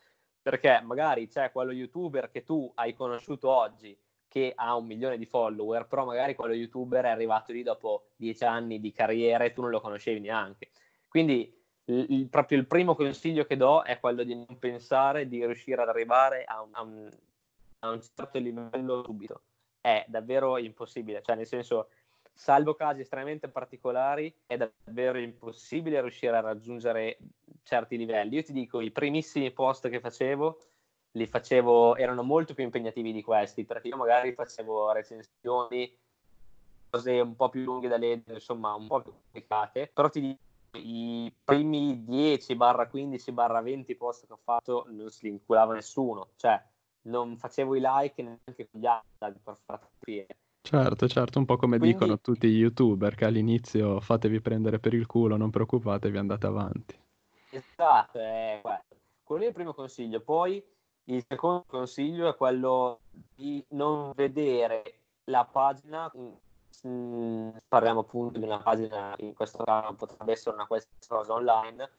perché 0.49 0.81
magari 0.83 1.29
c'è 1.29 1.53
quello 1.53 1.73
youtuber 1.73 2.31
che 2.31 2.43
tu 2.43 2.71
hai 2.77 2.95
conosciuto 2.95 3.51
oggi 3.51 3.95
che 4.27 4.53
ha 4.55 4.75
un 4.77 4.87
milione 4.87 5.19
di 5.19 5.27
follower, 5.27 5.87
però 5.87 6.07
magari 6.07 6.35
quello 6.35 6.55
youtuber 6.55 7.05
è 7.05 7.09
arrivato 7.09 7.53
lì 7.53 7.63
dopo 7.63 8.07
dieci 8.17 8.45
anni 8.45 8.81
di 8.81 8.91
carriera 8.91 9.45
e 9.45 9.53
tu 9.53 9.61
non 9.61 9.69
lo 9.71 9.81
conoscevi 9.83 10.21
neanche. 10.21 10.71
Quindi 11.07 11.55
il, 11.85 12.07
il- 12.09 12.29
proprio 12.29 12.57
il 12.57 12.67
primo 12.67 12.95
consiglio 12.95 13.45
che 13.45 13.59
do 13.59 13.83
è 13.83 14.01
quello 14.01 14.23
di 14.23 14.35
non 14.35 14.59
pensare 14.59 15.29
di 15.29 15.45
riuscire 15.45 15.83
ad 15.83 15.89
arrivare 15.89 16.45
a 16.45 16.63
un, 16.63 16.71
a 16.73 16.81
un- 16.83 17.11
a 17.81 17.91
un 17.91 18.01
certo 18.01 18.39
livello 18.39 19.03
subito. 19.05 19.43
È 19.83 20.07
davvero 20.09 20.57
impossibile, 20.57 21.21
cioè 21.23 21.37
nel 21.37 21.47
senso, 21.47 21.89
salvo 22.39 22.75
casi 22.75 23.01
estremamente 23.01 23.49
particolari, 23.49 24.33
è 24.47 24.57
davvero 24.57 25.19
impossibile 25.19 26.01
riuscire 26.01 26.37
a 26.37 26.41
raggiungere 26.41 27.19
certi 27.65 27.97
livelli. 27.97 28.37
Io 28.37 28.45
ti 28.45 28.53
dico, 28.53 28.81
i 28.81 28.93
primissimi 28.93 29.51
post 29.51 29.89
che 29.89 29.99
facevo, 29.99 30.61
li 31.13 31.27
facevo, 31.27 31.97
erano 31.97 32.23
molto 32.23 32.55
più 32.55 32.63
impegnativi 32.63 33.13
di 33.13 33.23
questi, 33.23 33.65
perché 33.65 33.89
io 33.89 33.97
magari 33.97 34.35
facevo 34.35 34.93
recensioni, 34.93 35.93
cose 36.89 37.19
un 37.19 37.35
po' 37.35 37.49
più 37.49 37.65
lunghe 37.65 37.89
da 37.89 37.97
leggere, 37.97 38.35
insomma, 38.35 38.73
un 38.75 38.87
po' 38.87 39.03
più 39.03 39.11
complicate, 39.11 39.91
però 39.93 40.09
ti 40.09 40.21
dico, 40.21 40.39
i 40.79 41.35
primi 41.43 42.05
10-15-20 42.09 43.97
post 43.97 44.29
che 44.29 44.33
ho 44.33 44.39
fatto 44.41 44.87
non 44.91 45.11
si 45.11 45.29
vincolava 45.29 45.75
nessuno, 45.75 46.29
cioè 46.37 46.63
non 47.09 47.37
facevo 47.37 47.75
i 47.75 47.81
like 47.83 48.23
neanche 48.23 48.69
con 48.71 48.81
gli 48.81 48.87
altri 48.87 49.41
per 49.43 49.57
far 49.65 49.81
capire. 49.81 50.37
Certo, 50.61 51.09
certo, 51.09 51.39
un 51.39 51.45
po' 51.45 51.57
come 51.57 51.79
Quindi, 51.79 51.97
dicono 51.97 52.19
tutti 52.21 52.49
gli 52.49 52.59
YouTuber 52.59 53.15
che 53.15 53.25
all'inizio 53.25 54.01
fatevi 54.01 54.41
prendere 54.41 54.79
per 54.79 54.95
il 54.95 55.07
culo, 55.07 55.37
non 55.37 55.51
preoccupatevi, 55.51 56.17
andate 56.19 56.47
avanti. 56.47 56.99
esatto, 57.51 58.19
è 58.19 58.59
quello. 58.63 58.83
Quello 59.23 59.45
è 59.45 59.49
il 59.49 59.53
primo 59.53 59.75
consiglio. 59.75 60.21
Poi 60.21 60.65
il 61.05 61.25
secondo 61.29 61.65
consiglio 61.67 62.29
è 62.29 62.35
quello 62.35 63.01
di 63.35 63.63
non 63.71 64.13
vedere 64.15 65.01
la 65.25 65.45
pagina, 65.45 66.11
mm, 66.87 67.49
parliamo 67.69 68.01
appunto 68.01 68.39
di 68.39 68.45
una 68.47 68.61
pagina, 68.63 69.15
in 69.19 69.35
questo 69.35 69.65
caso 69.65 69.95
potrebbe 69.95 70.33
essere 70.33 70.55
una 70.55 70.67
qualsiasi 70.67 71.09
cosa 71.09 71.35
online, 71.35 71.91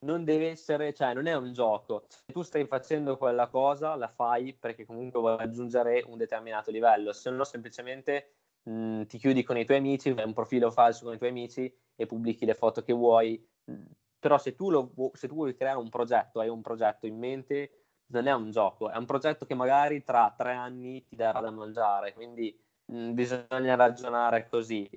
non 0.00 0.24
deve 0.24 0.50
essere, 0.50 0.92
cioè 0.94 1.14
non 1.14 1.26
è 1.26 1.34
un 1.34 1.52
gioco. 1.52 2.04
Se 2.08 2.32
tu 2.32 2.42
stai 2.42 2.66
facendo 2.66 3.16
quella 3.16 3.48
cosa, 3.48 3.94
la 3.96 4.08
fai 4.08 4.54
perché 4.54 4.84
comunque 4.84 5.20
vuoi 5.20 5.36
raggiungere 5.36 6.04
un 6.06 6.16
determinato 6.16 6.70
livello, 6.70 7.12
se 7.12 7.30
no 7.30 7.44
semplicemente 7.44 8.34
mh, 8.62 9.04
ti 9.04 9.18
chiudi 9.18 9.42
con 9.42 9.56
i 9.58 9.64
tuoi 9.64 9.78
amici, 9.78 10.12
fai 10.14 10.24
un 10.24 10.32
profilo 10.34 10.70
falso 10.70 11.04
con 11.04 11.14
i 11.14 11.18
tuoi 11.18 11.30
amici 11.30 11.72
e 11.96 12.06
pubblichi 12.06 12.44
le 12.44 12.54
foto 12.54 12.82
che 12.82 12.92
vuoi. 12.92 13.44
Mh, 13.64 13.82
Però 14.18 14.38
se 14.38 14.54
tu, 14.54 14.70
lo, 14.70 14.92
se 15.14 15.28
tu 15.28 15.34
vuoi 15.34 15.54
creare 15.54 15.78
un 15.78 15.88
progetto, 15.88 16.40
hai 16.40 16.48
un 16.48 16.60
progetto 16.62 17.06
in 17.06 17.18
mente, 17.18 17.72
non 18.10 18.26
è 18.26 18.32
un 18.34 18.50
gioco, 18.50 18.90
è 18.90 18.96
un 18.96 19.04
progetto 19.04 19.44
che 19.46 19.54
magari 19.54 20.02
tra 20.02 20.34
tre 20.36 20.52
anni 20.54 21.04
ti 21.04 21.14
darà 21.16 21.40
da 21.40 21.50
mangiare, 21.50 22.12
quindi 22.14 22.56
mh, 22.86 23.12
bisogna 23.12 23.74
ragionare 23.76 24.48
così. 24.48 24.88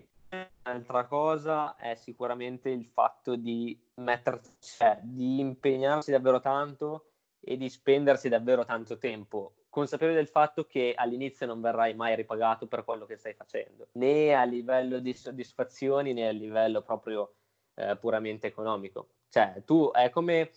Un'altra 0.64 1.06
cosa 1.08 1.76
è 1.76 1.96
sicuramente 1.96 2.70
il 2.70 2.86
fatto 2.86 3.36
di 3.36 3.78
mettersi, 4.02 4.52
cioè, 4.60 5.00
di 5.02 5.40
impegnarsi 5.40 6.12
davvero 6.12 6.40
tanto 6.40 7.06
e 7.40 7.58
di 7.58 7.70
spendersi 7.70 8.30
davvero 8.30 8.66
tanto 8.66 8.98
tempo, 8.98 9.54
consapevole 9.70 10.18
del 10.18 10.28
fatto 10.28 10.66
che 10.66 10.94
all'inizio 10.96 11.46
non 11.46 11.62
verrai 11.62 11.96
mai 11.96 12.16
ripagato 12.16 12.68
per 12.68 12.84
quello 12.84 13.06
che 13.06 13.18
stai 13.18 13.34
facendo, 13.34 13.88
né 13.94 14.34
a 14.34 14.44
livello 14.44 15.00
di 15.00 15.14
soddisfazioni 15.14 16.14
né 16.14 16.28
a 16.28 16.32
livello 16.32 16.82
proprio 16.82 17.34
eh, 17.76 17.98
puramente 17.98 18.48
economico. 18.48 19.08
Cioè, 19.30 19.64
tu 19.66 19.92
è 19.92 20.10
come, 20.10 20.52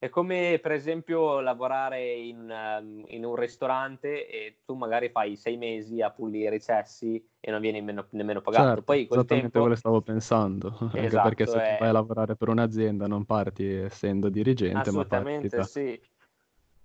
è 0.00 0.08
come 0.10 0.60
per 0.62 0.70
esempio 0.70 1.40
lavorare 1.40 2.12
in, 2.12 2.48
um, 2.48 3.04
in 3.08 3.24
un 3.24 3.34
ristorante 3.34 4.28
e 4.28 4.58
tu 4.64 4.74
magari 4.74 5.08
fai 5.08 5.34
sei 5.34 5.56
mesi 5.56 6.00
a 6.00 6.10
pulire 6.10 6.56
i 6.56 6.60
cessi 6.60 7.22
e 7.40 7.50
non 7.50 7.60
vieni 7.60 7.80
nemmeno, 7.80 8.06
nemmeno 8.10 8.40
pagato. 8.40 8.64
Certo, 8.64 8.82
Poi 8.82 9.06
col 9.08 9.18
esattamente 9.18 9.50
quello 9.50 9.74
tempo, 9.74 9.80
stavo 9.80 10.00
pensando, 10.00 10.76
anche 10.94 11.08
perché 11.08 11.42
esatto, 11.42 11.58
se 11.58 11.72
tu 11.72 11.78
vai 11.78 11.88
a 11.88 11.88
è 11.88 11.92
lavorare 11.92 12.36
per 12.36 12.48
un'azienda 12.48 13.08
non 13.08 13.24
parti 13.24 13.66
essendo 13.66 14.28
dirigente, 14.28 14.74
ma 14.74 14.82
parti 14.82 14.88
assolutamente 14.88 15.56
da... 15.56 15.62
sì. 15.64 16.00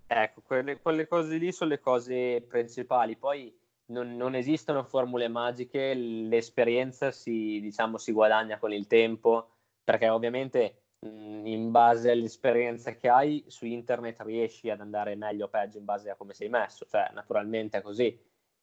Ecco, 0.05 0.41
quelle, 0.45 0.79
quelle 0.79 1.07
cose 1.07 1.37
lì 1.37 1.51
sono 1.51 1.69
le 1.71 1.79
cose 1.79 2.41
principali. 2.41 3.15
Poi 3.15 3.55
non, 3.87 4.15
non 4.15 4.33
esistono 4.33 4.83
formule 4.83 5.27
magiche, 5.27 5.93
l'esperienza 5.93 7.11
si, 7.11 7.59
diciamo, 7.61 7.97
si 7.97 8.11
guadagna 8.11 8.57
con 8.57 8.71
il 8.71 8.87
tempo, 8.87 9.49
perché 9.83 10.09
ovviamente 10.09 10.82
in 11.05 11.71
base 11.71 12.11
all'esperienza 12.11 12.95
che 12.95 13.09
hai 13.09 13.43
su 13.47 13.65
internet 13.65 14.21
riesci 14.21 14.69
ad 14.69 14.79
andare 14.79 15.15
meglio 15.15 15.45
o 15.45 15.49
peggio 15.49 15.77
in 15.77 15.85
base 15.85 16.09
a 16.09 16.15
come 16.15 16.33
sei 16.33 16.49
messo, 16.49 16.85
cioè 16.85 17.09
naturalmente 17.13 17.77
è 17.77 17.81
così. 17.81 18.17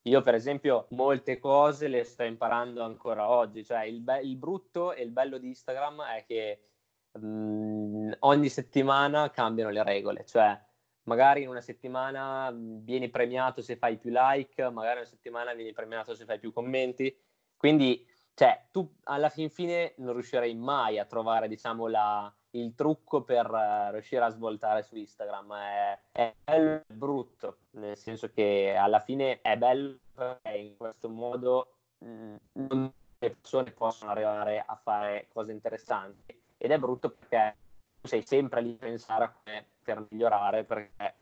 Io 0.04 0.22
per 0.22 0.34
esempio 0.34 0.86
molte 0.90 1.38
cose 1.38 1.86
le 1.88 2.04
sto 2.04 2.22
imparando 2.22 2.82
ancora 2.82 3.28
oggi, 3.28 3.64
cioè 3.64 3.84
il, 3.84 4.00
be- 4.00 4.20
il 4.20 4.36
brutto 4.36 4.94
e 4.94 5.02
il 5.02 5.10
bello 5.10 5.36
di 5.36 5.48
Instagram 5.48 6.02
è 6.04 6.24
che 6.26 6.68
mh, 7.12 8.12
ogni 8.20 8.48
settimana 8.48 9.30
cambiano 9.30 9.70
le 9.70 9.82
regole, 9.82 10.24
cioè 10.24 10.58
magari 11.02 11.42
in 11.42 11.48
una 11.48 11.60
settimana 11.60 12.50
mh, 12.50 12.82
vieni 12.82 13.10
premiato 13.10 13.60
se 13.60 13.76
fai 13.76 13.98
più 13.98 14.10
like, 14.12 14.70
magari 14.70 15.00
una 15.00 15.08
settimana 15.08 15.52
vieni 15.52 15.72
premiato 15.72 16.14
se 16.14 16.24
fai 16.24 16.38
più 16.38 16.50
commenti, 16.50 17.14
quindi 17.56 18.06
cioè, 18.40 18.68
tu 18.70 18.90
alla 19.02 19.28
fin 19.28 19.50
fine 19.50 19.92
non 19.98 20.14
riuscirei 20.14 20.54
mai 20.54 20.98
a 20.98 21.04
trovare, 21.04 21.46
diciamo, 21.46 21.88
la, 21.88 22.34
il 22.52 22.74
trucco 22.74 23.22
per 23.22 23.50
uh, 23.50 23.92
riuscire 23.92 24.24
a 24.24 24.30
svoltare 24.30 24.82
su 24.82 24.96
Instagram. 24.96 25.52
È, 25.56 26.00
è 26.10 26.34
bello 26.42 26.80
brutto, 26.86 27.58
nel 27.72 27.98
senso 27.98 28.30
che 28.30 28.74
alla 28.74 29.00
fine 29.00 29.42
è 29.42 29.58
bello 29.58 29.98
perché 30.14 30.56
in 30.56 30.74
questo 30.78 31.10
modo 31.10 31.80
mh, 31.98 32.34
non 32.52 32.90
le 33.18 33.30
persone 33.30 33.72
possono 33.72 34.10
arrivare 34.10 34.64
a 34.66 34.74
fare 34.74 35.28
cose 35.30 35.52
interessanti 35.52 36.34
ed 36.56 36.70
è 36.70 36.78
brutto 36.78 37.10
perché 37.10 37.58
tu 38.00 38.08
sei 38.08 38.22
sempre 38.22 38.62
lì 38.62 38.72
a 38.72 38.76
pensare 38.86 39.24
a 39.24 39.32
come 39.32 39.66
per 39.82 40.06
migliorare 40.08 40.64
perché 40.64 41.14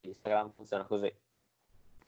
Instagram 0.00 0.52
funziona 0.52 0.84
così. 0.84 1.14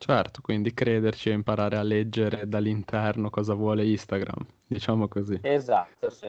Certo, 0.03 0.41
quindi 0.41 0.75
crederci 0.75 1.29
e 1.29 1.33
imparare 1.33 1.77
a 1.77 1.83
leggere 1.83 2.49
dall'interno 2.49 3.31
cosa 3.31 3.55
vuole 3.55 3.87
Instagram, 3.87 4.45
diciamo 4.67 5.07
così. 5.07 5.39
Esatto, 5.41 6.11
sì. 6.11 6.29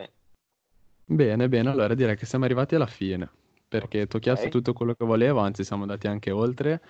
Bene, 1.03 1.49
bene, 1.49 1.71
allora 1.71 1.95
direi 1.95 2.15
che 2.15 2.28
siamo 2.28 2.45
arrivati 2.45 2.76
alla 2.76 2.86
fine, 2.86 3.28
perché 3.67 4.05
ti 4.05 4.15
ho 4.15 4.19
chiesto 4.19 4.47
tutto 4.49 4.74
quello 4.74 4.93
che 4.93 5.03
volevo, 5.05 5.39
anzi 5.39 5.63
siamo 5.63 5.82
andati 5.82 6.05
anche 6.05 6.30
oltre. 6.30 6.82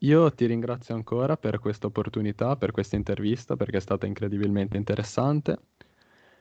Io 0.00 0.28
ti 0.32 0.46
ringrazio 0.46 0.96
ancora 0.96 1.36
per 1.36 1.60
questa 1.60 1.86
opportunità, 1.86 2.56
per 2.56 2.72
questa 2.72 2.96
intervista, 2.96 3.54
perché 3.54 3.76
è 3.76 3.80
stata 3.80 4.04
incredibilmente 4.04 4.76
interessante. 4.76 5.56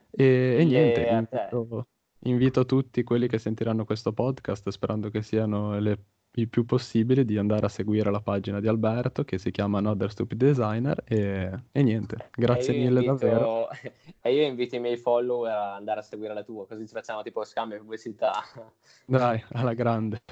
E, 0.10 0.56
e 0.58 0.64
niente, 0.66 1.04
te. 1.04 1.08
invito, 1.08 1.88
invito 2.22 2.66
tutti 2.66 3.04
quelli 3.04 3.28
che 3.28 3.38
sentiranno 3.38 3.86
questo 3.86 4.12
podcast, 4.12 4.68
sperando 4.70 5.12
che 5.12 5.22
siano 5.22 5.78
le- 5.78 6.04
i 6.36 6.48
più 6.48 6.66
possibili, 6.66 7.26
di 7.26 7.38
andare 7.38 7.66
a 7.66 7.70
seguire 7.70 8.10
la 8.12 8.22
pagina 8.22 8.60
di 8.60 8.68
Alberto, 8.68 9.24
che 9.24 9.38
si 9.38 9.52
chiama 9.52 9.78
Another 9.80 10.10
Stupid 10.12 10.38
Designer. 10.38 11.04
E, 11.08 11.66
e 11.72 11.84
niente, 11.84 12.32
E 12.42 12.42
grazie 12.42 12.74
io 12.74 12.80
mille 12.80 13.02
davvero. 13.04 13.50
invito, 13.50 13.70
e 14.22 14.34
io 14.34 14.44
invito 14.46 14.76
i 14.76 14.80
miei 14.80 14.98
follower 14.98 15.52
a 15.52 15.76
andare 15.76 16.00
a 16.00 16.04
seguire 16.04 16.34
la 16.34 16.44
tua, 16.44 16.66
così 16.68 16.88
ci 16.88 16.94
facciamo 16.94 17.22
tipo 17.24 17.44
scambio 17.44 17.78
e 17.78 17.80
pubblicità. 17.80 18.34
Dai, 19.06 19.42
alla 19.54 19.74
grande. 19.74 20.24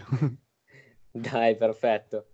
Dai, 1.11 1.55
perfetto. 1.57 2.27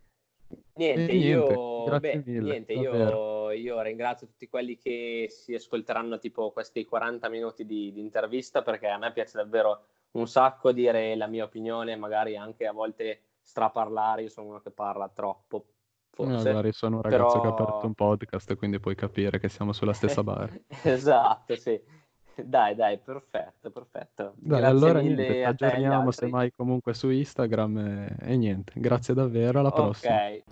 Niente, 0.74 1.11
E 1.11 1.15
niente, 1.15 1.53
io, 1.84 1.97
beh, 1.99 2.24
mille, 2.26 2.41
niente, 2.41 2.74
davvero. 2.74 3.22
io, 3.49 3.51
io 3.51 3.82
ringrazio 3.82 4.28
tutti 4.28 4.47
quelli 4.47 4.78
che 4.78 5.28
si 5.30 5.53
ascolteranno 5.55 6.20
tipo 6.20 6.51
questi 6.51 6.86
40 6.86 7.30
minuti 7.30 7.65
di, 7.65 7.91
di 7.91 7.99
intervista 7.99 8.61
perché 8.61 8.88
a 8.88 8.97
me 8.97 9.11
piace 9.11 9.38
davvero 9.38 9.86
un 10.11 10.28
sacco 10.28 10.72
dire 10.72 11.15
la 11.15 11.28
mia 11.28 11.43
opinione, 11.45 11.95
magari 11.95 12.38
anche 12.38 12.68
a 12.68 12.72
volte 12.72 13.22
straparlare, 13.47 14.23
io 14.23 14.29
sono 14.29 14.47
uno 14.49 14.59
che 14.59 14.71
parla 14.71 15.07
troppo, 15.07 15.65
Eh, 15.65 15.71
forse, 16.11 16.49
io 16.49 16.71
sono 16.73 16.97
un 16.97 17.01
ragazzo 17.01 17.39
che 17.39 17.47
ha 17.47 17.51
aperto 17.51 17.77
però... 17.77 17.87
un 17.87 17.93
podcast, 17.93 18.55
quindi 18.55 18.79
puoi 18.79 18.95
capire 18.95 19.39
che 19.39 19.47
siamo 19.49 19.71
sulla 19.71 19.93
stessa 19.93 20.21
barca. 20.23 20.59
Esatto, 20.83 21.55
sì. 21.55 21.81
Dai, 22.35 22.75
dai, 22.75 22.99
perfetto, 22.99 23.71
perfetto. 23.71 24.33
Dai, 24.35 24.59
Grazie 24.59 24.65
allora 24.65 24.99
niente, 24.99 25.23
mille 25.23 25.33
ci 25.33 25.43
a 25.43 25.53
te 25.55 25.65
e 25.65 25.71
agli 25.71 25.85
aggiorniamo 25.85 26.11
semmai 26.11 26.51
comunque 26.51 26.93
su 26.93 27.09
Instagram 27.09 27.77
e, 27.77 28.15
e 28.19 28.37
niente. 28.37 28.73
Grazie 28.75 29.13
davvero, 29.13 29.59
alla 29.59 29.71
prossima. 29.71 30.15
Ok. 30.27 30.43